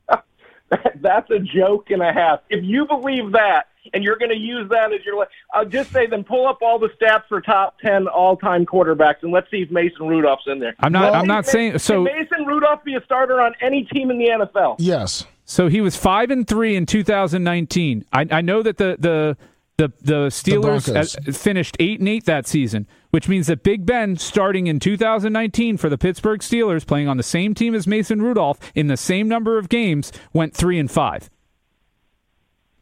[1.02, 2.40] That's a joke and a half.
[2.50, 6.08] If you believe that, and you're going to use that as your, I'll just say
[6.08, 9.70] then pull up all the stats for top ten all-time quarterbacks, and let's see if
[9.70, 10.74] Mason Rudolph's in there.
[10.80, 11.12] I'm not.
[11.12, 12.06] Well- I'm not saying so.
[12.06, 14.78] Can Mason Rudolph be a starter on any team in the NFL?
[14.80, 15.26] yes.
[15.46, 18.06] So he was five and three in 2019.
[18.12, 19.38] I, I know that the the
[19.78, 21.18] the, the Steelers Broncos.
[21.18, 25.78] uh, finished eight and eight that season, which means that Big Ben, starting in 2019
[25.78, 29.28] for the Pittsburgh Steelers, playing on the same team as Mason Rudolph in the same
[29.28, 31.30] number of games, went three and five.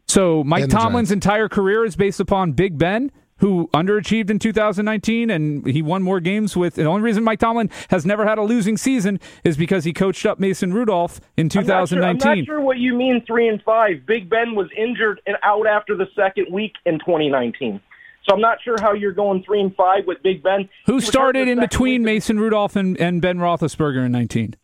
[0.07, 5.29] So Mike And Tomlin's entire career is based upon Big Ben, who underachieved in 2019,
[5.29, 6.75] and he won more games with.
[6.75, 10.25] The only reason Mike Tomlin has never had a losing season is because he coached
[10.25, 12.37] up Mason Rudolph in I'm not, sure, I'm 2019.
[12.39, 14.05] not sure what you mean three and five.
[14.05, 17.81] Big Ben was injured and out after the second week in 2019.
[18.23, 20.69] So I'm not sure how you're going three and five with Big Ben.
[20.85, 22.05] Who started in between week.
[22.05, 24.55] Mason Rudolph and, and Ben Roethlisberger in 19?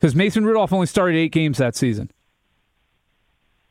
[0.00, 2.10] Because Mason Rudolph only started eight games that season.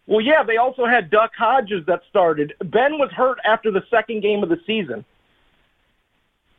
[0.06, 2.54] Well, yeah, they also had Duck Hodges that started.
[2.64, 5.06] Ben was hurt after the second game of the season.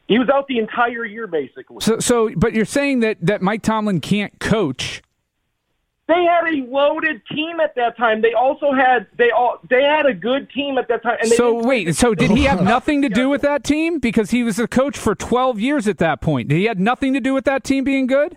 [0.07, 1.79] He was out the entire year, basically.
[1.81, 5.03] So, so, but you're saying that, that Mike Tomlin can't coach.
[6.07, 8.21] They had a loaded team at that time.
[8.21, 11.17] They also had they all they had a good team at that time.
[11.23, 14.31] And they So wait, so did he have nothing to do with that team because
[14.31, 16.49] he was a coach for 12 years at that point?
[16.49, 18.37] Did he had nothing to do with that team being good?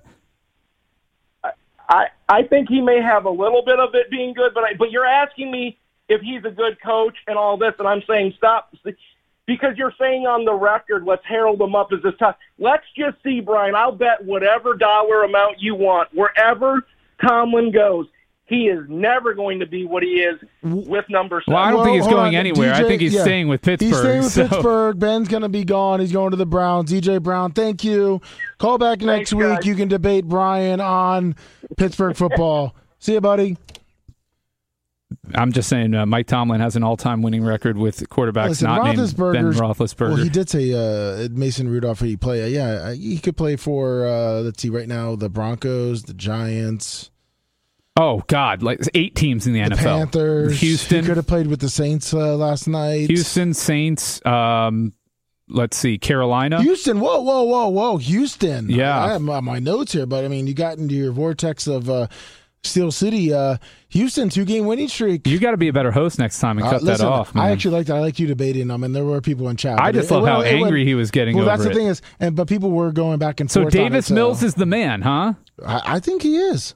[1.90, 4.74] I I think he may have a little bit of it being good, but I,
[4.74, 5.78] but you're asking me
[6.10, 8.74] if he's a good coach and all this, and I'm saying stop
[9.46, 12.36] because you're saying on the record, let's herald him up as this tough.
[12.60, 13.76] Let's just see, Brian.
[13.76, 16.86] I'll bet whatever dollar amount you want wherever
[17.26, 18.08] Tomlin goes.
[18.48, 21.54] He is never going to be what he is with number seven.
[21.56, 22.36] Well, I don't think he's going on.
[22.36, 22.74] anywhere.
[22.74, 23.24] I think he's yeah.
[23.24, 23.90] staying with Pittsburgh.
[23.90, 25.00] He's staying with so- Pittsburgh.
[25.00, 26.00] Ben's going to be gone.
[26.00, 26.92] He's going to the Browns.
[26.92, 28.22] DJ Brown, thank you.
[28.58, 29.48] Call back next Thanks, week.
[29.48, 29.66] guys.
[29.66, 31.36] You can debate Brian on
[31.76, 32.74] Pittsburgh football.
[33.00, 33.58] See you, buddy.
[35.36, 38.84] I'm just saying, uh, Mike Tomlin has an all-time winning record with quarterbacks Listen, not
[38.84, 40.10] named Ben Roethlisberger.
[40.10, 42.00] Well, he did say uh, Mason Rudolph.
[42.00, 42.44] He play.
[42.44, 44.06] Uh, yeah, he could play for.
[44.06, 47.12] Uh, let's see, right now the Broncos, the Giants,
[47.98, 50.60] oh God, like eight teams in the, the NFL: Panthers.
[50.62, 53.10] Houston, could have played with the Saints uh, last night.
[53.10, 54.26] Houston Saints.
[54.26, 54.94] Um,
[55.50, 56.62] let's see, Carolina.
[56.62, 58.70] Houston, whoa, whoa, whoa, whoa, Houston.
[58.70, 58.98] Yeah.
[59.04, 61.90] I have my, my notes here, but I mean, you got into your vortex of
[61.90, 62.08] uh,
[62.64, 63.34] Steel City.
[63.34, 63.58] Uh,
[63.90, 65.26] Houston, two game winning streak.
[65.26, 67.34] You got to be a better host next time and Uh, cut listen, that off.
[67.34, 67.46] Man.
[67.46, 67.90] I actually liked.
[67.90, 69.80] I liked you debating them, and there were people in chat.
[69.80, 71.72] I just it- love it how it angry he was getting Well, over that's the
[71.72, 71.76] it.
[71.76, 73.76] thing is, and but people were going back and so forth.
[73.76, 75.34] on Davis Mills is the man, huh?
[75.66, 76.76] I, I think he is.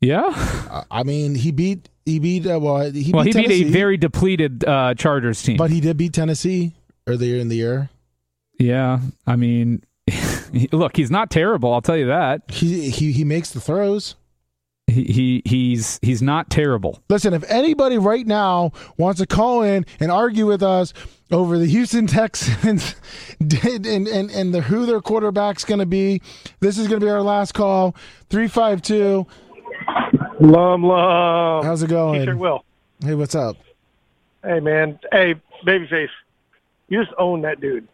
[0.00, 0.84] Yeah.
[0.90, 3.96] I- mean, he beat he beat uh, well he well, beat he beat a very
[3.96, 5.56] depleted uh, Chargers team.
[5.56, 6.74] but he did beat Tennessee
[7.06, 7.90] earlier in the year.
[8.58, 9.82] yeah, I mean,
[10.72, 11.72] look, he's not terrible.
[11.72, 12.42] I'll tell you that.
[12.50, 14.14] He he he makes the throws.
[14.88, 17.02] He, he he's he's not terrible.
[17.10, 20.92] Listen, if anybody right now wants to call in and argue with us
[21.32, 22.94] over the Houston Texans
[23.44, 26.22] did and, and, and the who their quarterback's going to be,
[26.60, 27.96] this is going to be our last call.
[28.30, 29.26] 352.
[30.40, 31.64] Lum lum.
[31.64, 32.20] How's it going?
[32.20, 32.64] T-shirt Will.
[33.02, 33.56] Hey, what's up?
[34.44, 34.98] Hey man.
[35.12, 35.34] Hey,
[35.66, 36.08] babyface.
[36.88, 37.88] You just own that dude.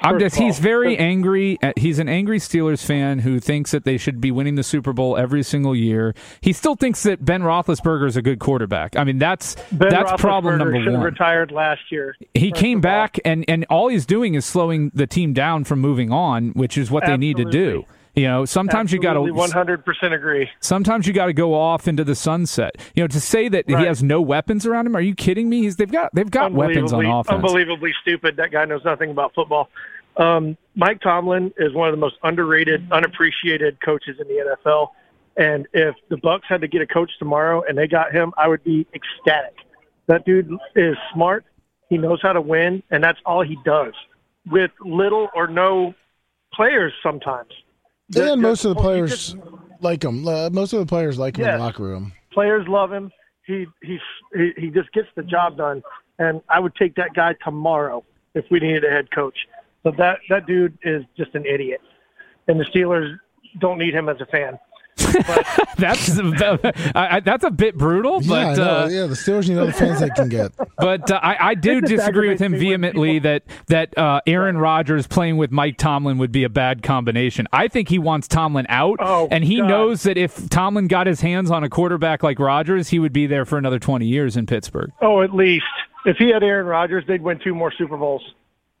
[0.00, 1.58] I'm just, he's very angry.
[1.60, 4.92] at- He's an angry Steelers fan who thinks that they should be winning the Super
[4.92, 6.14] Bowl every single year.
[6.40, 8.96] He still thinks that Ben Roethlisberger is a good quarterback.
[8.96, 11.02] I mean, that's Ben that's problem number should one.
[11.02, 12.16] retired last year.
[12.34, 16.12] He came back and and all he's doing is slowing the team down from moving
[16.12, 17.84] on, which is what they need to do.
[18.18, 18.22] Absolutely.
[18.22, 20.50] You know, sometimes you got to one hundred percent agree.
[20.60, 22.76] sometimes you got to go off into the sunset.
[22.94, 25.62] You know, to say that he has no weapons around him, are you kidding me?
[25.62, 27.34] He's they've got they've got weapons on offense.
[27.34, 28.36] Unbelievably stupid.
[28.36, 29.68] That guy knows nothing about football.
[30.16, 34.88] Um, Mike Tomlin is one of the most underrated, unappreciated coaches in the NFL.
[35.36, 38.48] And if the Bucks had to get a coach tomorrow and they got him, I
[38.48, 39.54] would be ecstatic.
[40.08, 41.44] That dude is smart.
[41.88, 43.94] He knows how to win, and that's all he does
[44.50, 45.94] with little or no
[46.52, 47.50] players sometimes.
[48.16, 49.36] And most of the players just-
[49.80, 50.26] like him.
[50.26, 52.12] Uh, most of the players like him in the locker room.
[52.32, 53.10] players love him.
[53.46, 54.00] He he's
[54.34, 55.82] he, he just gets the job done,
[56.18, 58.04] and I would take that guy tomorrow
[58.34, 59.38] if we needed a head coach.
[59.82, 61.80] But that that dude is just an idiot,
[62.48, 63.18] and the Steelers
[63.58, 64.58] don't need him as a fan.
[65.78, 66.60] that's I,
[66.94, 68.64] I, that's a bit brutal, yeah, but know.
[68.64, 70.52] uh, yeah, the Steelers need all the fans they can get.
[70.76, 73.42] but uh, I, I do disagree with him aggravates me when vehemently people- that
[73.94, 77.46] that uh, Aaron Rodgers playing with Mike Tomlin would be a bad combination.
[77.52, 79.68] I think he wants Tomlin out, Oh, and he God.
[79.68, 83.26] knows that if Tomlin got his hands on a quarterback like Rodgers, he would be
[83.26, 84.90] there for another twenty years in Pittsburgh.
[85.00, 85.64] Oh, at least
[86.04, 88.22] if he had Aaron Rodgers, they'd win two more Super Bowls.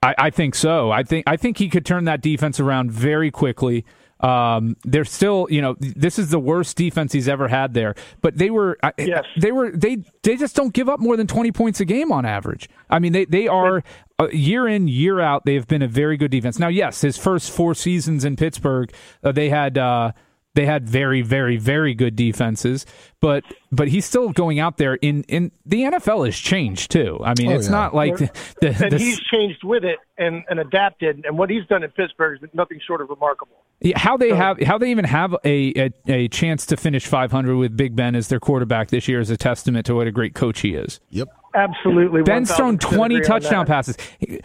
[0.02, 0.90] I, I think so.
[0.92, 3.84] I think I think he could turn that defense around very quickly.
[4.20, 7.94] Um, they're still, you know, this is the worst defense he's ever had there.
[8.20, 9.24] But they were, Yes.
[9.40, 12.26] they were, they they just don't give up more than twenty points a game on
[12.26, 12.68] average.
[12.90, 13.82] I mean, they they are
[14.18, 15.44] uh, year in year out.
[15.44, 16.58] They have been a very good defense.
[16.58, 18.92] Now, yes, his first four seasons in Pittsburgh,
[19.22, 19.78] uh, they had.
[19.78, 20.12] Uh,
[20.58, 22.84] they had very, very, very good defenses,
[23.20, 24.94] but but he's still going out there.
[24.96, 27.20] In in the NFL has changed too.
[27.22, 27.70] I mean, Oh, it's yeah.
[27.72, 28.30] not like the,
[28.60, 31.24] the, And the- he's changed with it and, and adapted.
[31.24, 33.54] And what he's done in Pittsburgh is nothing short of remarkable.
[33.80, 37.54] Yeah, how they have how they even have a, a a chance to finish 500
[37.56, 40.34] with Big Ben as their quarterback this year is a testament to what a great
[40.34, 40.98] coach he is.
[41.10, 41.28] Yep.
[41.58, 42.22] Absolutely.
[42.22, 43.96] Ben's thrown 20 touchdown passes.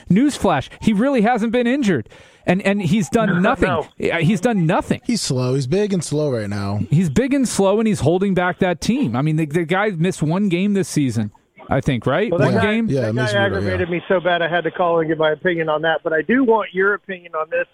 [0.10, 2.10] Newsflash: He really hasn't been injured,
[2.48, 3.68] and and he's done nothing.
[3.68, 3.88] No.
[4.20, 5.00] He's done nothing.
[5.06, 5.54] He's slow.
[5.54, 6.80] He's big and slow right now.
[6.90, 9.16] He's big and slow, and he's holding back that team.
[9.16, 11.32] I mean, the, the guy missed one game this season,
[11.70, 12.32] I think, right?
[12.32, 12.90] Well, that one guy, game.
[12.90, 13.96] Yeah, that guy aggravated yeah.
[13.96, 16.02] me so bad I had to call and give my opinion on that.
[16.04, 17.68] But I do want your opinion on this,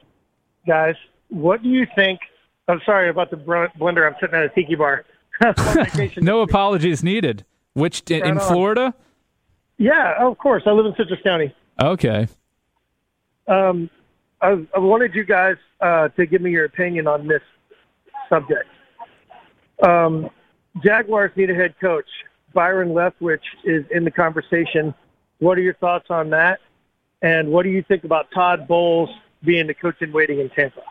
[0.67, 0.95] guys.
[1.29, 2.19] What do you think?
[2.67, 4.05] I'm sorry about the blender.
[4.05, 5.05] I'm sitting at a tiki bar.
[6.17, 7.45] No apologies needed.
[7.73, 8.39] Which in Right on.
[8.39, 8.93] Florida?
[9.79, 10.63] Yeah, of course.
[10.65, 11.55] I live in Citrus County.
[11.81, 12.27] Okay.
[13.47, 13.89] Um,
[14.41, 17.41] I, I wanted you guys uh, to give me your opinion on this
[18.27, 18.67] subject.
[19.81, 20.29] Um,
[20.83, 22.05] Jaguars need a head coach.
[22.53, 24.93] Byron Leftwich is in the conversation.
[25.39, 26.59] What are your thoughts on that?
[27.21, 29.09] And what do you think about Todd Bowles
[29.43, 30.81] being the coach in waiting in Tampa?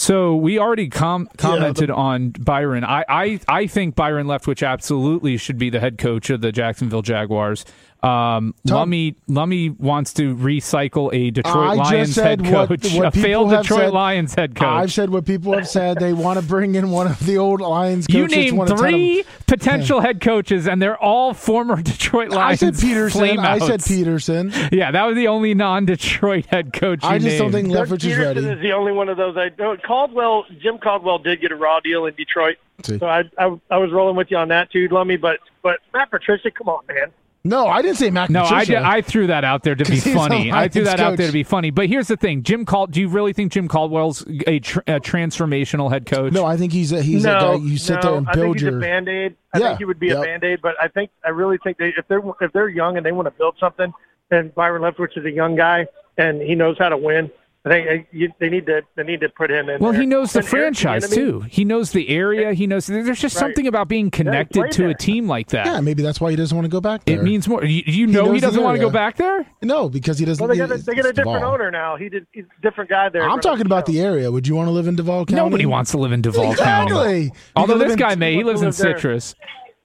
[0.00, 2.84] So we already com- commented the- on Byron.
[2.84, 7.02] I, I I think Byron Leftwich absolutely should be the head coach of the Jacksonville
[7.02, 7.66] Jaguars.
[8.02, 12.92] Um, Lummy Lummy wants to recycle a Detroit I just Lions said head what- coach,
[12.94, 13.92] what a failed Detroit said.
[13.92, 14.66] Lions head coach.
[14.66, 15.98] I've said what people have said.
[15.98, 18.36] They want to bring in one of the old Lions you coaches.
[18.36, 22.62] named to tell them- three potential head coaches, and they're all former Detroit Lions.
[22.62, 22.80] I Lions.
[22.80, 23.38] said Pederson.
[23.38, 23.80] I said.
[23.80, 24.68] Pederson.
[24.72, 27.00] Yeah, that was the only non-Detroit head coach.
[27.04, 27.66] I you just don't named.
[27.66, 29.36] think Doug Leftwich is Pederson is the only one of those.
[29.36, 32.98] I know Caldwell, Jim Caldwell did get a raw deal in Detroit, See.
[32.98, 35.16] so I, I I was rolling with you on that too, Lummy.
[35.16, 37.10] But but Matt Patricia, come on, man.
[37.42, 39.98] No, I didn't say Mac No, I, did, I threw that out there to be
[40.00, 40.52] funny.
[40.52, 41.70] I threw Lions that out there to be funny.
[41.70, 42.86] But here's the thing: Jim Cal.
[42.86, 46.32] Do you really think Jim Caldwell's a, tr- a transformational head coach?
[46.32, 48.32] no, I think he's a he's no, a guy you sit no, there and I
[48.32, 48.76] think build he's your.
[48.76, 49.36] a band aid.
[49.54, 50.18] I Yeah, think he would be yep.
[50.18, 52.98] a band aid, but I think I really think they if they're if they're young
[52.98, 53.92] and they want to build something,
[54.30, 55.86] and Byron Leftwich is a young guy
[56.18, 57.30] and he knows how to win.
[57.62, 59.80] I think uh, you, they need to they need to put him in.
[59.80, 60.00] Well, there.
[60.00, 61.40] he knows the And franchise Bieniemy- too.
[61.42, 62.54] He knows the area.
[62.54, 62.86] He knows.
[62.86, 63.40] There's just Right.
[63.40, 65.66] something about being connected played to a team like that.
[65.66, 67.18] yeah, maybe that's why he doesn't want to go back there.
[67.20, 67.62] it means more.
[67.62, 69.46] You, you know he, doesn't want to go back there.
[69.60, 70.40] no because he doesn't.
[70.42, 71.52] Well, they got a, they got a different Duval.
[71.52, 71.96] owner now.
[71.96, 73.28] He did he's a different guy there.
[73.28, 74.32] I'm talking about the area.
[74.32, 75.36] Would you want to live in Duval County?
[75.42, 76.90] Nobody wants to live in Duval County.
[76.92, 77.22] Exactly.
[77.24, 78.34] You Although this in- guy may.
[78.36, 78.96] He lives in live there.
[78.96, 79.34] Citrus.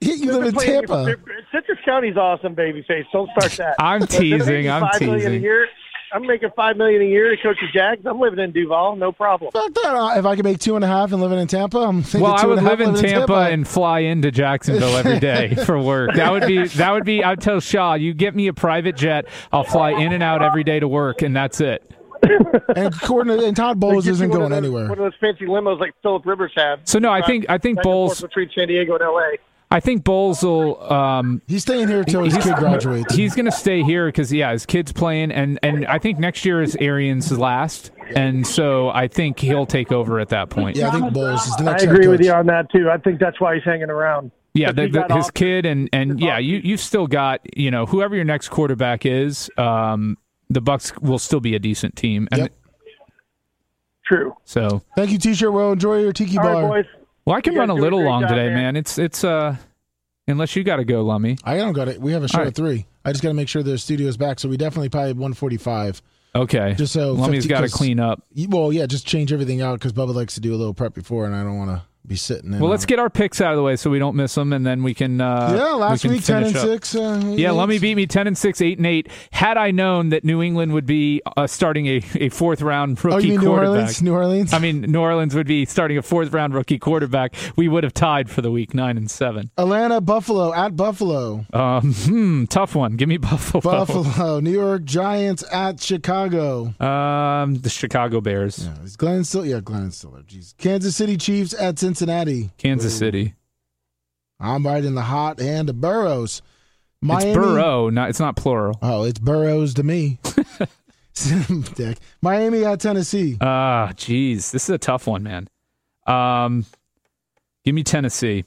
[0.00, 1.14] You live in Tampa.
[1.52, 3.04] Citrus County's awesome, babyface.
[3.12, 3.76] Don't start that.
[3.78, 5.42] I'm teasing, I'm $5 million teasing.
[6.12, 6.22] A year.
[6.22, 8.04] I'm making five million a year to coach the Jags.
[8.06, 9.50] I'm living in Duval, no problem.
[9.52, 9.94] Fuck that.
[9.94, 12.20] Uh, If I could make two and a half and living in Tampa, I'm thinking
[12.22, 15.18] Well, I would and a half live in living Tampa and fly into Jacksonville every
[15.20, 16.14] day for work.
[16.14, 17.22] That would be that would be.
[17.24, 20.64] I'd tell Shaw, you get me a private jet, I'll fly in and out every
[20.64, 21.90] day to work, and that's it.
[22.74, 24.84] and, according to- and Todd Bowles isn't going those, anywhere.
[24.88, 26.88] One of those fancy limos like Philip Rivers had.
[26.88, 28.20] So no, I think I think Back Bowles.
[28.20, 29.36] between San Diego and L.A.
[29.70, 30.80] I think Bowles will.
[30.92, 33.14] Um, He's staying here until his kid graduates.
[33.14, 36.44] He's going to stay here because yeah, his kid's playing, and and I think next
[36.44, 40.76] year is Arians' last, and so I think he'll take over at that point.
[40.76, 42.88] yeah, I think Bowles is the I next head agree with you on that too.
[42.90, 44.30] I think that's why he's hanging around.
[44.54, 47.86] Yeah, the, the, his off- kid and and yeah, you you've still got you know
[47.86, 50.16] whoever your next quarterback is, um,
[50.48, 52.52] the Bucks will still be a decent team, and Yep.
[54.06, 54.36] True.
[54.44, 55.52] so Thank you, T-shirt.
[55.52, 56.54] Well, enjoy your tiki All bar.
[56.62, 57.05] right, boys.
[57.26, 58.54] Well, I can run a guys do a little long job, today, man.
[58.54, 58.76] man.
[58.76, 59.56] It's it's uh,
[60.28, 61.36] unless you got to go, Lummy.
[61.44, 62.00] I don't got it.
[62.00, 62.48] We have a show All right.
[62.48, 62.86] at three.
[63.04, 64.38] I just got to make sure the studio's back.
[64.38, 66.02] So we definitely probably 145.
[66.34, 68.22] Okay, Just so Lummy's 50 got to clean up.
[68.48, 71.24] Well, yeah, just change everything out because Bubba likes to do a little prep before,
[71.24, 72.52] and I don't want to be sitting.
[72.52, 74.52] In Well, let's get our picks out of the way so we don't miss them,
[74.52, 75.20] and then we can.
[75.20, 76.62] Uh, Yeah, last we week ten and up.
[76.66, 76.94] six.
[76.94, 79.08] Uh, Yeah, let me beat me ten and six, eight and eight.
[79.32, 83.16] Had I known that New England would be uh, starting a, a fourth round rookie
[83.16, 84.02] Oh, mean New quarterback, Orleans?
[84.02, 84.52] New Orleans.
[84.52, 87.94] I mean New Orleans would be starting a fourth round rookie quarterback, we would have
[87.94, 89.50] tied for the week nine and seven.
[89.58, 91.44] Atlanta, Buffalo at Buffalo.
[91.52, 92.96] Um, hmm, tough one.
[92.96, 93.60] Give me Buffalo.
[93.60, 96.74] Buffalo, New York Giants at Chicago.
[96.80, 99.44] Um, the Chicago Bears, Yeah, Glenn Still.
[99.46, 100.22] Yeah, Glenn Stiller.
[100.22, 100.54] Jeez.
[100.58, 101.95] Kansas City Chiefs at Cincinnati.
[102.58, 103.34] Kansas City.
[104.38, 106.42] I'm right in the hot hand of Burrows.
[107.00, 108.78] Miami, It's Burrow, not it's not plural.
[108.82, 110.18] Oh, it's Burrows to me.
[111.74, 111.98] Dick.
[112.22, 113.36] Miami at Tennessee.
[113.40, 115.48] Ah, jeez, this is a tough one, man.
[116.06, 116.64] Um,
[117.64, 118.44] give me Tennessee.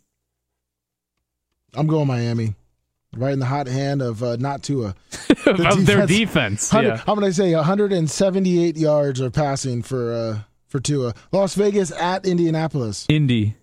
[1.74, 2.56] I'm going Miami.
[3.16, 4.96] Right in the hot hand of uh, not Tua.
[5.48, 6.10] of their defense.
[6.70, 6.74] defense.
[6.74, 7.04] 100 Yeah.
[7.08, 10.40] I'm going to say 178 yards are passing for uh,
[10.70, 11.14] for Tua.
[11.32, 13.06] Las Vegas at Indianapolis.
[13.10, 13.56] Indy.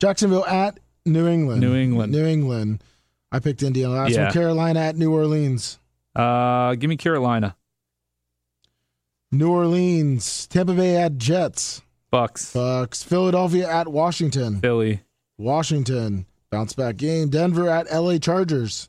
[0.00, 1.60] Jacksonville at New England.
[1.60, 2.12] New England.
[2.12, 2.82] New England.
[3.30, 4.24] I picked Indiana last Yeah.
[4.24, 4.32] one.
[4.32, 5.78] Carolina at New Orleans.
[6.14, 7.56] Uh, give me Carolina.
[9.32, 10.46] New Orleans.
[10.46, 11.82] Tampa Bay at Jets.
[12.10, 12.52] Bucks.
[12.52, 13.02] Bucks.
[13.02, 14.60] Philadelphia at Washington.
[14.60, 15.02] Philly.
[15.36, 16.26] Washington.
[16.50, 17.28] Bounce back game.
[17.28, 18.88] Denver at LA Chargers.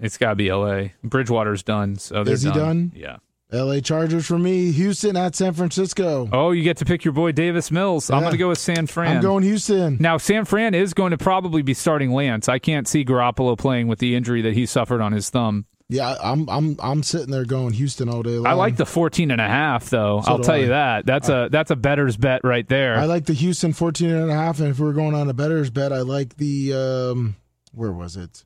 [0.00, 0.94] It's got to be L.A.
[1.04, 2.90] Bridgewater's done, so they're Is he done?
[2.94, 3.18] Yeah.
[3.52, 4.72] LA Chargers for me.
[4.72, 6.28] Houston at San Francisco.
[6.32, 8.10] Oh, you get to pick your boy Davis Mills.
[8.10, 9.16] I'm going to go with San Fran.
[9.16, 9.98] I'm going Houston.
[10.00, 12.48] Now, San Fran is going to probably be starting Lance.
[12.48, 15.66] I can't see Garoppolo playing with the injury that he suffered on his thumb.
[15.88, 18.46] Yeah, I'm I'm I'm sitting there going Houston all day long.
[18.46, 20.22] I like the 14 and a half though.
[20.24, 20.58] So I'll tell I.
[20.58, 21.04] you that.
[21.04, 22.96] That's a that's a better's bet right there.
[22.96, 25.68] I like the Houston 14 and a half and if we're going on a better's
[25.68, 27.36] bet, I like the um
[27.74, 28.44] where was it?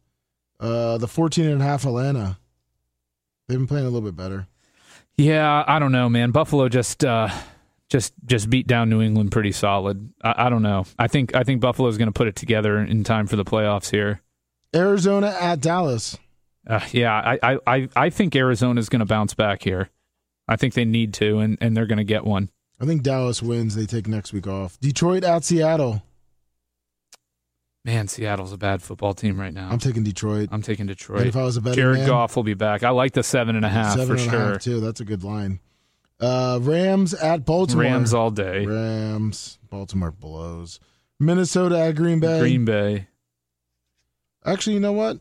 [0.59, 2.37] Uh the 14 and a half Atlanta.
[3.47, 4.49] They've been playing a little bit better.
[5.17, 6.31] Yeah, I don't know, man.
[6.31, 7.29] Buffalo just uh
[7.89, 10.13] just just beat down New England pretty solid.
[10.23, 10.87] I, I don't know.
[10.99, 13.91] I think I think Buffalo's going to put it together in time for the playoffs
[13.91, 14.23] here.
[14.75, 16.19] Arizona at Dallas.
[16.67, 19.89] Uh, yeah, I, I, I, think Arizona's going to bounce back here.
[20.49, 22.51] I think they need to, and, and they're going to get one.
[22.81, 23.77] I think Dallas wins.
[23.77, 24.79] They take next week off.
[24.81, 26.03] Detroit at Seattle.
[27.87, 29.69] Man, Seattle's a bad football team right now.
[29.71, 30.49] I'm taking Detroit.
[30.51, 31.25] I'm taking And Detroit.
[31.29, 32.83] if I was a betting Jared man, Goff will be back.
[32.83, 34.59] I like the seven and a half seven for and a half, sure.
[34.59, 34.81] too.
[34.81, 35.61] That's a good line.
[36.19, 37.85] Uh Rams at Baltimore.
[37.85, 38.67] Rams all day.
[38.67, 39.61] Rams.
[39.71, 40.81] Baltimore blows.
[41.21, 42.41] Minnesota at Green Bay.
[42.41, 43.07] Green Bay.
[44.45, 45.21] Actually, you know what?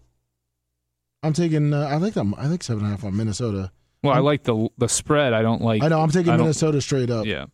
[1.21, 1.71] I'm taking.
[1.73, 2.33] Uh, I like them.
[2.35, 3.71] I like seven and a half on Minnesota.
[4.03, 5.33] Well, I like the the spread.
[5.33, 5.83] I don't like.
[5.83, 5.99] I know.
[6.01, 7.25] I'm taking Minnesota straight up.
[7.27, 7.45] Yeah.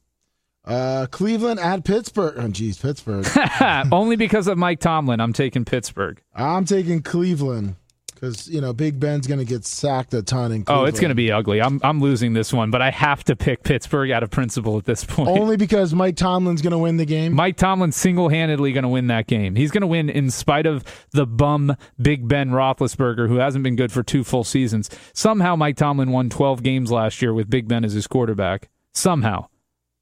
[0.63, 2.35] Uh, Cleveland at Pittsburgh.
[2.37, 3.25] Oh, geez, Pittsburgh.
[3.91, 6.21] Only because of Mike Tomlin, I'm taking Pittsburgh.
[6.35, 7.75] I'm taking Cleveland
[8.21, 10.63] because you know Big Ben's going to get sacked a ton in.
[10.63, 10.85] Cleveland.
[10.85, 11.61] Oh, it's going to be ugly.
[11.61, 14.85] I'm I'm losing this one, but I have to pick Pittsburgh out of principle at
[14.85, 15.29] this point.
[15.29, 17.33] only because Mike Tomlin's going to win the game.
[17.33, 19.55] Mike Tomlin's single handedly going to win that game.
[19.55, 23.75] He's going to win in spite of the bum Big Ben Roethlisberger, who hasn't been
[23.75, 24.89] good for two full seasons.
[25.13, 28.69] Somehow, Mike Tomlin won 12 games last year with Big Ben as his quarterback.
[28.93, 29.47] Somehow.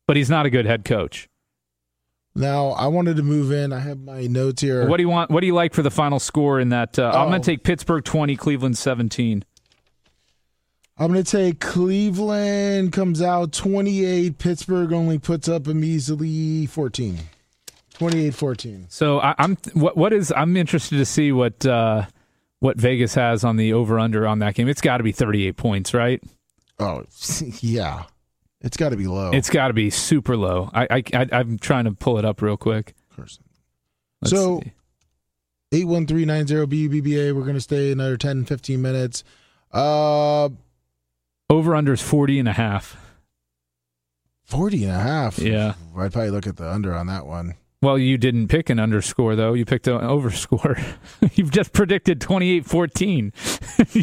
[0.09, 1.29] But he's not a good head coach.
[2.33, 3.71] Now I wanted to move in.
[3.71, 4.87] I have my notes here.
[4.87, 5.29] What do you want?
[5.29, 6.97] What do you like for the final score in that?
[6.97, 7.29] Uh, I'm Oh.
[7.29, 9.45] going to take Pittsburgh 20, Cleveland 17.
[10.97, 14.39] I'm going to take Cleveland comes out 28.
[14.39, 17.19] Pittsburgh only puts up a measly 14.
[17.99, 18.85] 28-14.
[18.91, 22.07] So I, I'm what what is I'm interested to see what uh,
[22.61, 24.67] what Vegas has on the over under on that game.
[24.69, 26.19] It's got to be 38 points, right?
[26.79, 27.03] Oh,
[27.61, 28.05] yeah.
[28.61, 29.31] It's got to be low.
[29.31, 30.69] It's got to be super low.
[30.73, 32.93] I, I, I am trying to pull it up real quick.
[33.09, 33.39] of course.
[34.21, 34.61] Let's So-
[35.73, 37.33] 81390BBBA.
[37.33, 39.23] We're going to stay another 10, 15 minutes.
[39.71, 40.49] Uh,
[41.49, 42.97] over under is 40 and a half.
[44.45, 45.37] 40 and a half.
[45.39, 45.75] Yeah.
[45.95, 47.53] I'd probably look at the under on that one.
[47.81, 49.53] Well, you didn't pick an underscore though.
[49.53, 50.77] You picked an overscore.
[51.35, 53.31] You've just predicted 28-14.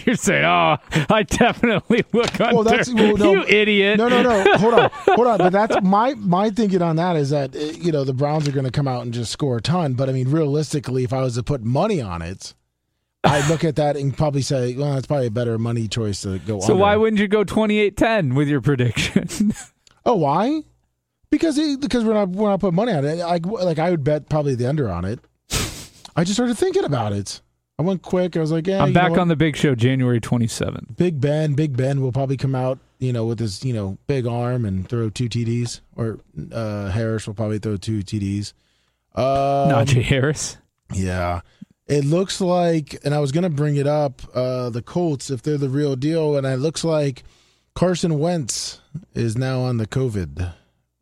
[0.06, 0.76] You're saying, "Oh,
[1.10, 3.32] I definitely look under." Well, that's- well, no.
[3.34, 3.98] you idiot.
[3.98, 4.44] No, no, no.
[4.56, 5.38] Hold on, hold on.
[5.38, 8.52] But that's my my thinking on that is that uh, you know the Browns are
[8.52, 9.92] going to come out and just score a ton.
[9.92, 12.54] But I mean, realistically, if I was to put money on it,
[13.24, 16.38] I'd look at that and probably say, well, that's probably a better money choice to
[16.38, 16.56] go.
[16.56, 16.80] On." So under.
[16.82, 19.52] why wouldn't you go 28-10 with your prediction?
[20.06, 20.62] Oh, why?
[21.30, 24.04] Because it, because when I when I put money on it, I like I would
[24.04, 25.20] bet probably the under on it.
[26.16, 27.40] I just started thinking about it.
[27.78, 28.36] I went quick.
[28.36, 28.82] I was like, yeah.
[28.82, 30.96] I'm back on the big show January 27th.
[30.96, 31.52] Big Ben.
[31.52, 34.88] Big Ben will probably come out, you know, with his you know big arm and
[34.88, 35.80] throw two TDs.
[35.94, 36.18] Or
[36.52, 38.52] uh, Harris will probably throw two TDs.
[39.14, 40.56] Um, Najee Harris.
[40.92, 41.40] Yeah.
[41.86, 45.42] It looks like, and I was going to bring it up, uh, the Colts, if
[45.42, 47.22] they're the real deal, and it looks like
[47.74, 48.80] Carson Wentz
[49.14, 50.52] is now on the COVID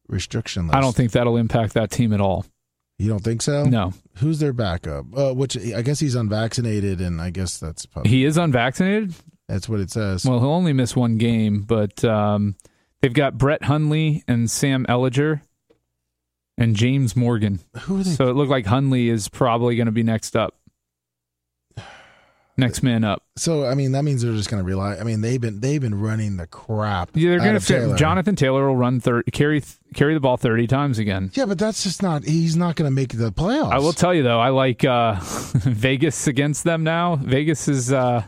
[0.08, 0.76] restriction list.
[0.76, 2.44] I don't think that'll impact that team at all.
[2.98, 3.64] You don't think so?
[3.64, 3.92] No.
[4.18, 5.06] Who's their backup?
[5.16, 9.14] Uh, which I guess he's unvaccinated, and I guess that's probably, He is unvaccinated?
[9.48, 10.24] that's what it says.
[10.24, 12.54] Well, he'll only miss one game, but um,
[13.02, 15.42] they've got Brett Hundley and Sam Ehlinger
[16.56, 17.58] and James Morgan.
[17.80, 18.10] Who are they?
[18.10, 20.54] So it looked like Hundley is probably going to be next up.
[22.56, 23.24] Next man up.
[23.36, 24.94] So I mean, that means they're just going to rely.
[24.96, 27.10] I mean, they've been they've been running the crap.
[27.14, 27.96] Yeah, they're going to Taylor.
[27.96, 29.62] Jonathan Taylor will run thir- carry
[29.94, 31.30] carry the ball 30 times again.
[31.34, 32.24] Yeah, but that's just not.
[32.24, 33.72] He's not going to make the playoffs.
[33.72, 37.16] I will tell you though, I like uh, Vegas against them now.
[37.16, 38.22] Vegas is uh,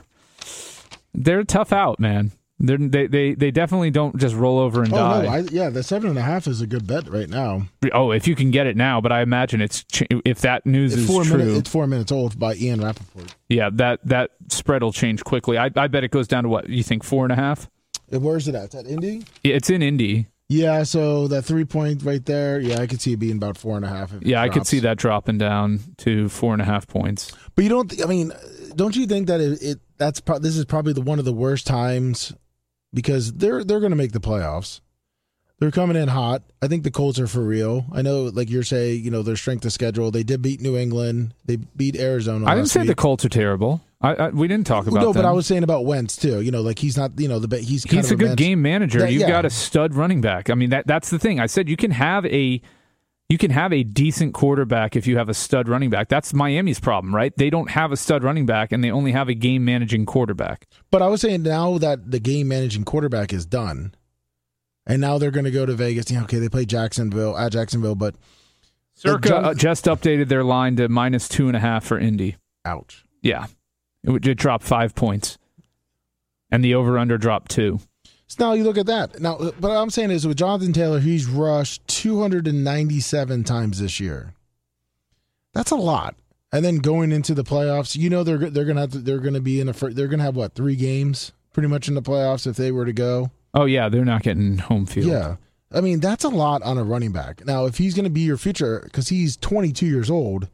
[1.14, 2.32] they're tough out, man.
[2.58, 5.22] They're, they they they definitely don't just roll over and Oh die.
[5.24, 5.28] no!
[5.28, 7.66] I, yeah, the seven and a half is a good bet right now.
[7.92, 10.94] oh, if you can get it now, but I imagine it's ch- if that news
[10.94, 11.36] It's is four true.
[11.36, 11.58] minutes.
[11.58, 13.34] It's four minutes old by Ian Rapoport.
[13.50, 15.58] yeah, that that spread will change quickly.
[15.58, 17.68] I I bet it goes down to what you think four and a half.
[18.10, 18.72] And Where's it at?
[18.74, 19.24] Is that Indy?
[19.44, 20.28] It's in Indy.
[20.48, 22.58] Yeah, so that three point right there.
[22.60, 24.12] Yeah, I could see it being about four and a half.
[24.22, 27.32] Yeah, I could see that dropping down to four and a half points.
[27.54, 27.92] But you don't.
[28.02, 28.32] I mean,
[28.76, 29.60] don't you think that it?
[29.60, 32.32] it that's pro- this is probably the one of the worst times
[32.92, 34.80] because they're they're going to make the playoffs.
[35.58, 36.42] They're coming in hot.
[36.60, 37.86] I think the Colts are for real.
[37.90, 40.10] I know, like you're saying, you know, their strength of schedule.
[40.10, 41.32] They did beat New England.
[41.46, 42.44] They beat Arizona.
[42.46, 42.94] I didn't say the.
[42.94, 43.80] Colts are terrible.
[44.02, 45.24] I, I we didn't talk about no, but.
[45.24, 46.42] I was saying about Wentz too.
[46.42, 47.18] You know, like he's not.
[47.18, 48.98] You know, the he's kind He's of a good bench- game manager.
[49.00, 49.28] That- You've yeah.
[49.30, 50.50] got a stud running back.
[50.50, 51.40] I mean that that's the thing.
[51.40, 52.60] I said you can have a
[53.28, 56.08] you can have a decent quarterback if you have a stud running back.
[56.08, 57.36] That's Miami's problem, right?
[57.36, 60.66] They don't have a stud running back and they only have a game managing quarterback.
[60.90, 63.94] But I was saying now that the game managing quarterback is done,
[64.86, 66.10] and now they're going to go to Vegas.
[66.10, 68.14] You know, okay, they play Jacksonville at Jacksonville, but
[68.94, 72.36] Circa uh, just updated their line to minus two and a half for Indy.
[72.64, 73.04] ouch.
[73.22, 73.46] Yeah,
[74.04, 75.36] it dropped five points,
[76.52, 77.80] and the over under dropped two.
[78.28, 79.20] So now you look at that.
[79.20, 84.34] Now, uh, what I'm saying is with Jonathan Taylor, he's rushed 297 times this year.
[85.52, 86.16] That's a lot.
[86.52, 89.40] And then going into the playoffs, you know they're they're gonna have to, they're gonna
[89.40, 92.56] be in a they're gonna have what three games pretty much in the playoffs if
[92.56, 93.30] they were to go.
[93.52, 95.06] Oh yeah, they're not getting home field.
[95.06, 95.36] Yeah,
[95.72, 97.44] I mean that's a lot on a running back.
[97.44, 100.48] Now, if he's gonna be your future, because he's 22 years old.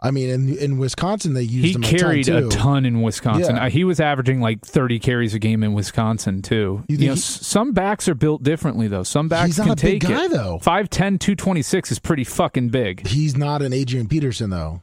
[0.00, 3.02] I mean, in in Wisconsin they used he him carried a ton, a ton in
[3.02, 3.56] Wisconsin.
[3.56, 3.64] Yeah.
[3.66, 6.84] Uh, He was averaging like 30 carries a game in Wisconsin too.
[6.88, 9.02] You You, know, he- some backs are built differently though.
[9.02, 10.30] Some backs He's not can a big take guy, it.
[10.30, 10.60] though.
[10.62, 13.06] 5'10", 226 is pretty fucking big.
[13.08, 14.82] He's not an Adrian Peterson though.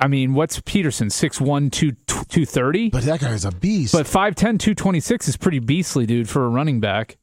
[0.00, 1.08] I mean, what's Peterson?
[1.08, 2.90] 6'1", 230?
[2.90, 3.92] But that guy's a beast.
[3.92, 7.16] But 5'10", 226 is pretty beastly, dude, for a running back.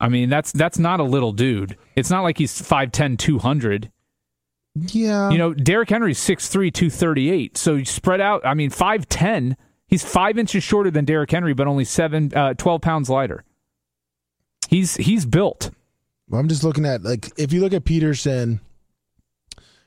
[0.00, 1.76] I mean, that's that's not a little dude.
[1.94, 3.90] It's not like he's 5'10", 200.
[4.74, 5.30] Yeah.
[5.30, 7.56] You know, Derrick Henry's 6'3", 238.
[7.56, 11.66] So you spread out, I mean, 5'10", he's five inches shorter than Derrick Henry, but
[11.66, 13.44] only seven, uh, 12 pounds lighter.
[14.68, 15.70] He's he's built.
[16.28, 18.60] Well, I'm just looking at, like, if you look at Peterson–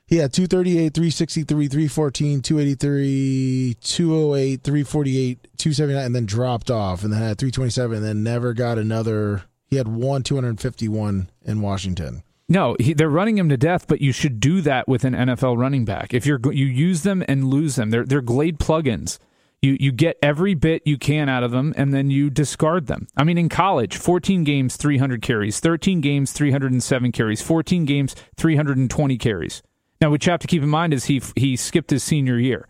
[0.08, 7.20] he had 238, 363, 314, 283, 208, 348, 279, and then dropped off, and then
[7.20, 9.42] had 327, and then never got another.
[9.66, 12.22] He had one 251 in Washington.
[12.48, 15.58] No, he, they're running him to death, but you should do that with an NFL
[15.58, 16.14] running back.
[16.14, 19.18] If you're you use them and lose them, they're they're Glade plugins.
[19.62, 23.08] You you get every bit you can out of them, and then you discard them.
[23.16, 29.18] I mean, in college, 14 games, 300 carries, 13 games, 307 carries, 14 games, 320
[29.18, 29.62] carries.
[30.00, 32.68] Now, what you have to keep in mind is he he skipped his senior year,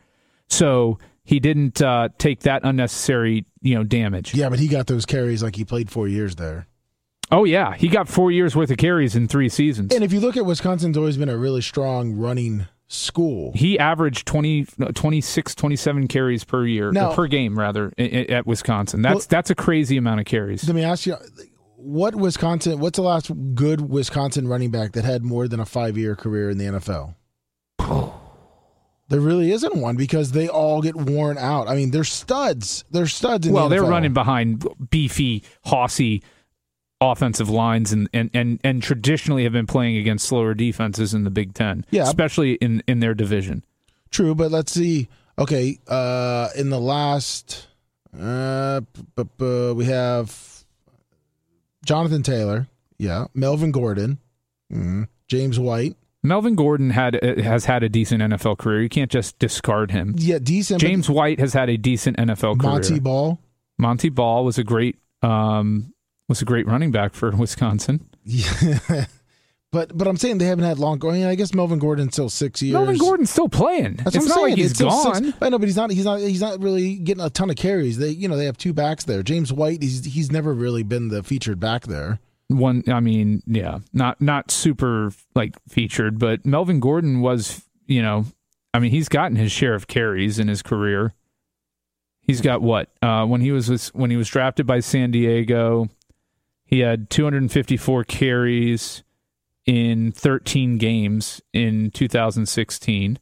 [0.48, 4.32] so he didn't uh, take that unnecessary you know damage.
[4.32, 6.66] Yeah, but he got those carries like he played four years there.
[7.31, 9.93] Oh yeah, he got four years worth of carries in three seasons.
[9.94, 13.53] And if you look at Wisconsin's always been a really strong running school.
[13.55, 19.03] He averaged 20, 26, 27 carries per year, now, per game rather, at Wisconsin.
[19.03, 20.66] That's well, that's a crazy amount of carries.
[20.66, 21.16] Let me ask you,
[21.77, 22.78] what Wisconsin?
[22.78, 26.51] What's the last good Wisconsin running back that had more than a five year career
[26.51, 27.15] in the NFL?
[29.09, 31.69] There really isn't one because they all get worn out.
[31.69, 32.85] I mean, they're studs.
[32.90, 33.48] They're studs.
[33.48, 36.23] well, the they're running behind beefy, hossy
[37.01, 41.31] offensive lines, and, and and and traditionally have been playing against slower defenses in the
[41.31, 41.85] Big Ten.
[41.90, 43.64] Yeah, especially in in their division.
[44.10, 45.09] True, but let's see.
[45.39, 47.68] Okay, uh, in the last,
[48.18, 48.81] uh,
[49.14, 50.64] b- b- we have
[51.85, 52.68] Jonathan Taylor,
[52.98, 54.18] yeah, Melvin Gordon,
[54.73, 55.05] mm-hmm.
[55.28, 55.97] James White.
[56.23, 58.82] Melvin Gordon had uh, has had a decent NFL career.
[58.82, 60.14] You can't just discard him.
[60.16, 60.81] Yeah, decent.
[60.81, 62.73] James White has had a decent NFL career.
[62.73, 63.39] Montee Ball.
[63.78, 65.93] Montee Ball was a great um,
[66.28, 68.09] was a great running back for Wisconsin.
[68.24, 69.07] Yeah.
[69.73, 71.24] But but I'm saying they haven't had long going.
[71.24, 72.73] I guess Melvin Gordon's still six years.
[72.73, 73.97] Melvin Gordon's still playing.
[73.97, 74.48] That's it's not saying.
[74.51, 75.24] like he's gone.
[75.24, 75.90] Six, I know, but he's not.
[75.90, 76.20] He's not.
[76.20, 77.98] He's not really getting a ton of carries.
[77.98, 79.23] They you know they have two backs there.
[79.23, 79.82] James White.
[79.82, 82.20] He's he's never really been the featured back there.
[82.47, 82.85] One.
[82.89, 87.62] I mean, yeah, not not super like featured, but Melvin Gordon was.
[87.86, 88.24] You know,
[88.73, 91.12] I mean, he's gotten his share of carries in his career.
[92.20, 92.90] He's got what?
[93.03, 95.89] Uh, when he was when he was drafted by San Diego,
[96.67, 99.05] he had 254 carries
[99.65, 103.19] in 13 games in 2016.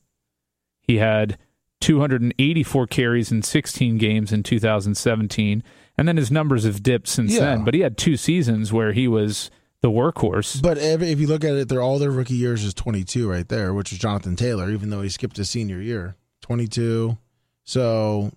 [0.80, 1.38] He had
[1.80, 5.62] 284 carries in 16 games in 2017.
[5.96, 7.40] And then his numbers have dipped since yeah.
[7.40, 7.64] then.
[7.64, 9.50] But he had two seasons where he was
[9.82, 10.62] the workhorse.
[10.62, 13.74] But if you look at it, they're all their rookie years is 22 right there,
[13.74, 16.16] which is Jonathan Taylor, even though he skipped his senior year.
[16.40, 17.18] 22.
[17.64, 18.32] So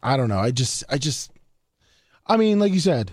[0.00, 0.38] I don't know.
[0.38, 1.32] I just, I just,
[2.26, 3.12] I mean, like you said,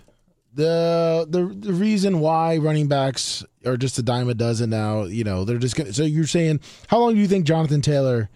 [0.54, 5.24] the the the reason why running backs are just a dime a dozen now, you
[5.24, 5.94] know, they're just gonna.
[5.94, 8.30] So you're saying, how long do you think Jonathan Taylor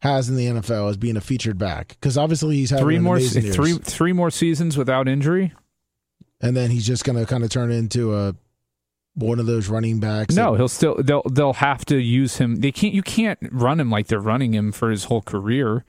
[0.00, 1.88] has in the NFL as being a featured back?
[1.88, 5.52] Because obviously he's had three more three three more seasons without injury,
[6.40, 8.34] and then he's just gonna kind of turn into a
[9.14, 10.34] one of those running backs.
[10.36, 12.56] No, that, he'll still they'll they'll have to use him.
[12.56, 15.84] They can't you can't run him like they're running him for his whole career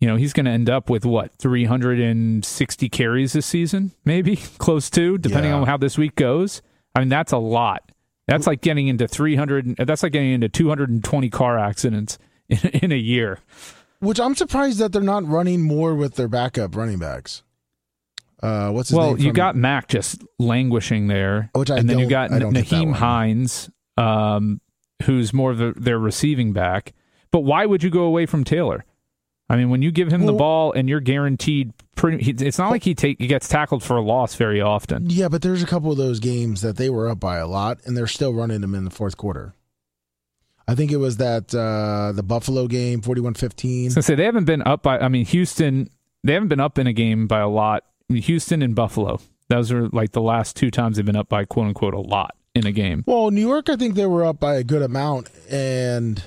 [0.00, 4.88] you know, he's going to end up with what, 360 carries this season, maybe close
[4.90, 5.58] to, depending yeah.
[5.58, 6.62] on how this week goes.
[6.94, 7.92] I mean, that's a lot.
[8.26, 12.18] That's like getting into 300, that's like getting into 220 car accidents
[12.48, 13.40] in, in a year.
[13.98, 17.42] Which I'm surprised that they're not running more with their backup running backs.
[18.42, 19.18] Uh, what's his well?
[19.20, 23.68] You got Mack just languishing there, which I and then you got N- Nyheim Hines,
[23.98, 24.62] um,
[25.02, 26.94] who's more of the, their receiving back.
[27.30, 28.86] But why would you go away from Taylor?
[29.50, 32.70] I mean, when you give him well, the ball and you're guaranteed, pretty, it's not
[32.70, 35.10] like he take he gets tackled for a loss very often.
[35.10, 37.80] Yeah, but there's a couple of those games that they were up by a lot,
[37.84, 39.54] and they're still running them in the fourth quarter.
[40.68, 43.90] I think it was that uh, the Buffalo game, 41-15.
[43.90, 45.00] So say they haven't been up by.
[45.00, 45.90] I mean, Houston,
[46.22, 47.82] they haven't been up in a game by a lot.
[48.08, 49.18] I mean, Houston and Buffalo,
[49.48, 52.36] those are like the last two times they've been up by quote unquote a lot
[52.54, 53.02] in a game.
[53.04, 56.22] Well, New York, I think they were up by a good amount, and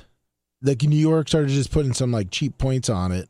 [0.63, 3.29] like New York started just putting some like cheap points on it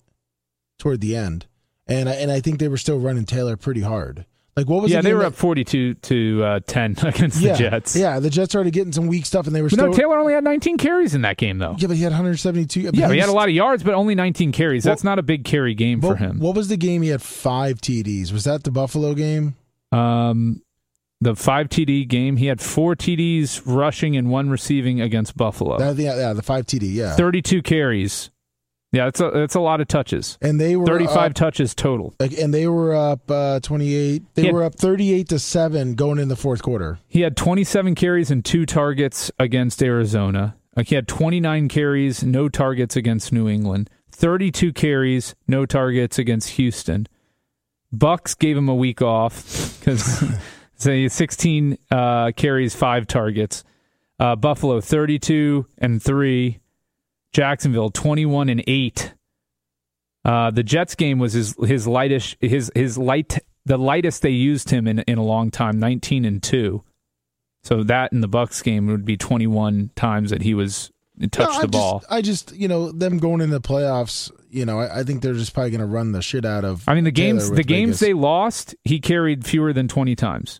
[0.80, 1.48] toward the end,
[1.88, 4.26] and I, and I think they were still running Taylor pretty hard.
[4.56, 4.92] Like what was?
[4.92, 7.96] Yeah, the they were that, up forty-two to uh, ten against yeah, the Jets.
[7.96, 9.70] Yeah, the Jets started getting some weak stuff, and they were.
[9.70, 11.76] But still, no, Taylor only had nineteen carries in that game, though.
[11.80, 12.92] Yeah, but he had one hundred seventy-two.
[12.94, 14.86] Yeah, he had a lot of yards, but only nineteen carries.
[14.86, 16.40] Well, That's not a big carry game well, for him.
[16.40, 17.02] What was the game?
[17.02, 18.32] He had five TDs.
[18.32, 19.56] Was that the Buffalo game?
[19.92, 20.62] Um,
[21.24, 25.78] the five TD game, he had four TDs rushing and one receiving against Buffalo.
[25.80, 27.16] That, yeah, yeah, the five TD, yeah.
[27.16, 28.30] 32 carries.
[28.92, 30.38] Yeah, that's a that's a lot of touches.
[30.40, 32.14] And they were 35 up, touches total.
[32.20, 34.22] like, and they were up uh, 28.
[34.36, 37.00] They had- were up 38 to 7 going in the fourth quarter.
[37.08, 40.56] He had 27 carries and two targets against Arizona.
[40.76, 43.90] Like he had 29 carries, no targets against New England.
[44.12, 47.08] 32 carries, no targets against Houston.
[47.96, 50.24] Bucs gave him a week off because
[50.76, 53.64] say 16 uh, carries, five targets.
[54.20, 56.60] Uh, Buffalo 32 and three.
[57.32, 59.14] Jacksonville 21 and eight.
[60.24, 64.70] Uh, the Jets game was his his lightest his his light the lightest they used
[64.70, 66.84] him in in a long time 19 and two.
[67.64, 70.92] So that in the Bucs game would be 21 times that he was
[71.32, 72.00] touched No, the I ball.
[72.00, 75.22] Just, I just, you know, them going into the playoffs, you know, I, I think
[75.22, 76.84] they're just probably going to run the shit out of.
[76.88, 78.00] I mean, the games the games Vegas.
[78.00, 80.60] they lost, he carried fewer than 20 times.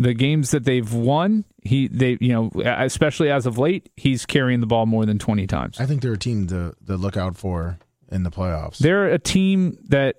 [0.00, 4.60] The games that they've won, he they you know, especially as of late, he's carrying
[4.60, 5.78] the ball more than 20 times.
[5.78, 7.78] I think they're a team to, to look out for
[8.10, 8.78] in the playoffs.
[8.78, 10.16] They're a team that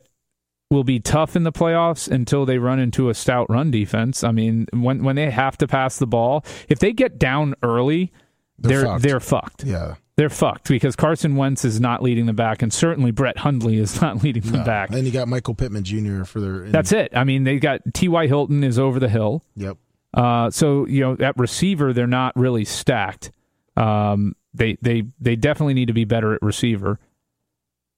[0.69, 4.23] will be tough in the playoffs until they run into a stout run defense.
[4.23, 8.11] I mean, when when they have to pass the ball, if they get down early,
[8.59, 9.01] They're they're fucked.
[9.03, 9.63] they're fucked.
[9.65, 9.95] yeah.
[10.21, 13.99] They're fucked because Carson Wentz is not leading them back, and certainly Brett Hundley is
[14.03, 14.63] not leading them No.
[14.63, 14.91] back.
[14.91, 16.25] And you got Michael Pittman Jr.
[16.25, 16.69] for their.
[16.69, 17.11] That's it.
[17.15, 18.27] I mean, they got T.Y.
[18.27, 19.43] Hilton is over the hill.
[19.55, 19.77] Yep.
[20.13, 23.31] Uh, so you know at receiver they're not really stacked.
[23.75, 26.99] Um, they they they definitely need to be better at receiver,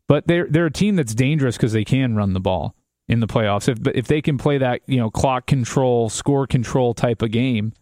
[0.07, 2.73] but they're they're a team that's dangerous because they can run the ball
[3.09, 3.67] in the playoffs.
[3.67, 7.31] If but if they can play that you know clock control, score control type of
[7.31, 7.73] game,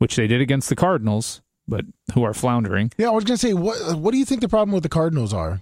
[0.00, 1.84] which they did against the Cardinals, but
[2.14, 4.72] who are floundering, Yeah, I was gonna say, what what do you think the problem
[4.72, 5.60] with the Cardinals are?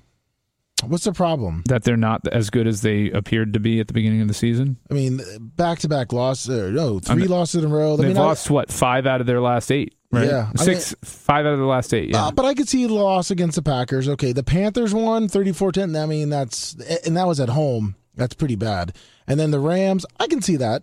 [0.87, 1.63] What's the problem?
[1.69, 4.35] that they're not as good as they appeared to be at the beginning of the
[4.35, 4.77] season.
[4.91, 6.49] I mean, back to back loss.
[6.49, 7.97] Uh, no, three mean, losses in a row.
[7.97, 10.27] They've mean, I- lost what five out of their last eight, right?
[10.27, 12.11] Yeah, I six, five out of the last eight.
[12.11, 14.09] Yeah, Uh, but I could see loss against the Packers.
[14.11, 15.97] Okay, the Panthers won 34-10.
[16.03, 16.75] I mean, that's
[17.07, 17.95] and that was at home.
[18.17, 18.95] That's pretty bad.
[19.27, 20.83] And then the Rams, I can see that.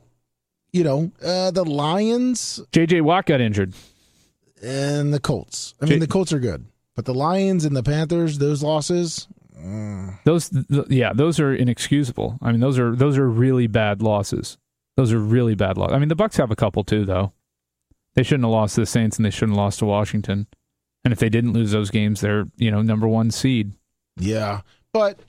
[0.74, 3.02] You know, uh, the Lions J.J.
[3.02, 3.74] Watt got injured.
[4.62, 5.74] And the Colts.
[5.82, 6.66] I mean, the Colts are good,
[6.96, 9.28] but the Lions and the Panthers, those losses.
[10.24, 12.40] Those, th- yeah, those are inexcusable.
[12.42, 14.58] I mean, those are those are really bad losses.
[14.98, 15.96] Those are really bad losses.
[15.96, 17.34] I mean, the Bucs have a couple too, though.
[18.16, 20.48] They shouldn't have lost to the Saints, and they shouldn't have lost to Washington.
[21.04, 23.74] And if they didn't lose those games, they're you know number one seed.
[24.18, 24.62] Yeah,
[24.94, 25.20] but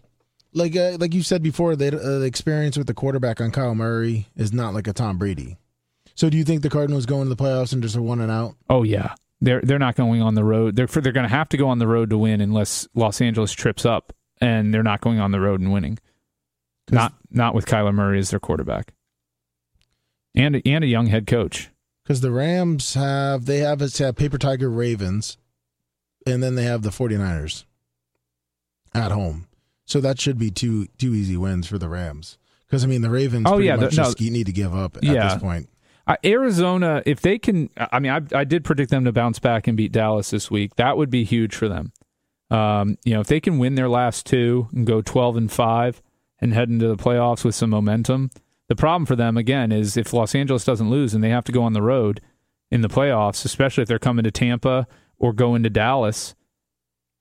[0.52, 3.74] like uh, like you said before, they, uh, the experience with the quarterback on Kyle
[3.74, 5.58] Murray is not like a Tom Brady.
[6.14, 8.30] So, do you think the Cardinals go into the playoffs and just are one and
[8.30, 8.54] out?
[8.68, 10.76] Oh yeah, they're they're not going on the road.
[10.76, 13.52] They're they're going to have to go on the road to win unless Los Angeles
[13.52, 15.98] trips up, and they're not going on the road and winning.
[16.90, 18.92] Not not with Kyler Murray as their quarterback,
[20.34, 21.70] and a- and a young head coach.
[22.02, 25.38] Because the Rams have they have it's have paper tiger Ravens,
[26.26, 27.64] and then they have the 49ers
[28.94, 29.46] at home.
[29.86, 32.38] So that should be two two easy wins for the Rams.
[32.66, 34.04] Because I mean the Ravens Oh, pretty yeah, much the- no.
[34.04, 35.34] just need to give up at Yeah.
[35.34, 35.68] this point.
[36.06, 39.68] Uh, Arizona, if they can, I mean, I, I did predict them to bounce back
[39.68, 40.74] and beat Dallas this week.
[40.76, 41.92] That would be huge for them.
[42.50, 46.02] Um, you know, if they can win their last two and go twelve and five
[46.42, 48.30] and head into the playoffs with some momentum.
[48.68, 51.52] The problem for them again is if Los Angeles doesn't lose and they have to
[51.52, 52.20] go on the road
[52.70, 54.86] in the playoffs, especially if they're coming to Tampa
[55.18, 56.34] or going to Dallas.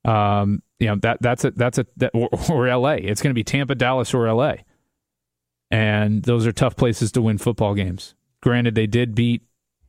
[0.04, 2.96] Um, you know that that's a that's a that, or, or L.A.
[2.96, 4.64] It's going to be Tampa, Dallas, or L.A.
[5.70, 8.16] And those are tough places to win football games.
[8.42, 9.42] Granted, they did beat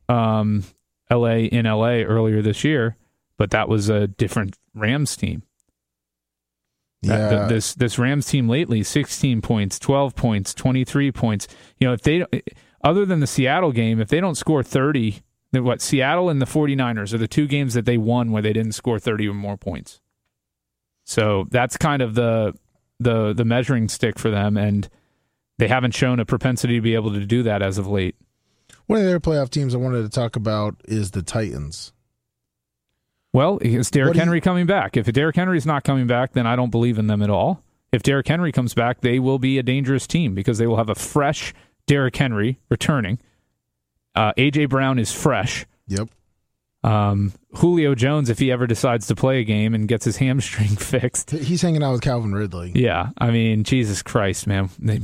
[0.08, 0.64] um,
[1.10, 1.44] L.A.
[1.44, 2.04] in L.A.
[2.04, 2.96] earlier this year,
[3.36, 5.42] but that was a different Rams team.
[7.02, 11.46] That- Yeah, th- this this Rams team lately, sixteen points, twelve points, twenty three points.
[11.78, 12.24] You know, if they
[12.82, 15.22] other than the Seattle game, if they don't score thirty,
[15.52, 18.52] then what Seattle and the 49ers are the two games that they won where they
[18.52, 20.00] didn't score thirty or more points.
[21.04, 22.54] So that's kind of the
[23.00, 24.88] the the measuring stick for them, and
[25.58, 28.16] they haven't shown a propensity to be able to do that as of late.
[28.86, 31.92] One of their playoff teams I wanted to talk about is the Titans.
[33.32, 34.96] Well, is Derrick do you- Henry coming back?
[34.96, 37.62] If Derrick Henry is not coming back, then I don't believe in them at all.
[37.92, 40.88] If Derrick Henry comes back, they will be a dangerous team because they will have
[40.88, 41.52] a fresh
[41.86, 43.18] Derrick Henry returning.
[44.14, 45.66] Uh, AJ Brown is fresh.
[45.88, 46.08] Yep.
[46.84, 50.68] Um, Julio Jones, if he ever decides to play a game and gets his hamstring
[50.76, 52.72] fixed, He's hanging out with Calvin Ridley.
[52.74, 55.00] yeah, I mean, Jesus Christ, man, they,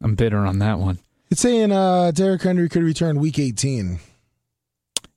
[0.00, 0.98] I'm bitter on that one.
[1.30, 3.98] It's saying uh, Derrick Henry could return week 18.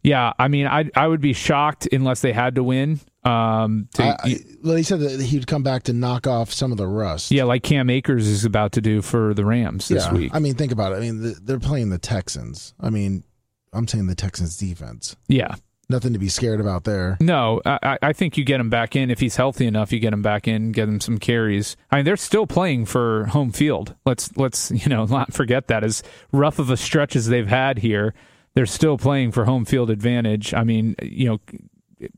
[0.02, 3.02] Yeah, I mean, I I would be shocked unless they had to win.
[3.26, 6.72] Um, to, I, I, well, he said that he'd come back to knock off some
[6.72, 7.32] of the rust.
[7.32, 10.14] yeah, like Cam Akers is about to do for the Rams this yeah.
[10.14, 10.32] week.
[10.34, 10.96] I mean, think about it.
[10.96, 12.74] I mean, th- they're playing the Texans.
[12.80, 13.26] I mean,
[13.74, 15.18] I'm saying the Texans defense.
[15.28, 15.56] Yeah.
[15.92, 17.18] Nothing to be scared about there.
[17.20, 19.92] No, I, I think you get him back in if he's healthy enough.
[19.92, 21.76] You get him back in, get him some carries.
[21.90, 23.96] I mean, they're still playing for home field.
[24.06, 25.84] Let's let's you know not forget that.
[25.84, 28.14] As rough of a stretch as they've had here,
[28.54, 30.54] they're still playing for home field advantage.
[30.54, 31.40] I mean, you know,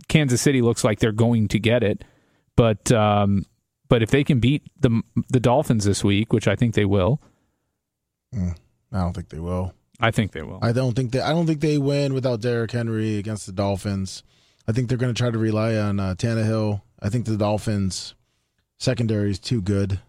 [0.09, 2.03] Kansas City looks like they're going to get it,
[2.57, 3.45] but um,
[3.87, 7.21] but if they can beat the the Dolphins this week, which I think they will,
[8.35, 8.53] mm,
[8.91, 9.73] I don't think they will.
[10.01, 10.59] I think they will.
[10.61, 11.21] I don't think they.
[11.21, 14.23] I don't think they win without Derrick Henry against the Dolphins.
[14.67, 16.81] I think they're going to try to rely on uh, Tannehill.
[17.01, 18.15] I think the Dolphins
[18.79, 19.99] secondary is too good.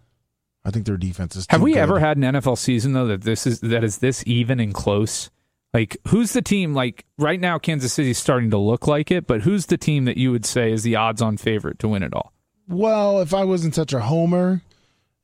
[0.65, 1.45] I think their defense is.
[1.45, 1.55] Too good.
[1.55, 1.79] Have we good.
[1.79, 5.29] ever had an NFL season though that this is that is this even and close?
[5.73, 6.73] Like, who's the team?
[6.73, 10.17] Like right now, Kansas City's starting to look like it, but who's the team that
[10.17, 12.31] you would say is the odds-on favorite to win it all?
[12.67, 14.61] Well, if I wasn't such a homer,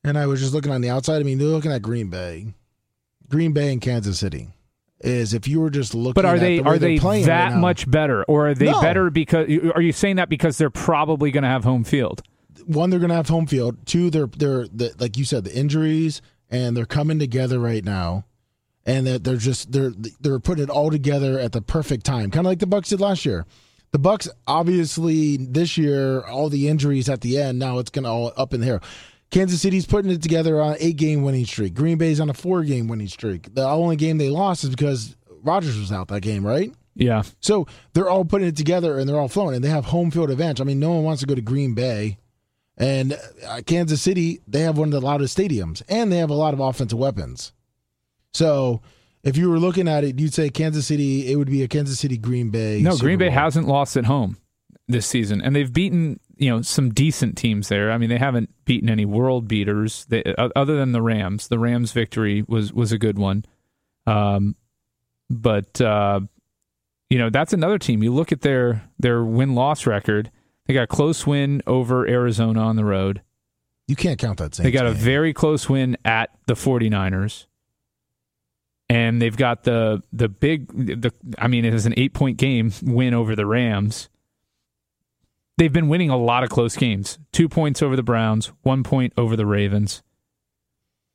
[0.02, 2.52] and I was just looking on the outside, I mean, they're looking at Green Bay,
[3.28, 4.48] Green Bay and Kansas City
[5.00, 6.14] is if you were just looking.
[6.14, 8.80] But are they the are they playing that right much better, or are they no.
[8.80, 9.48] better because?
[9.74, 12.22] Are you saying that because they're probably going to have home field?
[12.66, 13.86] One, they're going to have home field.
[13.86, 16.20] Two, they're they're the, like you said, the injuries
[16.50, 18.24] and they're coming together right now,
[18.84, 22.46] and they're, they're just they're they're putting it all together at the perfect time, kind
[22.46, 23.46] of like the Bucs did last year.
[23.92, 27.58] The Bucs obviously this year all the injuries at the end.
[27.58, 28.80] Now it's going to all up in the air.
[29.30, 31.74] Kansas City's putting it together on an eight game winning streak.
[31.74, 33.54] Green Bay's on a four game winning streak.
[33.54, 36.72] The only game they lost is because Rodgers was out that game, right?
[36.94, 37.22] Yeah.
[37.40, 40.30] So they're all putting it together and they're all flowing and they have home field
[40.30, 40.60] advantage.
[40.60, 42.18] I mean, no one wants to go to Green Bay.
[42.76, 46.34] And uh, Kansas City, they have one of the loudest stadiums and they have a
[46.34, 47.52] lot of offensive weapons.
[48.32, 48.80] So
[49.22, 52.00] if you were looking at it, you'd say Kansas City, it would be a Kansas
[52.00, 52.80] City Green Bay.
[52.80, 54.38] No, Super Green Bay hasn't lost at home
[54.90, 57.92] this season, and they've beaten you know some decent teams there.
[57.92, 61.48] I mean, they haven't beaten any world beaters they, other than the Rams.
[61.48, 63.44] The Rams victory was was a good one,
[64.06, 64.56] um,
[65.28, 66.20] but uh,
[67.10, 68.02] you know that's another team.
[68.02, 70.30] You look at their their win loss record.
[70.66, 73.22] They got a close win over Arizona on the road.
[73.90, 74.52] You can't count that.
[74.52, 74.92] They got game.
[74.92, 77.46] a very close win at the 49ers.
[78.88, 83.14] And they've got the the big the I mean it is an 8-point game win
[83.14, 84.08] over the Rams
[85.58, 87.18] they've been winning a lot of close games.
[87.32, 90.02] Two points over the Browns, one point over the Ravens.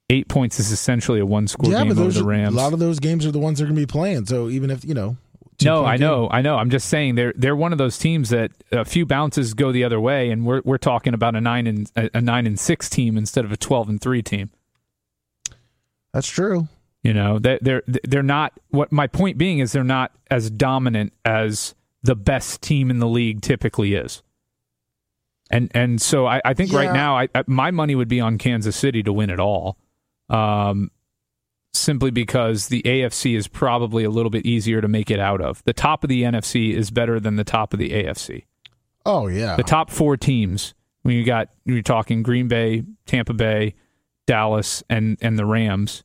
[0.10, 2.54] Eight points is essentially a one score yeah, game but over the Rams.
[2.54, 4.28] A lot of those games are the ones they're going to be playing.
[4.28, 5.18] So even if you know,
[5.64, 6.58] no, I know, game- I know.
[6.58, 9.84] I'm just saying they're they're one of those teams that a few bounces go the
[9.84, 13.18] other way, and we're we're talking about a nine and a nine and six team
[13.18, 14.52] instead of a twelve and three team.
[16.14, 16.68] That's true.
[17.04, 18.54] You know, they they're they're not.
[18.70, 21.74] What my point being is they're not as dominant as
[22.06, 24.22] the best team in the league typically is.
[25.52, 28.38] And and so I, I think right now I, I, my money would be on
[28.38, 29.78] Kansas City to win it all,
[30.30, 30.90] um,
[31.74, 35.64] simply because the AFC is probably a little bit easier to make it out of.
[35.66, 38.46] The top of the NFC is better than the top of the AFC.
[39.06, 40.74] Oh yeah, The top four teams
[41.04, 43.76] when you got you're talking Green Bay, Tampa Bay,
[44.26, 46.04] Dallas, and and the Rams,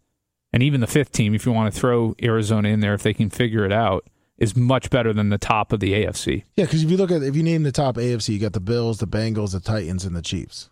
[0.53, 3.15] and even the fifth team if you want to throw Arizona in there if they
[3.15, 4.07] can figure it out
[4.41, 6.43] is much better than the top of the AFC.
[6.57, 6.65] yeah.
[6.65, 8.99] Because if you look at if you name the top AFC, you got the Bills,
[8.99, 10.71] the Bengals, the Titans, and the Chiefs.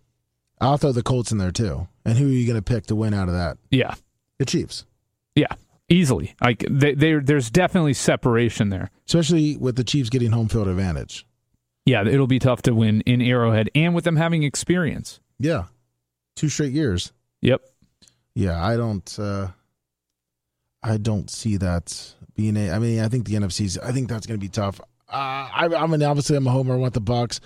[0.61, 1.86] I'll throw the Colts in there too.
[2.05, 3.59] And who are you going to pick to win out of that?
[3.70, 3.95] Yeah,
[4.39, 4.86] The Chiefs,
[5.36, 5.53] yeah,
[5.89, 6.35] easily.
[6.43, 8.90] Like they, they, there's definitely separation there.
[9.07, 11.24] especially with the Chiefs getting home field advantage.
[11.85, 15.20] Yeah, it'll be tough to win in Arrowhead, and with them having experience.
[15.39, 15.65] Yeah,
[16.35, 17.12] two straight years.
[17.43, 17.62] Yep.
[18.35, 19.16] Yeah, I don't.
[19.19, 19.49] uh
[20.82, 22.70] I don't see that being a.
[22.70, 23.77] I mean, I think the NFC's.
[23.78, 24.81] I think that's going to be tough.
[25.10, 26.74] Uh, I, I mean, obviously, I'm a homer.
[26.74, 27.40] I want the Bucs.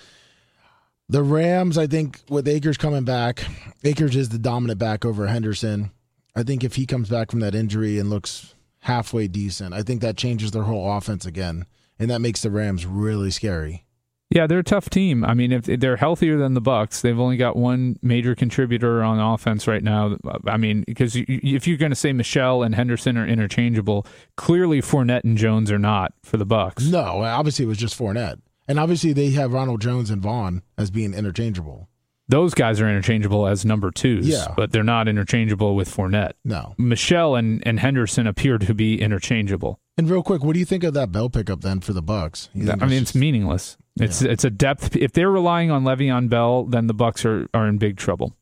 [1.09, 1.77] The Rams.
[1.77, 3.43] I think with Akers coming back,
[3.83, 5.91] Akers is the dominant back over Henderson.
[6.35, 10.01] I think if he comes back from that injury and looks halfway decent, I think
[10.01, 11.65] that changes their whole offense again,
[11.97, 13.85] and that makes the Rams really scary.
[14.33, 15.23] Yeah, they're a tough team.
[15.23, 19.19] I mean, if they're healthier than the Bucs, they've only got one major contributor on
[19.19, 20.17] offense right now.
[20.47, 25.23] I mean, because if you're going to say Michel and Henderson are interchangeable, clearly Fournette
[25.23, 26.89] and Jones are not for the Bucs.
[26.91, 30.89] No, obviously it was just Fournette, and obviously they have Ronald Jones and Vaughn as
[30.89, 31.87] being interchangeable.
[32.29, 34.53] Those guys are interchangeable as number twos, Yeah.
[34.55, 36.31] but they're not interchangeable with Fournette.
[36.45, 36.73] No.
[36.77, 39.79] Michel and, and Henderson appear to be interchangeable.
[39.97, 42.49] And real quick, what do you think of that Bell pickup then for the Bucs?
[42.53, 43.77] You I mean, it's meaningless.
[43.99, 44.95] It's it's a depth.
[44.95, 48.35] If they're relying on Le'Veon Bell, then the Bucs are, are in big trouble.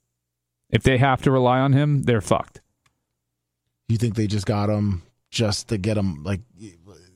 [0.69, 2.61] If they have to rely on him, they're fucked.
[3.89, 6.23] you think they just got him just to get him?
[6.23, 6.69] Like, do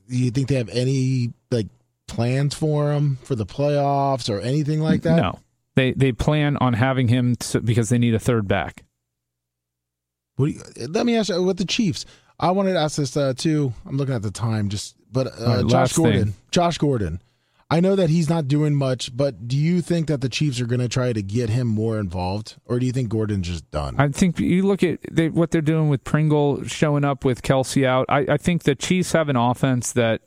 [0.08, 1.68] you think they have any like
[2.06, 5.16] plans for him for the playoffs or anything like that?
[5.16, 5.38] No,
[5.74, 8.84] they they plan on having him to, because they need a third back.
[10.36, 12.04] What do you, let me ask you with the Chiefs.
[12.38, 13.72] I wanted to ask this uh, too.
[13.86, 16.24] I'm looking at the time, just but uh, right, Josh Gordon.
[16.24, 16.34] thing.
[16.50, 17.20] Josh Gordon.
[17.68, 20.66] I know that he's not doing much, but do you think that the Chiefs are
[20.66, 23.96] going to try to get him more involved, or do you think Gordon's just done?
[23.98, 27.84] I think you look at they, what they're doing with Pringle showing up with Kelce
[27.84, 28.06] out.
[28.08, 30.22] I, I think the Chiefs have an offense that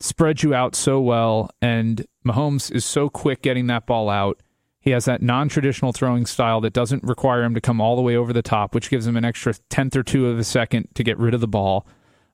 [0.00, 4.42] spreads you out so well, and Mahomes is so quick getting that ball out.
[4.86, 8.14] He has that non-traditional throwing style that doesn't require him to come all the way
[8.14, 11.02] over the top, which gives him an extra tenth or two of a second to
[11.02, 11.88] get rid of the ball.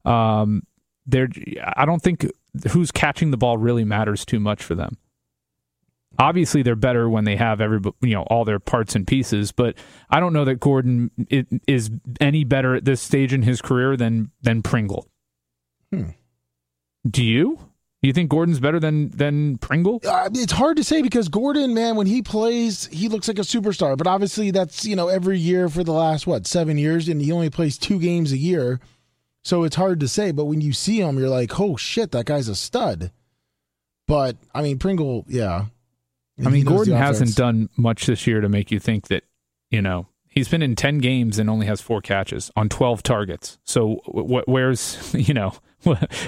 [0.05, 0.65] Um,
[1.07, 1.31] they're,
[1.65, 2.27] I don't think
[2.73, 4.99] who's catching the ball really matters too much for them.
[6.19, 9.75] Obviously, they're better when they have every you know all their parts and pieces, but
[10.11, 11.11] I don't know that Gordon
[11.67, 15.09] is any better at this stage in his career than than Pringle.
[15.91, 16.11] Hmm.
[17.11, 17.72] Do you?
[18.03, 20.01] You think Gordon's better than than Pringle?
[20.05, 23.43] Uh, it's hard to say because Gordon, man, when he plays, he looks like a
[23.43, 23.97] superstar.
[23.97, 27.31] But obviously, that's you know every year for the last what seven years, and he
[27.31, 28.81] only plays two games a year,
[29.45, 30.33] so it's hard to say.
[30.33, 33.13] But when you see him, you're like, oh shit, that guy's a stud.
[34.09, 35.67] But I mean, Pringle, yeah.
[36.45, 39.23] I mean, Gordon hasn't done much this year to make you think that,
[39.71, 43.59] you know, he's been in 10 games and only has four catches on 12 targets.
[43.65, 45.53] So, wh- where's, you know,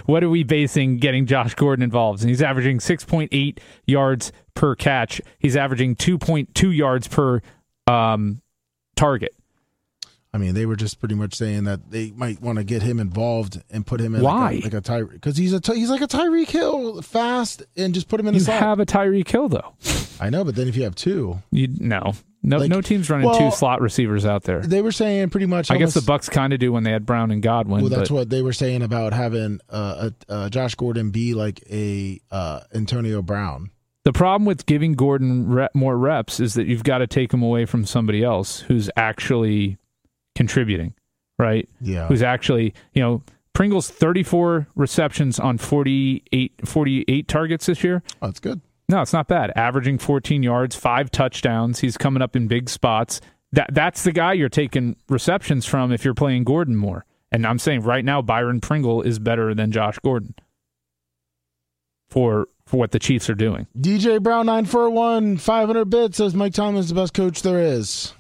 [0.06, 2.20] what are we basing getting Josh Gordon involved?
[2.20, 5.20] And he's averaging 6.8 yards per catch.
[5.39, 7.40] He's averaging 2.2 yards per
[7.86, 8.43] um,
[8.97, 9.35] target.
[10.32, 12.98] I mean, they were just pretty much saying that they might want to get him
[12.98, 14.55] involved and put him in Why?
[14.55, 17.94] like a, like a Tyre because he's a he's like a Tyreek Hill, fast, and
[17.94, 18.59] just put him in the You slot.
[18.59, 19.74] have a Tyreek Hill, though.
[20.18, 22.14] I know, but then if you have two, You No.
[22.46, 24.60] No, Like- no team's running well, two slot receivers out there.
[24.60, 25.70] they were saying pretty much.
[25.70, 27.80] I guess the Bucs kind of do when they had Brown and Godwin.
[27.80, 31.32] Well, that's but what they were saying about having uh, a, uh, Josh Gordon be
[31.32, 33.70] like a uh, Antonio Brown.
[34.04, 37.42] The problem with giving Gordon rep, more reps is that you've got to take him
[37.42, 39.78] away from somebody else who's actually
[40.34, 40.92] contributing,
[41.38, 41.66] right?
[41.80, 42.08] Yeah.
[42.08, 43.22] Who's actually, you know,
[43.54, 48.02] Pringle's 34 receptions on 48, 48 targets this year.
[48.20, 48.60] Oh, that's good.
[48.89, 49.52] No, it's not bad.
[49.56, 51.81] Averaging 14 yards, five touchdowns.
[51.81, 53.20] He's coming up in big spots.
[53.52, 57.05] That that's the guy you're taking receptions from if you're playing Gordon more.
[57.31, 60.35] And I'm saying right now Byron Pringle is better than Josh Gordon
[62.09, 63.66] for for what the Chiefs are doing.
[63.78, 68.12] DJ Brown 941 500 bits says Mike Tomlin's the best coach there is.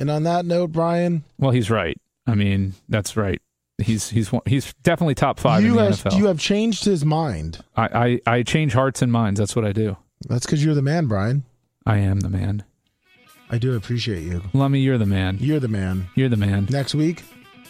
[0.00, 2.00] And on that note, Brian, Well, he's right.
[2.26, 3.40] I mean, that's right.
[3.78, 6.18] He's he's one- he's definitely top five you in the have NFL.
[6.18, 7.62] you have changed his mind.
[7.76, 9.38] I, I I change hearts and minds.
[9.38, 9.96] That's what I do.
[10.28, 11.44] That's because you're the man, Brian.
[11.86, 12.64] I am the man.
[13.50, 14.42] I do appreciate you.
[14.52, 15.38] Lummy, you're the man.
[15.40, 16.08] You're the man.
[16.16, 16.66] You're the man.
[16.70, 17.22] Next week,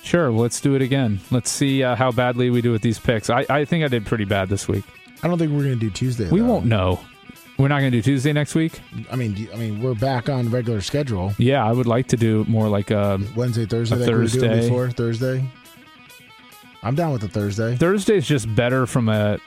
[0.02, 1.20] Sure, well, let's do it again.
[1.30, 3.28] Let's see uh, how badly we do with these picks.
[3.30, 4.84] I, I think I did pretty bad this week.
[5.22, 6.30] I don't think we're going to do Tuesday.
[6.30, 6.46] We though.
[6.46, 7.00] won't know.
[7.58, 8.80] We're not going to do Tuesday next week.
[9.10, 11.34] I mean, I mean, we're back on regular schedule.
[11.38, 14.26] Yeah, I would like to do more like uh, Wednesday, Thursday, A like we were
[14.26, 14.68] doing Thursday.
[14.68, 15.44] before Thursday.
[16.82, 17.76] I'm down with the Thursday.
[17.76, 19.38] Thursday's just better from a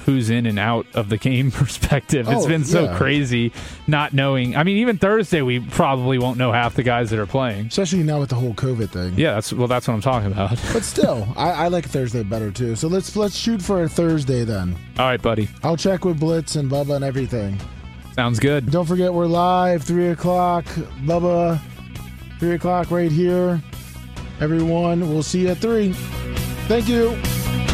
[0.00, 2.28] who's in and out of the game perspective.
[2.28, 2.96] It's oh, been so yeah.
[2.96, 3.52] crazy
[3.86, 4.56] not knowing.
[4.56, 7.66] I mean, even Thursday we probably won't know half the guys that are playing.
[7.66, 9.14] Especially now with the whole COVID thing.
[9.16, 10.58] Yeah, that's well, that's what I'm talking about.
[10.74, 12.74] But still, I, I like Thursday better too.
[12.74, 14.76] So let's let's shoot for a Thursday then.
[14.98, 15.48] All right, buddy.
[15.62, 17.60] I'll check with Blitz and Bubba and everything.
[18.14, 18.70] Sounds good.
[18.70, 20.64] Don't forget we're live three o'clock.
[21.04, 21.60] Bubba,
[22.40, 23.62] three o'clock right here.
[24.40, 25.94] Everyone, we'll see you at three.
[26.66, 27.73] Thank you.